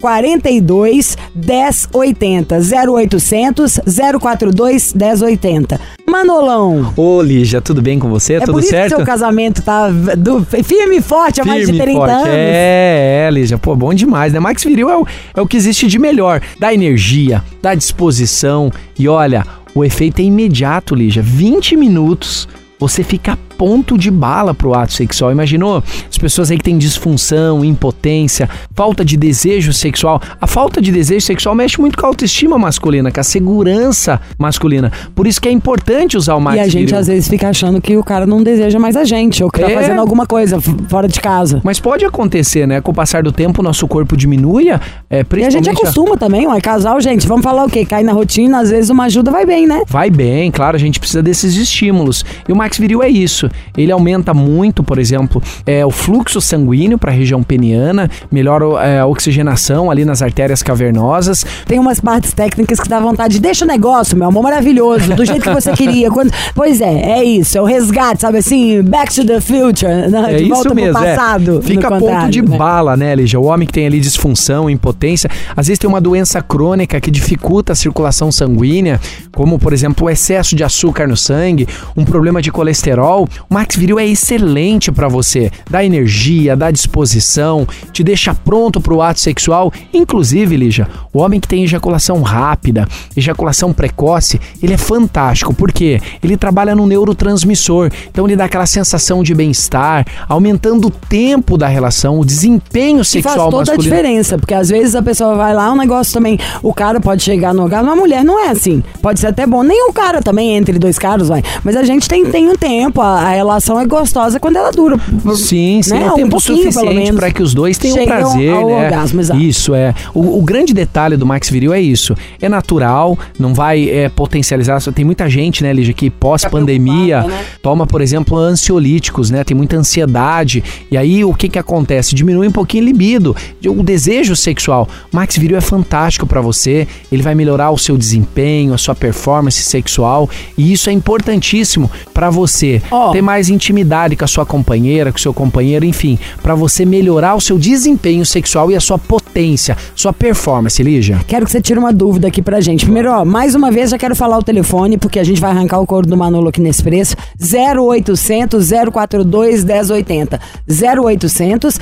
042 0.00 1.16
1080. 1.34 2.56
0800 2.58 3.80
042 4.20 4.94
1080. 4.94 5.80
Manolão. 6.10 6.92
Ô, 6.96 7.22
Lígia, 7.22 7.60
tudo 7.60 7.80
bem 7.80 7.98
com 7.98 8.08
você? 8.08 8.34
É 8.34 8.40
tudo 8.40 8.52
por 8.54 8.60
isso 8.60 8.70
certo? 8.70 8.90
que 8.90 8.96
seu 8.96 9.06
casamento 9.06 9.62
tá 9.62 9.88
do- 9.88 10.44
firme 10.44 10.96
e 10.96 11.00
forte 11.02 11.40
há 11.40 11.44
mais 11.44 11.60
de 11.60 11.66
Firme 11.66 11.78
e 11.78 11.82
30 11.82 11.98
forte. 11.98 12.12
anos. 12.12 12.26
É, 12.28 13.24
é, 13.26 13.30
Lígia. 13.30 13.58
Pô, 13.58 13.74
bom 13.76 13.94
demais, 13.94 14.32
né? 14.32 14.40
Max 14.40 14.64
Viril 14.64 14.90
é 14.90 14.96
o, 14.98 15.06
é 15.36 15.40
o 15.40 15.46
que 15.46 15.56
existe 15.56 15.86
de 15.86 15.98
melhor. 15.98 16.40
Dá 16.58 16.74
energia, 16.74 17.42
dá 17.62 17.74
disposição. 17.74 18.70
E 18.98 19.08
olha, 19.08 19.46
o 19.74 19.84
efeito 19.84 20.20
é 20.20 20.24
imediato, 20.24 20.94
Lígia. 20.94 21.22
20 21.22 21.76
minutos, 21.76 22.48
você 22.78 23.02
fica 23.02 23.38
ponto 23.60 23.98
de 23.98 24.10
bala 24.10 24.54
pro 24.54 24.72
ato 24.72 24.94
sexual. 24.94 25.30
Imaginou? 25.30 25.84
As 26.10 26.16
pessoas 26.16 26.50
aí 26.50 26.56
que 26.56 26.64
têm 26.64 26.78
disfunção, 26.78 27.62
impotência, 27.62 28.48
falta 28.74 29.04
de 29.04 29.18
desejo 29.18 29.70
sexual. 29.70 30.18
A 30.40 30.46
falta 30.46 30.80
de 30.80 30.90
desejo 30.90 31.26
sexual 31.26 31.54
mexe 31.54 31.78
muito 31.78 31.98
com 31.98 32.06
a 32.06 32.08
autoestima 32.08 32.58
masculina, 32.58 33.12
com 33.12 33.20
a 33.20 33.22
segurança 33.22 34.18
masculina. 34.38 34.90
Por 35.14 35.26
isso 35.26 35.38
que 35.38 35.46
é 35.46 35.52
importante 35.52 36.16
usar 36.16 36.36
o 36.36 36.40
Max 36.40 36.56
E 36.56 36.60
a 36.60 36.64
gente 36.68 36.86
Viril. 36.86 36.98
às 37.00 37.06
vezes 37.06 37.28
fica 37.28 37.50
achando 37.50 37.82
que 37.82 37.98
o 37.98 38.02
cara 38.02 38.26
não 38.26 38.42
deseja 38.42 38.78
mais 38.78 38.96
a 38.96 39.04
gente, 39.04 39.44
ou 39.44 39.50
que 39.50 39.60
tá 39.60 39.70
É. 39.70 39.74
fazendo 39.74 40.00
alguma 40.00 40.24
coisa 40.24 40.58
fora 40.88 41.06
de 41.06 41.20
casa. 41.20 41.60
Mas 41.62 41.78
pode 41.78 42.02
acontecer, 42.06 42.66
né? 42.66 42.80
Com 42.80 42.92
o 42.92 42.94
passar 42.94 43.22
do 43.22 43.30
tempo, 43.30 43.60
o 43.60 43.62
nosso 43.62 43.86
corpo 43.86 44.16
diminui, 44.16 44.70
é, 44.70 44.76
E 44.76 44.76
a 44.76 45.16
gente 45.18 45.26
principalmente... 45.28 45.68
acostuma 45.82 46.16
também, 46.16 46.46
ó, 46.46 46.54
é 46.54 46.62
casal, 46.62 46.98
gente. 46.98 47.26
Vamos 47.28 47.44
falar 47.44 47.66
o 47.66 47.68
quê? 47.68 47.84
Cai 47.84 48.02
na 48.02 48.12
rotina, 48.14 48.60
às 48.60 48.70
vezes 48.70 48.88
uma 48.88 49.04
ajuda 49.04 49.30
vai 49.30 49.44
bem, 49.44 49.66
né? 49.66 49.82
Vai 49.86 50.08
bem, 50.08 50.50
claro, 50.50 50.76
a 50.76 50.80
gente 50.80 50.98
precisa 50.98 51.22
desses 51.22 51.56
estímulos. 51.56 52.24
E 52.48 52.52
o 52.52 52.56
Max 52.56 52.78
Viril 52.78 53.02
é 53.02 53.08
isso. 53.10 53.49
Ele 53.76 53.92
aumenta 53.92 54.32
muito, 54.34 54.82
por 54.82 54.98
exemplo, 54.98 55.42
é, 55.66 55.84
o 55.84 55.90
fluxo 55.90 56.40
sanguíneo 56.40 56.98
para 56.98 57.10
a 57.10 57.14
região 57.14 57.42
peniana, 57.42 58.10
melhora 58.30 58.64
é, 58.84 59.00
a 59.00 59.06
oxigenação 59.06 59.90
ali 59.90 60.04
nas 60.04 60.22
artérias 60.22 60.62
cavernosas. 60.62 61.44
Tem 61.66 61.78
umas 61.78 62.00
partes 62.00 62.32
técnicas 62.32 62.80
que 62.80 62.88
dá 62.88 63.00
vontade 63.00 63.34
de 63.34 63.40
deixa 63.40 63.64
o 63.64 63.68
negócio, 63.68 64.16
meu 64.16 64.28
amor, 64.28 64.42
maravilhoso, 64.42 65.14
do 65.14 65.24
jeito 65.24 65.42
que 65.42 65.54
você 65.54 65.72
queria. 65.72 66.10
Quando... 66.12 66.32
Pois 66.54 66.80
é, 66.80 67.18
é 67.18 67.24
isso, 67.24 67.56
é 67.56 67.60
o 67.60 67.64
resgate, 67.64 68.20
sabe 68.20 68.38
assim, 68.38 68.82
back 68.82 69.14
to 69.14 69.24
the 69.24 69.40
future, 69.40 70.08
né? 70.08 70.34
É 70.34 70.36
de 70.36 70.44
volta 70.48 70.68
isso 70.68 70.74
mesmo, 70.74 70.98
pro 70.98 71.06
é. 71.06 71.16
passado. 71.16 71.62
Fica 71.62 71.88
a 71.88 71.90
no 71.90 71.98
ponto 71.98 72.30
de 72.30 72.42
né? 72.42 72.56
bala, 72.56 72.96
né, 72.96 73.14
Lígia? 73.14 73.40
O 73.40 73.44
homem 73.44 73.66
que 73.66 73.72
tem 73.72 73.86
ali 73.86 74.00
disfunção, 74.00 74.68
impotência, 74.68 75.30
às 75.56 75.66
vezes 75.66 75.78
tem 75.78 75.88
uma 75.88 76.00
doença 76.00 76.42
crônica 76.42 77.00
que 77.00 77.10
dificulta 77.10 77.72
a 77.72 77.76
circulação 77.76 78.30
sanguínea, 78.30 79.00
como, 79.32 79.58
por 79.58 79.72
exemplo, 79.72 80.06
o 80.06 80.10
excesso 80.10 80.54
de 80.56 80.64
açúcar 80.64 81.06
no 81.06 81.16
sangue, 81.16 81.66
um 81.96 82.04
problema 82.04 82.42
de 82.42 82.50
colesterol. 82.50 83.28
O 83.48 83.54
Max 83.54 83.76
Viril 83.76 83.98
é 83.98 84.06
excelente 84.06 84.90
para 84.92 85.08
você. 85.08 85.50
Dá 85.68 85.84
energia, 85.84 86.56
dá 86.56 86.70
disposição, 86.70 87.66
te 87.92 88.02
deixa 88.02 88.34
pronto 88.34 88.80
para 88.80 88.94
o 88.94 89.02
ato 89.02 89.20
sexual. 89.20 89.72
Inclusive, 89.92 90.56
Lígia, 90.56 90.88
o 91.12 91.20
homem 91.20 91.40
que 91.40 91.48
tem 91.48 91.64
ejaculação 91.64 92.22
rápida, 92.22 92.86
ejaculação 93.16 93.72
precoce, 93.72 94.40
ele 94.62 94.74
é 94.74 94.76
fantástico. 94.76 95.54
Por 95.54 95.72
quê? 95.72 96.00
Ele 96.22 96.36
trabalha 96.36 96.74
no 96.74 96.86
neurotransmissor. 96.86 97.90
Então 98.10 98.26
ele 98.26 98.36
dá 98.36 98.44
aquela 98.44 98.66
sensação 98.66 99.22
de 99.22 99.34
bem-estar, 99.34 100.06
aumentando 100.28 100.88
o 100.88 100.90
tempo 100.90 101.56
da 101.56 101.68
relação, 101.68 102.18
o 102.18 102.24
desempenho 102.24 103.00
E 103.00 103.04
faz 103.04 103.08
sexual 103.08 103.50
toda 103.50 103.72
a 103.72 103.76
masculino. 103.76 103.82
diferença, 103.82 104.38
porque 104.38 104.54
às 104.54 104.68
vezes 104.68 104.94
a 104.94 105.02
pessoa 105.02 105.34
vai 105.34 105.54
lá, 105.54 105.72
um 105.72 105.76
negócio 105.76 106.12
também, 106.12 106.38
o 106.62 106.72
cara 106.72 107.00
pode 107.00 107.22
chegar 107.22 107.52
no 107.54 107.62
lugar, 107.62 107.82
uma 107.82 107.96
mulher 107.96 108.24
não 108.24 108.38
é 108.44 108.48
assim. 108.50 108.82
Pode 109.02 109.20
ser 109.20 109.28
até 109.28 109.46
bom, 109.46 109.62
nem 109.62 109.88
o 109.88 109.92
cara 109.92 110.20
também, 110.22 110.56
entre 110.56 110.78
dois 110.78 110.98
caras, 110.98 111.28
vai. 111.28 111.42
Mas 111.64 111.76
a 111.76 111.82
gente 111.82 112.08
tem, 112.08 112.24
tem 112.26 112.48
um 112.48 112.54
tempo, 112.54 113.00
a, 113.00 113.29
a 113.30 113.34
relação 113.34 113.78
é 113.78 113.86
gostosa 113.86 114.40
quando 114.40 114.56
ela 114.56 114.72
dura. 114.72 114.98
Sim, 115.36 115.80
sim, 115.82 115.94
Né? 115.94 116.06
um 116.06 116.12
Um 116.12 116.14
tempo 116.16 116.40
suficiente 116.40 117.12
para 117.12 117.30
que 117.30 117.42
os 117.42 117.54
dois 117.54 117.78
tenham 117.78 117.96
Chegam 117.96 118.16
prazer, 118.16 118.52
ao 118.52 118.68
né? 118.68 118.84
orgasmo, 118.84 119.20
exato. 119.20 119.40
Isso 119.40 119.74
é. 119.74 119.94
O, 120.12 120.38
o 120.38 120.42
grande 120.42 120.74
detalhe 120.74 121.16
do 121.16 121.24
Max 121.24 121.48
Viril 121.48 121.72
é 121.72 121.80
isso. 121.80 122.14
É 122.40 122.48
natural, 122.48 123.18
não 123.38 123.54
vai 123.54 123.88
é, 123.88 124.08
potencializar. 124.08 124.80
Tem 124.92 125.04
muita 125.04 125.28
gente, 125.28 125.62
né, 125.62 125.72
Lígia, 125.72 125.94
que 125.94 126.10
pós-pandemia 126.10 127.22
né? 127.22 127.44
toma, 127.62 127.86
por 127.86 128.00
exemplo, 128.00 128.36
ansiolíticos, 128.36 129.30
né? 129.30 129.44
Tem 129.44 129.56
muita 129.56 129.76
ansiedade. 129.76 130.62
E 130.90 130.96
aí 130.96 131.24
o 131.24 131.32
que 131.32 131.48
que 131.48 131.58
acontece? 131.58 132.14
Diminui 132.14 132.48
um 132.48 132.52
pouquinho 132.52 132.82
a 132.84 132.86
libido, 132.86 133.36
o 133.64 133.82
desejo 133.82 134.34
sexual. 134.34 134.88
O 135.12 135.16
Max 135.16 135.36
Viril 135.36 135.56
é 135.56 135.60
fantástico 135.60 136.26
para 136.26 136.40
você. 136.40 136.86
Ele 137.12 137.22
vai 137.22 137.34
melhorar 137.34 137.70
o 137.70 137.78
seu 137.78 137.96
desempenho, 137.96 138.74
a 138.74 138.78
sua 138.78 138.94
performance 138.94 139.62
sexual. 139.62 140.28
E 140.58 140.72
isso 140.72 140.90
é 140.90 140.92
importantíssimo 140.92 141.90
para 142.12 142.30
você 142.30 142.82
Ter 143.12 143.22
mais 143.22 143.48
intimidade 143.48 144.16
com 144.16 144.24
a 144.24 144.28
sua 144.28 144.44
companheira, 144.46 145.10
com 145.12 145.18
o 145.18 145.20
seu 145.20 145.32
companheiro, 145.34 145.84
enfim, 145.84 146.18
para 146.42 146.54
você 146.54 146.84
melhorar 146.84 147.34
o 147.34 147.40
seu 147.40 147.58
desempenho 147.58 148.24
sexual 148.26 148.70
e 148.70 148.76
a 148.76 148.80
sua 148.80 148.98
potência, 148.98 149.76
sua 149.94 150.12
performance, 150.12 150.82
Lígia. 150.82 151.20
Quero 151.26 151.44
que 151.46 151.52
você 151.52 151.60
tire 151.60 151.78
uma 151.78 151.92
dúvida 151.92 152.28
aqui 152.28 152.42
pra 152.42 152.60
gente. 152.60 152.84
Primeiro, 152.84 153.10
ó, 153.12 153.24
mais 153.24 153.54
uma 153.54 153.70
vez 153.70 153.90
já 153.90 153.98
quero 153.98 154.14
falar 154.16 154.38
o 154.38 154.42
telefone, 154.42 154.96
porque 154.98 155.18
a 155.18 155.24
gente 155.24 155.40
vai 155.40 155.50
arrancar 155.50 155.78
o 155.80 155.86
couro 155.86 156.06
do 156.06 156.16
Manolo 156.16 156.48
aqui 156.48 156.60
nesse 156.60 156.82
preço. 156.82 157.16
0800 157.40 158.70
042 158.92 159.64
1080. 159.64 160.40
0800 160.68 161.78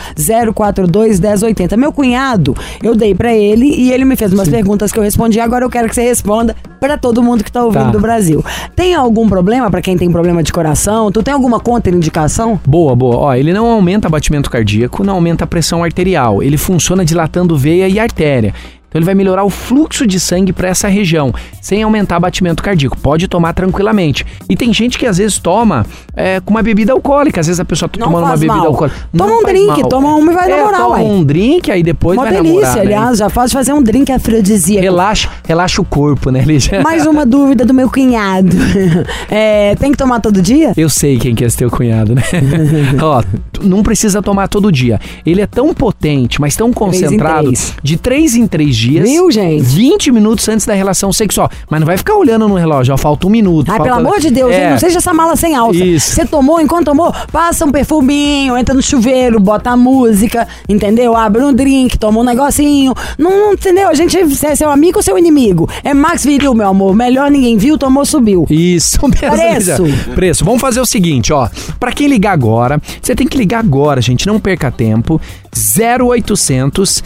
042 0.55 1.21
1080. 1.21 1.77
Meu 1.77 1.93
cunhado, 1.93 2.55
eu 2.83 2.95
dei 2.95 3.15
pra 3.15 3.35
ele 3.35 3.67
e 3.67 3.93
ele 3.93 4.05
me 4.05 4.17
fez 4.17 4.33
umas 4.33 4.49
perguntas 4.49 4.93
que 4.93 4.99
eu 4.99 5.03
respondi. 5.03 5.41
Agora 5.41 5.65
eu 5.65 5.71
quero 5.71 5.89
que 5.89 5.95
você 5.95 6.03
responda 6.03 6.55
pra 6.81 6.97
todo 6.97 7.23
mundo 7.23 7.43
que 7.43 7.51
tá 7.51 7.65
ouvindo 7.65 7.79
Tá. 7.79 7.91
do 7.91 8.01
Brasil. 8.01 8.45
Tem 8.75 8.95
algum 8.95 9.29
problema 9.29 9.71
pra 9.71 9.81
quem 9.83 9.97
tem 9.97 10.11
problema 10.11 10.43
de 10.43 10.53
coração? 10.53 11.11
Tu 11.19 11.23
tem 11.25 11.35
alguma 11.35 11.59
contraindicação? 11.59 12.61
Boa, 12.65 12.95
boa. 12.95 13.17
Ó, 13.17 13.35
ele 13.35 13.53
não 13.53 13.67
aumenta 13.67 14.09
batimento 14.09 14.49
cardíaco, 14.49 15.03
não 15.03 15.15
aumenta 15.15 15.43
a 15.43 15.49
pressão 15.49 15.83
arterial. 15.83 16.41
Ele 16.45 16.57
funciona 16.57 17.05
dilatando 17.05 17.59
veia 17.59 17.89
e 17.89 17.99
artéria. 17.99 18.55
Então 18.89 18.99
ele 18.99 19.05
vai 19.05 19.15
melhorar 19.15 19.45
o 19.45 19.51
fluxo 19.51 20.07
de 20.07 20.19
sangue 20.19 20.53
para 20.53 20.69
essa 20.69 20.89
região, 20.89 21.33
sem 21.61 21.83
aumentar 21.83 22.19
batimento 22.19 22.63
cardíaco. 22.63 22.97
Pode 22.99 23.29
tomar 23.29 23.53
tranquilamente. 23.53 24.25
E 24.49 24.57
tem 24.57 24.73
gente 24.73 24.99
que 24.99 25.05
às 25.07 25.19
vezes 25.19 25.39
toma 25.39 25.85
é, 26.15 26.41
com 26.41 26.51
uma 26.51 26.63
bebida 26.63 26.93
alcoólica. 26.93 27.41
Às 27.41 27.47
vezes 27.49 27.61
a 27.61 27.65
pessoa 27.65 27.89
tá 27.89 27.99
tomando 28.03 28.25
uma 28.25 28.35
bebida 28.35 28.55
mal. 28.55 28.67
alcoólica. 28.69 28.97
Toma 29.15 29.31
Não 29.31 29.41
um 29.41 29.45
drink, 29.45 29.67
mal. 29.67 29.89
toma 29.89 30.15
uma 30.15 30.33
e 30.33 30.35
vai 30.35 30.51
é, 30.51 30.57
namorar, 30.57 30.81
toma 30.81 30.97
ué. 30.97 31.03
um 31.03 31.23
drink, 31.25 31.71
aí 31.71 31.83
depois 31.83 32.17
Uma 32.17 32.25
vai 32.25 32.35
delícia, 32.35 32.61
namorar. 32.61 32.77
né? 32.77 32.81
aliás, 32.83 33.19
já 33.19 33.29
faz 33.29 33.53
fazer 33.53 33.73
um 33.75 33.83
drink 33.83 34.11
afrodisíaco. 34.11 34.83
Relaxa, 34.83 35.29
relaxa 35.47 35.83
o 35.83 35.85
corpo, 35.85 36.31
né, 36.31 36.41
Lígia? 36.41 36.81
Mais 36.83 37.07
uma 37.07 37.27
dúvida 37.27 37.67
do 37.67 37.75
meu 37.75 37.91
cunhado. 37.91 38.57
É, 39.31 39.75
tem 39.77 39.91
que 39.93 39.99
tomar 39.99 40.21
todo 40.21 40.41
dia? 40.41 40.73
Eu 40.77 40.89
sei 40.89 41.19
quem 41.19 41.35
que 41.35 41.45
é 41.45 41.47
esse 41.47 41.57
teu 41.57 41.71
cunhado, 41.71 42.15
né? 42.15 42.23
Ó, 43.03 43.23
não 43.63 43.83
precisa 43.83 44.23
tomar 44.23 44.49
todo 44.49 44.73
dia. 44.73 44.99
Ele 45.25 45.41
é 45.43 45.47
tão 45.47 45.75
potente, 45.75 46.41
mas 46.41 46.57
tão 46.57 46.73
concentrado, 46.73 47.45
três. 47.45 47.75
de 47.83 47.97
3 47.99 48.37
em 48.37 48.47
3 48.47 48.75
dias. 48.79 49.09
Viu, 49.09 49.31
gente? 49.31 49.63
20 49.63 50.13
minutos 50.13 50.49
antes 50.49 50.65
da 50.67 50.75
relação 50.75 51.13
sexual. 51.13 51.51
Mas 51.69 51.81
não 51.81 51.87
vai 51.87 51.97
ficar 51.97 52.15
olhando 52.15 52.47
no 52.49 52.55
relógio, 52.55 52.95
ó, 52.95 52.97
falta 52.97 53.27
um 53.27 53.31
minuto. 53.31 53.71
Ai, 53.71 53.77
falta... 53.79 53.93
pelo 53.93 54.07
amor 54.07 54.21
de 54.21 54.31
Deus, 54.31 54.51
É. 54.53 54.61
gente, 54.61 54.71
não 54.71 54.79
seja 54.79 54.99
essa 54.99 55.13
mala 55.13 55.37
sem 55.37 55.55
alça. 55.55 55.85
Isso. 55.85 56.15
Você 56.15 56.25
tomou, 56.25 56.61
enquanto 56.61 56.87
tomou, 56.87 57.13
passa 57.33 57.65
um 57.65 57.71
perfuminho, 57.73 58.57
entra 58.57 58.75
no 58.75 58.83
chuveiro, 58.83 59.39
bota 59.41 59.71
a 59.71 59.77
música, 59.77 60.47
entendeu? 60.69 61.17
Abre 61.17 61.43
um 61.43 61.53
drink, 61.53 61.99
toma 61.99 62.21
um 62.21 62.25
negocinho. 62.25 62.95
Não, 63.19 63.31
não, 63.31 63.53
entendeu? 63.55 63.89
A 63.89 63.95
gente 63.95 64.17
é 64.47 64.55
seu 64.55 64.71
amigo 64.71 64.99
ou 64.99 65.03
seu 65.03 65.19
inimigo. 65.19 65.69
É 65.83 65.93
Max 65.93 66.25
Viril, 66.25 66.55
meu 66.55 66.69
amor. 66.69 66.95
Melhor 66.95 67.31
ninguém 67.31 67.57
viu, 67.57 67.77
tomou, 67.77 68.05
subiu. 68.05 68.47
Isso 68.49 68.99
mesmo. 69.09 69.37
Preço. 69.37 70.13
Preço. 70.15 70.45
Vamos 70.45 70.61
fazer 70.61 70.81
o 70.81 70.87
seguinte, 70.87 71.33
ó. 71.33 71.49
Pra 71.79 71.93
quem 71.93 72.07
ligar 72.09 72.33
agora, 72.33 72.81
você 73.03 73.15
tem 73.15 73.27
que 73.27 73.37
ligar 73.37 73.59
agora, 73.61 74.01
gente. 74.01 74.27
Não 74.27 74.39
perca 74.39 74.71
tempo. 74.71 75.21
0800 75.53 77.03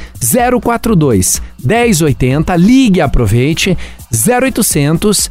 042 0.61 1.41
1080. 1.65 2.57
Ligue 2.57 2.99
e 2.99 3.03
aproveite. 3.03 3.77
0800 4.13 5.31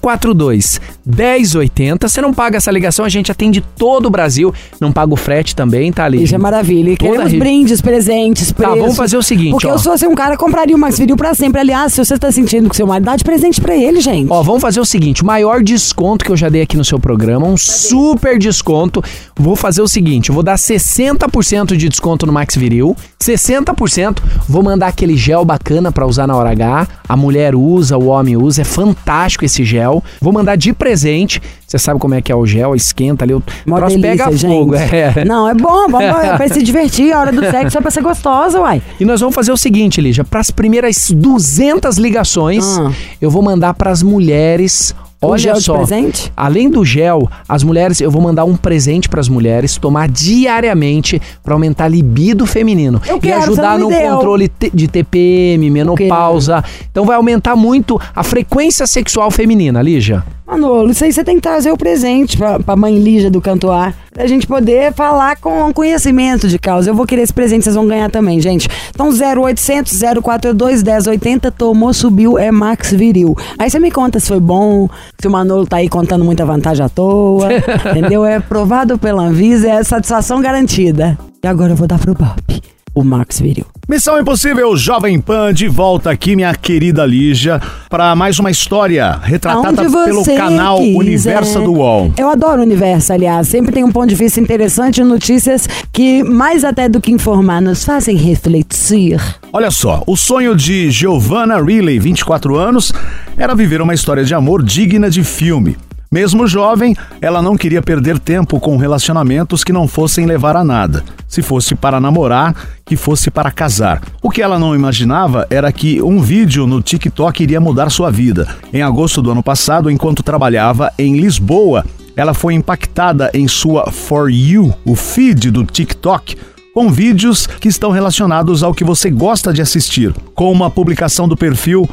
042 0.00 0.80
1080. 1.06 2.08
Você 2.08 2.20
não 2.20 2.34
paga 2.34 2.56
essa 2.56 2.70
ligação, 2.70 3.04
a 3.04 3.08
gente 3.08 3.30
atende 3.30 3.60
todo 3.78 4.06
o 4.06 4.10
Brasil. 4.10 4.52
Não 4.80 4.92
paga 4.92 5.12
o 5.12 5.16
frete 5.16 5.54
também, 5.54 5.92
tá 5.92 6.04
ali? 6.04 6.22
Isso 6.22 6.34
é 6.34 6.38
maravilha. 6.38 6.90
E 6.90 6.96
queremos 6.96 7.32
brindes, 7.32 7.80
presentes, 7.80 8.48
Tá, 8.48 8.54
preços. 8.54 8.78
vamos 8.78 8.96
fazer 8.96 9.16
o 9.16 9.22
seguinte, 9.22 9.52
Porque 9.52 9.66
ó. 9.66 9.72
eu, 9.72 9.78
se 9.78 9.84
fosse 9.84 10.06
um 10.06 10.14
cara, 10.14 10.36
compraria 10.36 10.74
o 10.76 10.78
Max 10.78 10.98
Viril 10.98 11.16
pra 11.16 11.34
sempre. 11.34 11.60
Aliás, 11.60 11.92
se 11.94 12.04
você 12.04 12.18
tá 12.18 12.30
sentindo 12.32 12.68
que 12.68 12.76
seu 12.76 12.86
marido, 12.86 13.04
dá 13.06 13.16
de 13.16 13.24
presente 13.24 13.60
pra 13.60 13.76
ele, 13.76 14.00
gente. 14.00 14.30
Ó, 14.30 14.42
vamos 14.42 14.60
fazer 14.60 14.80
o 14.80 14.84
seguinte: 14.84 15.22
o 15.22 15.26
maior 15.26 15.62
desconto 15.62 16.24
que 16.24 16.32
eu 16.32 16.36
já 16.36 16.48
dei 16.48 16.62
aqui 16.62 16.76
no 16.76 16.84
seu 16.84 16.98
programa, 16.98 17.46
um 17.46 17.56
super 17.56 18.38
desconto. 18.38 19.02
Vou 19.36 19.56
fazer 19.56 19.82
o 19.82 19.88
seguinte: 19.88 20.28
eu 20.30 20.34
vou 20.34 20.42
dar 20.42 20.56
60% 20.56 21.76
de 21.76 21.88
desconto 21.88 22.26
no 22.26 22.32
Max 22.32 22.56
Viril, 22.56 22.96
60%. 23.24 24.18
Vou 24.48 24.62
mandar 24.62 24.88
aquele 24.88 25.16
gel 25.16 25.44
bacana 25.44 25.90
pra 25.90 26.06
usar 26.06 26.26
na 26.26 26.36
hora 26.36 26.50
H. 26.50 26.86
A 27.08 27.16
mulher 27.16 27.54
usa, 27.54 27.96
o 27.96 28.06
homem 28.06 28.36
usa, 28.36 28.62
é 28.62 28.64
fantástico 28.64 29.44
esse 29.44 29.64
gel. 29.64 30.02
Vou 30.20 30.32
mandar 30.32 30.56
de 30.56 30.72
presente. 30.72 31.40
Você 31.66 31.78
sabe 31.78 31.98
como 31.98 32.14
é 32.14 32.22
que 32.22 32.30
é 32.30 32.36
o 32.36 32.46
gel, 32.46 32.74
esquenta 32.74 33.24
ali, 33.24 33.34
o 33.34 33.42
Mó 33.66 33.76
troço 33.78 33.98
delícia, 33.98 34.26
pega 34.26 34.38
fogo. 34.38 34.74
É. 34.76 35.24
Não, 35.24 35.48
é 35.48 35.54
bom, 35.54 35.88
bom 35.88 36.00
é 36.00 36.36
pra 36.36 36.48
se 36.48 36.62
divertir. 36.62 37.12
A 37.12 37.20
hora 37.20 37.32
do 37.32 37.40
sexo 37.40 37.78
é 37.78 37.80
pra 37.80 37.90
ser 37.90 38.02
gostosa, 38.02 38.60
uai. 38.60 38.80
E 39.00 39.04
nós 39.04 39.20
vamos 39.20 39.34
fazer 39.34 39.50
o 39.50 39.56
seguinte, 39.56 40.00
Lígia, 40.00 40.22
para 40.24 40.40
as 40.40 40.50
primeiras 40.50 41.10
200 41.10 41.96
ligações, 41.96 42.64
Ah. 42.78 42.92
eu 43.20 43.30
vou 43.30 43.42
mandar 43.42 43.74
para 43.74 43.90
as 43.90 44.02
mulheres. 44.02 44.94
Olha 45.26 45.38
gel 45.38 45.60
só, 45.60 45.76
presente? 45.76 46.32
além 46.36 46.68
do 46.70 46.84
gel, 46.84 47.28
as 47.48 47.62
mulheres, 47.62 48.00
eu 48.00 48.10
vou 48.10 48.20
mandar 48.22 48.44
um 48.44 48.56
presente 48.56 49.08
para 49.08 49.20
as 49.20 49.28
mulheres 49.28 49.76
tomar 49.76 50.08
diariamente 50.08 51.20
para 51.42 51.54
aumentar 51.54 51.84
a 51.84 51.88
libido 51.88 52.46
feminino 52.46 53.00
Eu 53.06 53.16
e 53.16 53.20
quero, 53.20 53.42
ajudar 53.42 53.78
no 53.78 53.88
deu. 53.88 54.14
controle 54.14 54.50
de 54.72 54.88
TPM, 54.88 55.70
menopausa. 55.70 56.62
Então 56.90 57.04
vai 57.04 57.16
aumentar 57.16 57.56
muito 57.56 58.00
a 58.14 58.22
frequência 58.22 58.86
sexual 58.86 59.30
feminina, 59.30 59.82
Lígia. 59.82 60.24
Manolo, 60.46 60.90
isso 60.90 61.02
aí 61.02 61.10
você 61.10 61.24
tem 61.24 61.36
que 61.36 61.42
trazer 61.42 61.72
o 61.72 61.76
presente 61.76 62.36
pra, 62.36 62.60
pra 62.60 62.76
mãe 62.76 62.98
Lígia 62.98 63.30
do 63.30 63.40
Cantoar. 63.40 63.94
Pra 64.12 64.26
gente 64.26 64.46
poder 64.46 64.92
falar 64.92 65.36
com 65.36 65.72
conhecimento 65.72 66.46
de 66.46 66.58
causa. 66.58 66.90
Eu 66.90 66.94
vou 66.94 67.06
querer 67.06 67.22
esse 67.22 67.32
presente, 67.32 67.64
vocês 67.64 67.74
vão 67.74 67.86
ganhar 67.88 68.10
também, 68.10 68.38
gente. 68.40 68.68
Então, 68.90 69.08
0800 69.08 69.98
042 70.22 70.82
1080, 70.82 71.50
tomou, 71.50 71.94
subiu, 71.94 72.38
é 72.38 72.52
Max 72.52 72.92
Viril. 72.92 73.34
Aí 73.58 73.70
você 73.70 73.80
me 73.80 73.90
conta 73.90 74.20
se 74.20 74.28
foi 74.28 74.38
bom, 74.38 74.88
se 75.18 75.26
o 75.26 75.30
Manolo 75.30 75.66
tá 75.66 75.78
aí 75.78 75.88
contando 75.88 76.24
muita 76.24 76.44
vantagem 76.44 76.84
à 76.84 76.88
toa. 76.90 77.48
entendeu? 77.90 78.24
É 78.24 78.38
provado 78.38 78.98
pela 78.98 79.22
Anvisa, 79.22 79.68
é 79.68 79.82
satisfação 79.82 80.42
garantida. 80.42 81.18
E 81.42 81.46
agora 81.46 81.72
eu 81.72 81.76
vou 81.76 81.88
dar 81.88 81.98
pro 81.98 82.14
Bob, 82.14 82.62
o 82.94 83.02
Max 83.02 83.40
Viril. 83.40 83.66
Missão 83.86 84.18
Impossível 84.18 84.74
Jovem 84.76 85.20
Pan 85.20 85.52
de 85.52 85.68
volta 85.68 86.10
aqui, 86.10 86.34
minha 86.34 86.54
querida 86.54 87.04
Lígia, 87.04 87.60
para 87.90 88.16
mais 88.16 88.38
uma 88.38 88.50
história 88.50 89.18
retratada 89.22 89.82
pelo 89.90 90.24
canal 90.24 90.78
quiser. 90.78 90.96
Universo 90.96 91.60
do 91.60 91.72
UOL. 91.74 92.12
Eu 92.16 92.30
adoro 92.30 92.60
o 92.60 92.64
universo, 92.64 93.12
aliás. 93.12 93.48
Sempre 93.48 93.72
tem 93.72 93.84
um 93.84 93.92
ponto 93.92 94.08
de 94.08 94.14
vista 94.14 94.40
interessante, 94.40 95.04
notícias 95.04 95.68
que, 95.92 96.22
mais 96.22 96.64
até 96.64 96.88
do 96.88 96.98
que 96.98 97.12
informar, 97.12 97.60
nos 97.60 97.84
fazem 97.84 98.16
refletir. 98.16 99.20
Olha 99.52 99.70
só, 99.70 100.02
o 100.06 100.16
sonho 100.16 100.56
de 100.56 100.90
Giovanna 100.90 101.60
Riley, 101.60 101.98
24 101.98 102.56
anos, 102.56 102.92
era 103.36 103.54
viver 103.54 103.82
uma 103.82 103.92
história 103.92 104.24
de 104.24 104.34
amor 104.34 104.62
digna 104.62 105.10
de 105.10 105.22
filme. 105.22 105.76
Mesmo 106.14 106.46
jovem, 106.46 106.94
ela 107.20 107.42
não 107.42 107.56
queria 107.56 107.82
perder 107.82 108.20
tempo 108.20 108.60
com 108.60 108.76
relacionamentos 108.76 109.64
que 109.64 109.72
não 109.72 109.88
fossem 109.88 110.26
levar 110.26 110.54
a 110.54 110.62
nada. 110.62 111.02
Se 111.26 111.42
fosse 111.42 111.74
para 111.74 111.98
namorar, 111.98 112.54
que 112.86 112.94
fosse 112.94 113.32
para 113.32 113.50
casar. 113.50 114.00
O 114.22 114.30
que 114.30 114.40
ela 114.40 114.56
não 114.56 114.76
imaginava 114.76 115.44
era 115.50 115.72
que 115.72 116.00
um 116.00 116.20
vídeo 116.20 116.68
no 116.68 116.80
TikTok 116.80 117.42
iria 117.42 117.60
mudar 117.60 117.90
sua 117.90 118.12
vida. 118.12 118.46
Em 118.72 118.80
agosto 118.80 119.20
do 119.20 119.32
ano 119.32 119.42
passado, 119.42 119.90
enquanto 119.90 120.22
trabalhava 120.22 120.92
em 120.96 121.16
Lisboa, 121.16 121.84
ela 122.14 122.32
foi 122.32 122.54
impactada 122.54 123.28
em 123.34 123.48
sua 123.48 123.90
For 123.90 124.30
You, 124.30 124.72
o 124.84 124.94
feed 124.94 125.50
do 125.50 125.64
TikTok, 125.64 126.36
com 126.72 126.92
vídeos 126.92 127.48
que 127.48 127.66
estão 127.66 127.90
relacionados 127.90 128.62
ao 128.62 128.72
que 128.72 128.84
você 128.84 129.10
gosta 129.10 129.52
de 129.52 129.60
assistir, 129.60 130.14
com 130.32 130.52
uma 130.52 130.70
publicação 130.70 131.26
do 131.26 131.36
perfil 131.36 131.90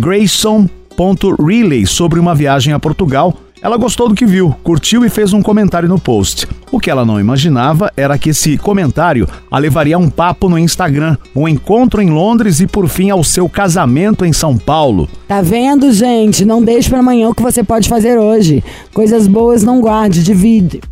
grayson.relay 0.00 1.86
sobre 1.86 2.18
uma 2.18 2.34
viagem 2.34 2.74
a 2.74 2.80
Portugal. 2.80 3.43
Ela 3.64 3.78
gostou 3.78 4.10
do 4.10 4.14
que 4.14 4.26
viu, 4.26 4.54
curtiu 4.62 5.06
e 5.06 5.08
fez 5.08 5.32
um 5.32 5.40
comentário 5.40 5.88
no 5.88 5.98
post. 5.98 6.46
O 6.70 6.78
que 6.78 6.90
ela 6.90 7.02
não 7.02 7.18
imaginava 7.18 7.90
era 7.96 8.18
que 8.18 8.28
esse 8.28 8.58
comentário 8.58 9.26
a 9.50 9.58
levaria 9.58 9.96
a 9.96 9.98
um 9.98 10.10
papo 10.10 10.50
no 10.50 10.58
Instagram, 10.58 11.16
um 11.34 11.48
encontro 11.48 12.02
em 12.02 12.10
Londres 12.10 12.60
e 12.60 12.66
por 12.66 12.86
fim 12.88 13.08
ao 13.08 13.24
seu 13.24 13.48
casamento 13.48 14.22
em 14.22 14.34
São 14.34 14.58
Paulo. 14.58 15.08
Tá 15.26 15.40
vendo, 15.40 15.90
gente? 15.94 16.44
Não 16.44 16.62
deixe 16.62 16.90
pra 16.90 16.98
amanhã 16.98 17.30
o 17.30 17.34
que 17.34 17.40
você 17.40 17.64
pode 17.64 17.88
fazer 17.88 18.18
hoje. 18.18 18.62
Coisas 18.92 19.26
boas 19.26 19.62
não 19.62 19.80
guarde, 19.80 20.22
divide. 20.22 20.82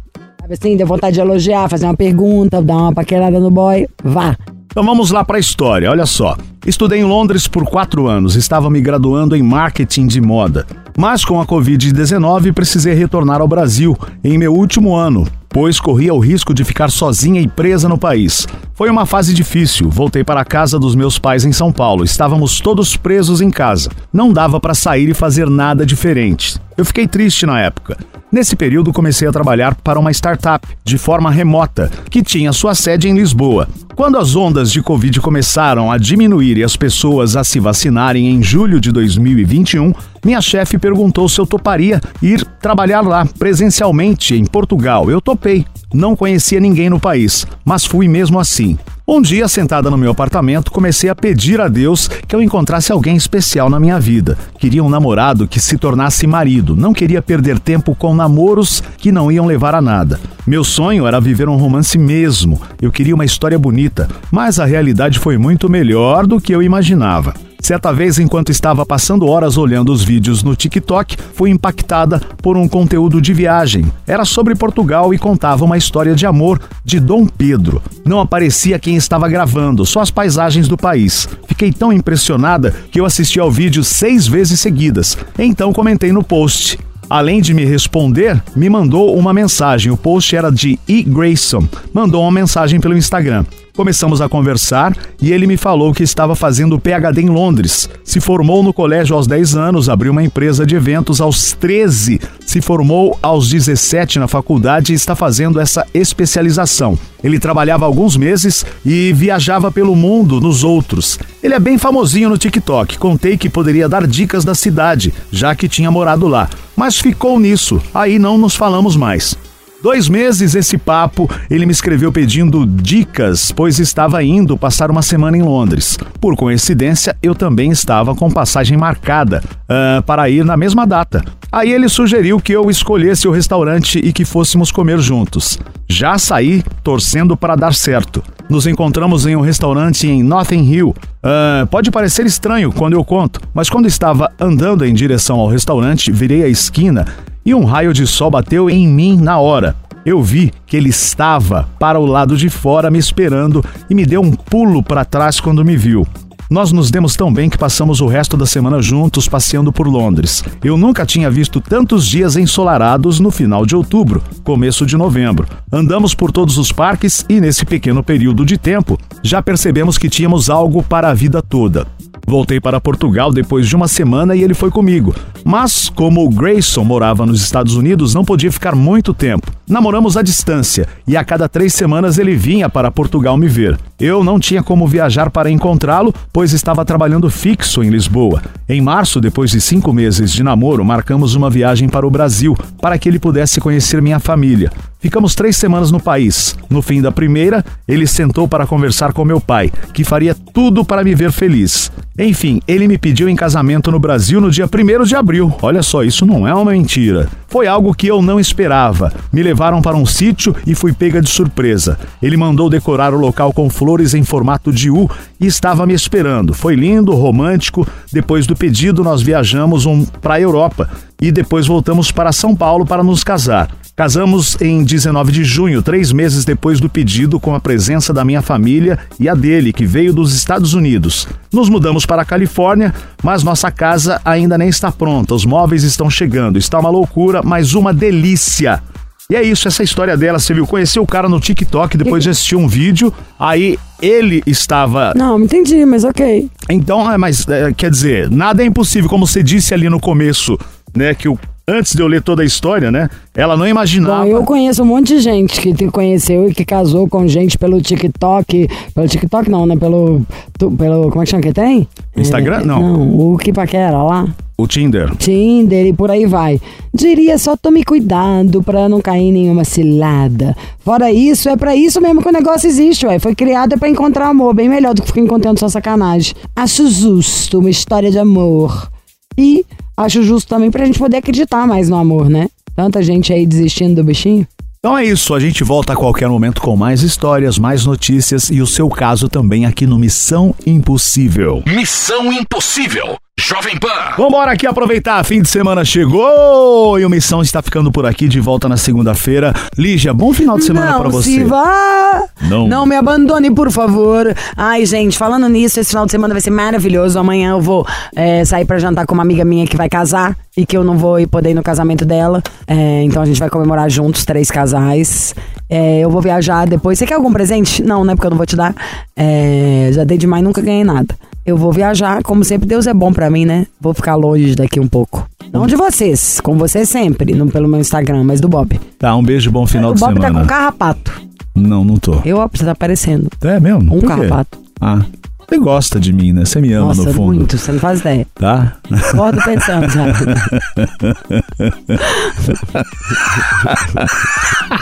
Sabe 0.40 0.54
assim, 0.54 0.74
deu 0.74 0.86
vontade 0.86 1.16
de 1.16 1.20
elogiar, 1.20 1.68
fazer 1.68 1.84
uma 1.84 1.94
pergunta, 1.94 2.62
dar 2.62 2.78
uma 2.78 2.94
paquerada 2.94 3.38
no 3.38 3.50
boy. 3.50 3.86
Vá. 4.02 4.34
Então 4.64 4.82
vamos 4.82 5.10
lá 5.10 5.22
para 5.22 5.36
a 5.36 5.40
história, 5.40 5.90
olha 5.90 6.06
só. 6.06 6.38
Estudei 6.66 7.00
em 7.00 7.04
Londres 7.04 7.46
por 7.46 7.66
quatro 7.66 8.08
anos, 8.08 8.34
estava 8.34 8.70
me 8.70 8.80
graduando 8.80 9.36
em 9.36 9.42
marketing 9.42 10.06
de 10.06 10.22
moda. 10.22 10.66
Mas 10.96 11.24
com 11.24 11.40
a 11.40 11.46
Covid-19 11.46 12.52
precisei 12.52 12.94
retornar 12.94 13.40
ao 13.40 13.48
Brasil 13.48 13.96
em 14.22 14.36
meu 14.36 14.52
último 14.52 14.94
ano, 14.94 15.26
pois 15.48 15.80
corria 15.80 16.14
o 16.14 16.18
risco 16.18 16.54
de 16.54 16.64
ficar 16.64 16.90
sozinha 16.90 17.40
e 17.40 17.48
presa 17.48 17.88
no 17.88 17.98
país. 17.98 18.46
Foi 18.74 18.90
uma 18.90 19.06
fase 19.06 19.34
difícil. 19.34 19.88
Voltei 19.90 20.24
para 20.24 20.40
a 20.40 20.44
casa 20.44 20.78
dos 20.78 20.94
meus 20.94 21.18
pais 21.18 21.44
em 21.44 21.52
São 21.52 21.70
Paulo. 21.70 22.04
Estávamos 22.04 22.60
todos 22.60 22.96
presos 22.96 23.40
em 23.40 23.50
casa. 23.50 23.90
Não 24.12 24.32
dava 24.32 24.58
para 24.58 24.74
sair 24.74 25.08
e 25.08 25.14
fazer 25.14 25.48
nada 25.48 25.86
diferente. 25.86 26.58
Eu 26.76 26.84
fiquei 26.84 27.06
triste 27.06 27.46
na 27.46 27.60
época. 27.60 27.96
Nesse 28.32 28.56
período, 28.56 28.94
comecei 28.94 29.28
a 29.28 29.32
trabalhar 29.32 29.74
para 29.74 30.00
uma 30.00 30.10
startup 30.10 30.66
de 30.82 30.96
forma 30.96 31.30
remota, 31.30 31.90
que 32.08 32.22
tinha 32.22 32.50
sua 32.50 32.74
sede 32.74 33.06
em 33.06 33.14
Lisboa. 33.14 33.68
Quando 33.94 34.16
as 34.16 34.34
ondas 34.34 34.72
de 34.72 34.82
Covid 34.82 35.20
começaram 35.20 35.92
a 35.92 35.98
diminuir 35.98 36.56
e 36.56 36.64
as 36.64 36.74
pessoas 36.74 37.36
a 37.36 37.44
se 37.44 37.60
vacinarem 37.60 38.26
em 38.28 38.42
julho 38.42 38.80
de 38.80 38.90
2021, 38.90 39.92
minha 40.24 40.40
chefe 40.40 40.78
perguntou 40.78 41.28
se 41.28 41.40
eu 41.40 41.46
toparia 41.46 42.00
ir 42.22 42.44
trabalhar 42.60 43.00
lá 43.00 43.26
presencialmente 43.38 44.34
em 44.34 44.44
Portugal. 44.44 45.10
Eu 45.10 45.20
topei. 45.20 45.66
Não 45.92 46.16
conhecia 46.16 46.60
ninguém 46.60 46.88
no 46.88 47.00
país, 47.00 47.46
mas 47.64 47.84
fui 47.84 48.08
mesmo 48.08 48.38
assim. 48.38 48.78
Um 49.06 49.20
dia, 49.20 49.48
sentada 49.48 49.90
no 49.90 49.98
meu 49.98 50.12
apartamento, 50.12 50.70
comecei 50.70 51.10
a 51.10 51.14
pedir 51.14 51.60
a 51.60 51.66
Deus 51.66 52.06
que 52.06 52.34
eu 52.34 52.40
encontrasse 52.40 52.92
alguém 52.92 53.16
especial 53.16 53.68
na 53.68 53.80
minha 53.80 53.98
vida. 53.98 54.38
Queria 54.58 54.82
um 54.82 54.88
namorado 54.88 55.48
que 55.48 55.60
se 55.60 55.76
tornasse 55.76 56.24
marido. 56.24 56.76
Não 56.76 56.94
queria 56.94 57.20
perder 57.20 57.58
tempo 57.58 57.94
com 57.96 58.14
namoros 58.14 58.82
que 58.96 59.10
não 59.10 59.30
iam 59.30 59.44
levar 59.44 59.74
a 59.74 59.82
nada. 59.82 60.20
Meu 60.46 60.62
sonho 60.62 61.06
era 61.06 61.20
viver 61.20 61.48
um 61.48 61.56
romance 61.56 61.98
mesmo. 61.98 62.60
Eu 62.80 62.92
queria 62.92 63.14
uma 63.14 63.24
história 63.24 63.58
bonita, 63.58 64.08
mas 64.30 64.60
a 64.60 64.64
realidade 64.64 65.18
foi 65.18 65.36
muito 65.36 65.68
melhor 65.68 66.26
do 66.26 66.40
que 66.40 66.54
eu 66.54 66.62
imaginava. 66.62 67.34
Certa 67.62 67.92
vez, 67.92 68.18
enquanto 68.18 68.50
estava 68.50 68.84
passando 68.84 69.28
horas 69.28 69.56
olhando 69.56 69.92
os 69.92 70.02
vídeos 70.02 70.42
no 70.42 70.56
TikTok, 70.56 71.16
fui 71.32 71.48
impactada 71.48 72.20
por 72.42 72.56
um 72.56 72.66
conteúdo 72.66 73.22
de 73.22 73.32
viagem. 73.32 73.86
Era 74.04 74.24
sobre 74.24 74.56
Portugal 74.56 75.14
e 75.14 75.18
contava 75.18 75.64
uma 75.64 75.78
história 75.78 76.12
de 76.12 76.26
amor 76.26 76.60
de 76.84 76.98
Dom 76.98 77.24
Pedro. 77.24 77.80
Não 78.04 78.18
aparecia 78.18 78.80
quem 78.80 78.96
estava 78.96 79.28
gravando, 79.28 79.86
só 79.86 80.00
as 80.00 80.10
paisagens 80.10 80.66
do 80.66 80.76
país. 80.76 81.28
Fiquei 81.46 81.72
tão 81.72 81.92
impressionada 81.92 82.74
que 82.90 82.98
eu 82.98 83.04
assisti 83.04 83.38
ao 83.38 83.50
vídeo 83.50 83.84
seis 83.84 84.26
vezes 84.26 84.58
seguidas. 84.58 85.16
Então 85.38 85.72
comentei 85.72 86.10
no 86.10 86.24
post. 86.24 86.80
Além 87.08 87.40
de 87.40 87.54
me 87.54 87.64
responder, 87.64 88.42
me 88.56 88.68
mandou 88.68 89.16
uma 89.16 89.32
mensagem. 89.32 89.92
O 89.92 89.96
post 89.96 90.34
era 90.34 90.50
de 90.50 90.80
E. 90.88 91.04
Grayson. 91.04 91.68
Mandou 91.94 92.22
uma 92.22 92.32
mensagem 92.32 92.80
pelo 92.80 92.96
Instagram. 92.96 93.44
Começamos 93.74 94.20
a 94.20 94.28
conversar 94.28 94.94
e 95.18 95.32
ele 95.32 95.46
me 95.46 95.56
falou 95.56 95.94
que 95.94 96.02
estava 96.02 96.36
fazendo 96.36 96.78
PhD 96.78 97.22
em 97.22 97.30
Londres. 97.30 97.88
Se 98.04 98.20
formou 98.20 98.62
no 98.62 98.70
colégio 98.70 99.16
aos 99.16 99.26
10 99.26 99.56
anos, 99.56 99.88
abriu 99.88 100.12
uma 100.12 100.22
empresa 100.22 100.66
de 100.66 100.76
eventos 100.76 101.22
aos 101.22 101.52
13, 101.54 102.20
se 102.44 102.60
formou 102.60 103.18
aos 103.22 103.48
17 103.48 104.18
na 104.18 104.28
faculdade 104.28 104.92
e 104.92 104.94
está 104.94 105.16
fazendo 105.16 105.58
essa 105.58 105.86
especialização. 105.94 106.98
Ele 107.24 107.40
trabalhava 107.40 107.86
alguns 107.86 108.14
meses 108.14 108.66
e 108.84 109.10
viajava 109.14 109.72
pelo 109.72 109.96
mundo 109.96 110.38
nos 110.38 110.62
outros. 110.62 111.18
Ele 111.42 111.54
é 111.54 111.58
bem 111.58 111.78
famosinho 111.78 112.28
no 112.28 112.36
TikTok. 112.36 112.98
Contei 112.98 113.38
que 113.38 113.48
poderia 113.48 113.88
dar 113.88 114.06
dicas 114.06 114.44
da 114.44 114.54
cidade, 114.54 115.14
já 115.30 115.54
que 115.54 115.66
tinha 115.66 115.90
morado 115.90 116.28
lá. 116.28 116.50
Mas 116.76 116.98
ficou 116.98 117.40
nisso, 117.40 117.80
aí 117.94 118.18
não 118.18 118.36
nos 118.36 118.54
falamos 118.54 118.96
mais. 118.96 119.34
Dois 119.82 120.08
meses 120.08 120.54
esse 120.54 120.78
papo, 120.78 121.28
ele 121.50 121.66
me 121.66 121.72
escreveu 121.72 122.12
pedindo 122.12 122.64
dicas, 122.64 123.50
pois 123.50 123.80
estava 123.80 124.22
indo 124.22 124.56
passar 124.56 124.92
uma 124.92 125.02
semana 125.02 125.36
em 125.36 125.42
Londres. 125.42 125.98
Por 126.20 126.36
coincidência, 126.36 127.16
eu 127.20 127.34
também 127.34 127.72
estava 127.72 128.14
com 128.14 128.30
passagem 128.30 128.78
marcada 128.78 129.42
ah, 129.68 130.00
para 130.06 130.30
ir 130.30 130.44
na 130.44 130.56
mesma 130.56 130.86
data. 130.86 131.24
Aí 131.50 131.72
ele 131.72 131.88
sugeriu 131.88 132.38
que 132.38 132.52
eu 132.52 132.70
escolhesse 132.70 133.26
o 133.26 133.32
restaurante 133.32 133.98
e 133.98 134.12
que 134.12 134.24
fôssemos 134.24 134.70
comer 134.70 135.00
juntos. 135.00 135.58
Já 135.88 136.16
saí 136.16 136.62
torcendo 136.84 137.36
para 137.36 137.56
dar 137.56 137.74
certo. 137.74 138.22
Nos 138.48 138.68
encontramos 138.68 139.26
em 139.26 139.34
um 139.34 139.40
restaurante 139.40 140.06
em 140.06 140.22
Notting 140.22 140.62
Hill. 140.62 140.94
Ah, 141.20 141.66
pode 141.68 141.90
parecer 141.90 142.24
estranho 142.24 142.70
quando 142.70 142.92
eu 142.92 143.04
conto, 143.04 143.40
mas 143.52 143.68
quando 143.68 143.88
estava 143.88 144.30
andando 144.38 144.86
em 144.86 144.94
direção 144.94 145.40
ao 145.40 145.48
restaurante, 145.48 146.12
virei 146.12 146.44
a 146.44 146.48
esquina 146.48 147.31
e 147.44 147.54
um 147.54 147.64
raio 147.64 147.92
de 147.92 148.06
sol 148.06 148.30
bateu 148.30 148.68
em 148.70 148.86
mim 148.88 149.16
na 149.16 149.38
hora. 149.38 149.76
Eu 150.04 150.22
vi 150.22 150.52
que 150.66 150.76
ele 150.76 150.88
estava 150.88 151.68
para 151.78 151.98
o 151.98 152.06
lado 152.06 152.36
de 152.36 152.50
fora 152.50 152.90
me 152.90 152.98
esperando 152.98 153.64
e 153.88 153.94
me 153.94 154.04
deu 154.04 154.20
um 154.20 154.32
pulo 154.32 154.82
para 154.82 155.04
trás 155.04 155.38
quando 155.38 155.64
me 155.64 155.76
viu. 155.76 156.06
Nós 156.52 156.70
nos 156.70 156.90
demos 156.90 157.16
tão 157.16 157.32
bem 157.32 157.48
que 157.48 157.56
passamos 157.56 158.02
o 158.02 158.06
resto 158.06 158.36
da 158.36 158.44
semana 158.44 158.82
juntos 158.82 159.26
passeando 159.26 159.72
por 159.72 159.86
Londres. 159.86 160.44
Eu 160.62 160.76
nunca 160.76 161.06
tinha 161.06 161.30
visto 161.30 161.62
tantos 161.62 162.06
dias 162.06 162.36
ensolarados 162.36 163.18
no 163.20 163.30
final 163.30 163.64
de 163.64 163.74
outubro, 163.74 164.22
começo 164.44 164.84
de 164.84 164.94
novembro. 164.94 165.48
Andamos 165.72 166.14
por 166.14 166.30
todos 166.30 166.58
os 166.58 166.70
parques 166.70 167.24
e, 167.26 167.40
nesse 167.40 167.64
pequeno 167.64 168.02
período 168.02 168.44
de 168.44 168.58
tempo, 168.58 168.98
já 169.22 169.40
percebemos 169.40 169.96
que 169.96 170.10
tínhamos 170.10 170.50
algo 170.50 170.82
para 170.82 171.08
a 171.08 171.14
vida 171.14 171.40
toda. 171.40 171.86
Voltei 172.26 172.60
para 172.60 172.80
Portugal 172.80 173.32
depois 173.32 173.68
de 173.68 173.76
uma 173.76 173.88
semana 173.88 174.34
e 174.34 174.42
ele 174.42 174.54
foi 174.54 174.70
comigo. 174.70 175.14
Mas, 175.44 175.88
como 175.88 176.24
o 176.24 176.30
Grayson 176.30 176.84
morava 176.84 177.26
nos 177.26 177.42
Estados 177.42 177.74
Unidos, 177.74 178.14
não 178.14 178.24
podia 178.24 178.50
ficar 178.50 178.74
muito 178.74 179.12
tempo. 179.12 179.50
Namoramos 179.68 180.16
à 180.16 180.22
distância 180.22 180.86
e 181.06 181.16
a 181.16 181.24
cada 181.24 181.48
três 181.48 181.74
semanas 181.74 182.18
ele 182.18 182.34
vinha 182.34 182.68
para 182.68 182.90
Portugal 182.90 183.36
me 183.36 183.48
ver. 183.48 183.78
Eu 183.98 184.22
não 184.22 184.38
tinha 184.38 184.62
como 184.62 184.86
viajar 184.86 185.30
para 185.30 185.50
encontrá-lo, 185.50 186.14
pois 186.32 186.52
estava 186.52 186.84
trabalhando 186.84 187.30
fixo 187.30 187.82
em 187.82 187.90
Lisboa. 187.90 188.42
Em 188.68 188.80
março, 188.80 189.20
depois 189.20 189.50
de 189.50 189.60
cinco 189.60 189.92
meses 189.92 190.32
de 190.32 190.42
namoro, 190.42 190.84
marcamos 190.84 191.34
uma 191.34 191.50
viagem 191.50 191.88
para 191.88 192.06
o 192.06 192.10
Brasil 192.10 192.56
para 192.80 192.98
que 192.98 193.08
ele 193.08 193.18
pudesse 193.18 193.60
conhecer 193.60 194.00
minha 194.00 194.18
família. 194.18 194.70
Ficamos 195.02 195.34
três 195.34 195.56
semanas 195.56 195.90
no 195.90 195.98
país. 195.98 196.56
No 196.70 196.80
fim 196.80 197.02
da 197.02 197.10
primeira, 197.10 197.64
ele 197.88 198.06
sentou 198.06 198.46
para 198.46 198.68
conversar 198.68 199.12
com 199.12 199.24
meu 199.24 199.40
pai, 199.40 199.68
que 199.92 200.04
faria 200.04 200.32
tudo 200.32 200.84
para 200.84 201.02
me 201.02 201.12
ver 201.12 201.32
feliz. 201.32 201.90
Enfim, 202.16 202.62
ele 202.68 202.86
me 202.86 202.96
pediu 202.96 203.28
em 203.28 203.34
casamento 203.34 203.90
no 203.90 203.98
Brasil 203.98 204.40
no 204.40 204.48
dia 204.48 204.66
1 204.66 205.02
de 205.02 205.16
abril. 205.16 205.52
Olha 205.60 205.82
só, 205.82 206.04
isso 206.04 206.24
não 206.24 206.46
é 206.46 206.54
uma 206.54 206.70
mentira. 206.70 207.28
Foi 207.48 207.66
algo 207.66 207.92
que 207.92 208.06
eu 208.06 208.22
não 208.22 208.38
esperava. 208.38 209.12
Me 209.32 209.42
levaram 209.42 209.82
para 209.82 209.96
um 209.96 210.06
sítio 210.06 210.54
e 210.64 210.72
fui 210.72 210.92
pega 210.92 211.20
de 211.20 211.28
surpresa. 211.28 211.98
Ele 212.22 212.36
mandou 212.36 212.70
decorar 212.70 213.12
o 213.12 213.18
local 213.18 213.52
com 213.52 213.68
flores 213.68 214.14
em 214.14 214.22
formato 214.22 214.72
de 214.72 214.88
U 214.88 215.10
e 215.40 215.48
estava 215.48 215.84
me 215.84 215.94
esperando. 215.94 216.54
Foi 216.54 216.76
lindo, 216.76 217.12
romântico. 217.12 217.84
Depois 218.12 218.46
do 218.46 218.54
pedido, 218.54 219.02
nós 219.02 219.20
viajamos 219.20 219.84
um 219.84 220.04
para 220.04 220.34
a 220.34 220.40
Europa 220.40 220.88
e 221.20 221.32
depois 221.32 221.66
voltamos 221.66 222.12
para 222.12 222.30
São 222.30 222.54
Paulo 222.54 222.86
para 222.86 223.02
nos 223.02 223.24
casar. 223.24 223.68
Casamos 223.94 224.56
em 224.58 224.82
19 224.82 225.30
de 225.30 225.44
junho, 225.44 225.82
três 225.82 226.12
meses 226.12 226.46
depois 226.46 226.80
do 226.80 226.88
pedido, 226.88 227.38
com 227.38 227.54
a 227.54 227.60
presença 227.60 228.10
da 228.10 228.24
minha 228.24 228.40
família 228.40 228.98
e 229.20 229.28
a 229.28 229.34
dele, 229.34 229.70
que 229.70 229.84
veio 229.84 230.14
dos 230.14 230.34
Estados 230.34 230.72
Unidos. 230.72 231.28
Nos 231.52 231.68
mudamos 231.68 232.06
para 232.06 232.22
a 232.22 232.24
Califórnia, 232.24 232.94
mas 233.22 233.42
nossa 233.42 233.70
casa 233.70 234.18
ainda 234.24 234.56
nem 234.56 234.70
está 234.70 234.90
pronta. 234.90 235.34
Os 235.34 235.44
móveis 235.44 235.82
estão 235.82 236.08
chegando. 236.08 236.58
Está 236.58 236.80
uma 236.80 236.88
loucura, 236.88 237.42
mas 237.44 237.74
uma 237.74 237.92
delícia. 237.92 238.82
E 239.28 239.36
é 239.36 239.42
isso, 239.42 239.68
essa 239.68 239.82
história 239.82 240.16
dela, 240.16 240.38
você 240.38 240.54
viu? 240.54 240.66
Conheceu 240.66 241.02
o 241.02 241.06
cara 241.06 241.28
no 241.28 241.38
TikTok, 241.38 241.96
depois 241.98 242.22
de 242.22 242.30
assistir 242.30 242.56
um 242.56 242.66
vídeo, 242.66 243.12
aí 243.38 243.78
ele 244.00 244.42
estava. 244.46 245.12
Não, 245.14 245.38
não 245.38 245.44
entendi, 245.44 245.84
mas 245.84 246.02
ok. 246.02 246.50
Então, 246.70 247.10
é, 247.10 247.18
mas 247.18 247.46
é, 247.46 247.72
quer 247.74 247.90
dizer, 247.90 248.30
nada 248.30 248.62
é 248.62 248.66
impossível, 248.66 249.08
como 249.08 249.26
você 249.26 249.42
disse 249.42 249.74
ali 249.74 249.88
no 249.90 250.00
começo, 250.00 250.58
né? 250.94 251.14
Que 251.14 251.28
o 251.28 251.38
antes 251.66 251.94
de 251.94 252.02
eu 252.02 252.06
ler 252.06 252.22
toda 252.22 252.42
a 252.42 252.44
história, 252.44 252.90
né? 252.90 253.08
Ela 253.34 253.56
não 253.56 253.66
imaginava. 253.66 254.22
Bom, 254.24 254.28
eu 254.28 254.42
conheço 254.44 254.82
um 254.82 254.86
monte 254.86 255.08
de 255.14 255.20
gente 255.20 255.60
que 255.60 255.72
te 255.72 255.86
conheceu 255.88 256.48
e 256.48 256.54
que 256.54 256.64
casou 256.64 257.08
com 257.08 257.26
gente 257.26 257.56
pelo 257.58 257.80
TikTok. 257.80 258.68
Pelo 258.94 259.08
TikTok 259.08 259.50
não, 259.50 259.66
né? 259.66 259.76
Pelo. 259.76 260.22
tu- 260.58 260.70
pelo 260.72 261.08
como 261.10 261.22
é 261.22 261.24
que 261.24 261.30
chama 261.30 261.42
que 261.42 261.52
tem? 261.52 261.88
Instagram? 262.16 262.60
É, 262.60 262.64
Não. 262.64 262.80
Não, 262.80 263.32
o 263.32 263.38
que 263.38 263.52
paquera 263.52 264.02
lá. 264.02 264.26
O 264.58 264.66
Tinder. 264.66 265.16
Tinder 265.16 265.86
e 265.86 265.92
por 265.92 266.10
aí 266.10 266.24
vai. 266.26 266.60
Diria 266.94 267.36
só 267.38 267.56
tome 267.56 267.82
cuidado 267.82 268.62
pra 268.62 268.88
não 268.88 269.00
cair 269.00 269.22
em 269.22 269.32
nenhuma 269.32 269.64
cilada. 269.64 270.54
Fora 270.80 271.10
isso, 271.10 271.48
é 271.48 271.56
pra 271.56 271.74
isso 271.74 272.00
mesmo 272.00 272.22
que 272.22 272.28
o 272.28 272.32
negócio 272.32 272.68
existe, 272.68 273.06
ué. 273.06 273.18
Foi 273.18 273.34
criado 273.34 273.72
é 273.72 273.76
pra 273.76 273.88
encontrar 273.88 274.28
amor, 274.28 274.54
bem 274.54 274.68
melhor 274.68 274.94
do 274.94 275.00
que 275.02 275.08
ficar 275.08 275.20
encontrando 275.22 275.58
só 275.58 275.68
sacanagem. 275.68 276.34
Acho 276.54 276.88
justo 276.88 277.58
uma 277.58 277.70
história 277.70 278.10
de 278.10 278.18
amor. 278.18 278.88
E 279.36 279.64
acho 279.96 280.22
justo 280.22 280.48
também 280.48 280.70
pra 280.70 280.84
gente 280.84 280.98
poder 280.98 281.18
acreditar 281.18 281.66
mais 281.66 281.88
no 281.88 281.96
amor, 281.96 282.28
né? 282.28 282.48
Tanta 282.74 283.02
gente 283.02 283.32
aí 283.32 283.46
desistindo 283.46 283.96
do 283.96 284.04
bichinho. 284.04 284.46
Então 284.78 284.98
é 284.98 285.04
isso, 285.04 285.32
a 285.32 285.38
gente 285.38 285.62
volta 285.62 285.92
a 285.92 285.96
qualquer 285.96 286.28
momento 286.28 286.60
com 286.60 286.76
mais 286.76 287.02
histórias, 287.02 287.56
mais 287.56 287.86
notícias 287.86 288.50
e 288.50 288.60
o 288.60 288.66
seu 288.66 288.88
caso 288.88 289.28
também 289.28 289.64
aqui 289.64 289.86
no 289.86 289.96
Missão 289.96 290.52
Impossível. 290.66 291.62
Missão 291.66 292.32
Impossível. 292.32 293.16
Jovem 293.40 293.78
Pan. 293.78 293.88
Vambora 294.18 294.52
aqui 294.52 294.66
aproveitar, 294.66 295.24
fim 295.24 295.40
de 295.40 295.48
semana 295.48 295.86
chegou 295.86 296.98
e 296.98 297.04
o 297.04 297.08
Missão 297.08 297.40
está 297.40 297.62
ficando 297.62 297.90
por 297.90 298.04
aqui 298.04 298.28
de 298.28 298.38
volta 298.38 298.68
na 298.68 298.76
segunda-feira. 298.76 299.54
Lígia, 299.76 300.12
bom 300.12 300.34
final 300.34 300.58
de 300.58 300.64
semana 300.64 300.98
pra 301.00 301.08
você. 301.08 301.30
se 301.30 301.44
vá! 301.44 302.24
Não. 302.42 302.68
Não 302.68 302.84
me 302.84 302.94
abandone, 302.94 303.50
por 303.50 303.70
favor. 303.72 304.34
Ai, 304.54 304.84
gente, 304.84 305.16
falando 305.16 305.48
nisso, 305.48 305.80
esse 305.80 305.88
final 305.90 306.04
de 306.04 306.12
semana 306.12 306.34
vai 306.34 306.42
ser 306.42 306.50
maravilhoso. 306.50 307.18
Amanhã 307.18 307.52
eu 307.52 307.60
vou 307.60 307.86
é, 308.14 308.44
sair 308.44 308.66
pra 308.66 308.78
jantar 308.78 309.06
com 309.06 309.14
uma 309.14 309.22
amiga 309.22 309.46
minha 309.46 309.66
que 309.66 309.78
vai 309.78 309.88
casar 309.88 310.36
e 310.54 310.66
que 310.66 310.76
eu 310.76 310.84
não 310.84 310.98
vou 310.98 311.18
ir 311.18 311.26
poder 311.26 311.52
ir 311.52 311.54
no 311.54 311.62
casamento 311.62 312.04
dela. 312.04 312.42
É, 312.66 313.02
então 313.02 313.22
a 313.22 313.24
gente 313.24 313.40
vai 313.40 313.48
comemorar 313.48 313.88
juntos, 313.88 314.26
três 314.26 314.50
casais. 314.50 315.34
É, 315.70 316.00
eu 316.00 316.10
vou 316.10 316.20
viajar 316.20 316.66
depois. 316.66 316.98
Você 316.98 317.06
quer 317.06 317.14
algum 317.14 317.32
presente? 317.32 317.82
Não, 317.82 318.04
né? 318.04 318.14
Porque 318.14 318.26
eu 318.26 318.30
não 318.30 318.36
vou 318.36 318.46
te 318.46 318.56
dar. 318.56 318.74
É, 319.16 319.88
já 319.92 320.04
dei 320.04 320.18
demais, 320.18 320.44
nunca 320.44 320.60
ganhei 320.60 320.84
nada. 320.84 321.14
Eu 321.44 321.56
vou 321.56 321.72
viajar, 321.72 322.22
como 322.22 322.44
sempre, 322.44 322.68
Deus 322.68 322.86
é 322.86 322.94
bom 322.94 323.12
pra 323.12 323.28
mim, 323.28 323.44
né? 323.44 323.66
Vou 323.80 323.92
ficar 323.92 324.14
longe 324.14 324.54
daqui 324.54 324.78
um 324.78 324.86
pouco. 324.86 325.28
Não 325.52 325.66
de 325.66 325.74
vocês, 325.74 326.40
com 326.40 326.56
você 326.56 326.86
sempre, 326.86 327.34
não 327.34 327.48
pelo 327.48 327.68
meu 327.68 327.80
Instagram, 327.80 328.22
mas 328.24 328.40
do 328.40 328.48
Bob. 328.48 328.80
Tá, 328.98 329.14
um 329.16 329.22
beijo, 329.22 329.50
bom 329.50 329.66
final 329.66 329.90
o 329.90 329.94
de 329.94 330.00
Bob 330.00 330.14
tá 330.20 330.28
semana. 330.28 330.40
com 330.40 330.46
carrapato. 330.46 331.20
Não, 331.54 331.84
não 331.84 331.96
tô. 331.96 332.16
Eu, 332.24 332.38
ó, 332.38 332.48
você 332.50 332.64
tá 332.64 332.74
parecendo. 332.74 333.28
É 333.42 333.58
mesmo? 333.60 333.80
Um 333.94 334.00
Por 334.00 334.00
quê? 334.00 334.06
carrapato. 334.06 334.58
Ah, 334.80 335.02
você 335.48 335.58
gosta 335.58 336.00
de 336.00 336.12
mim, 336.12 336.32
né? 336.32 336.44
Você 336.44 336.60
me 336.60 336.72
ama 336.72 336.88
Nossa, 336.88 337.02
no 337.04 337.12
fundo. 337.12 337.34
muito, 337.34 337.58
você 337.58 337.72
não 337.72 337.80
faz 337.80 338.00
ideia. 338.00 338.26
Tá? 338.34 338.76
Acordo 338.90 339.42
pensando, 339.42 339.90
sabe? 339.90 340.12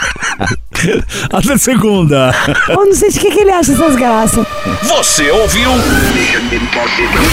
Até 1.31 1.57
segunda. 1.57 2.33
Eu 2.69 2.85
não 2.85 2.93
sei 2.93 3.09
de 3.11 3.19
que, 3.19 3.31
que 3.31 3.39
ele 3.39 3.51
acha 3.51 3.73
essas 3.73 3.95
graças. 3.95 4.45
Você 4.83 5.29
ouviu? 5.29 5.69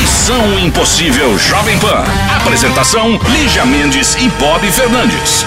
Missão 0.00 0.58
Impossível 0.58 1.38
Jovem 1.38 1.78
Pan. 1.78 2.04
Apresentação: 2.36 3.18
Lígia 3.30 3.64
Mendes 3.64 4.16
e 4.16 4.28
Bob 4.40 4.66
Fernandes. 4.70 5.46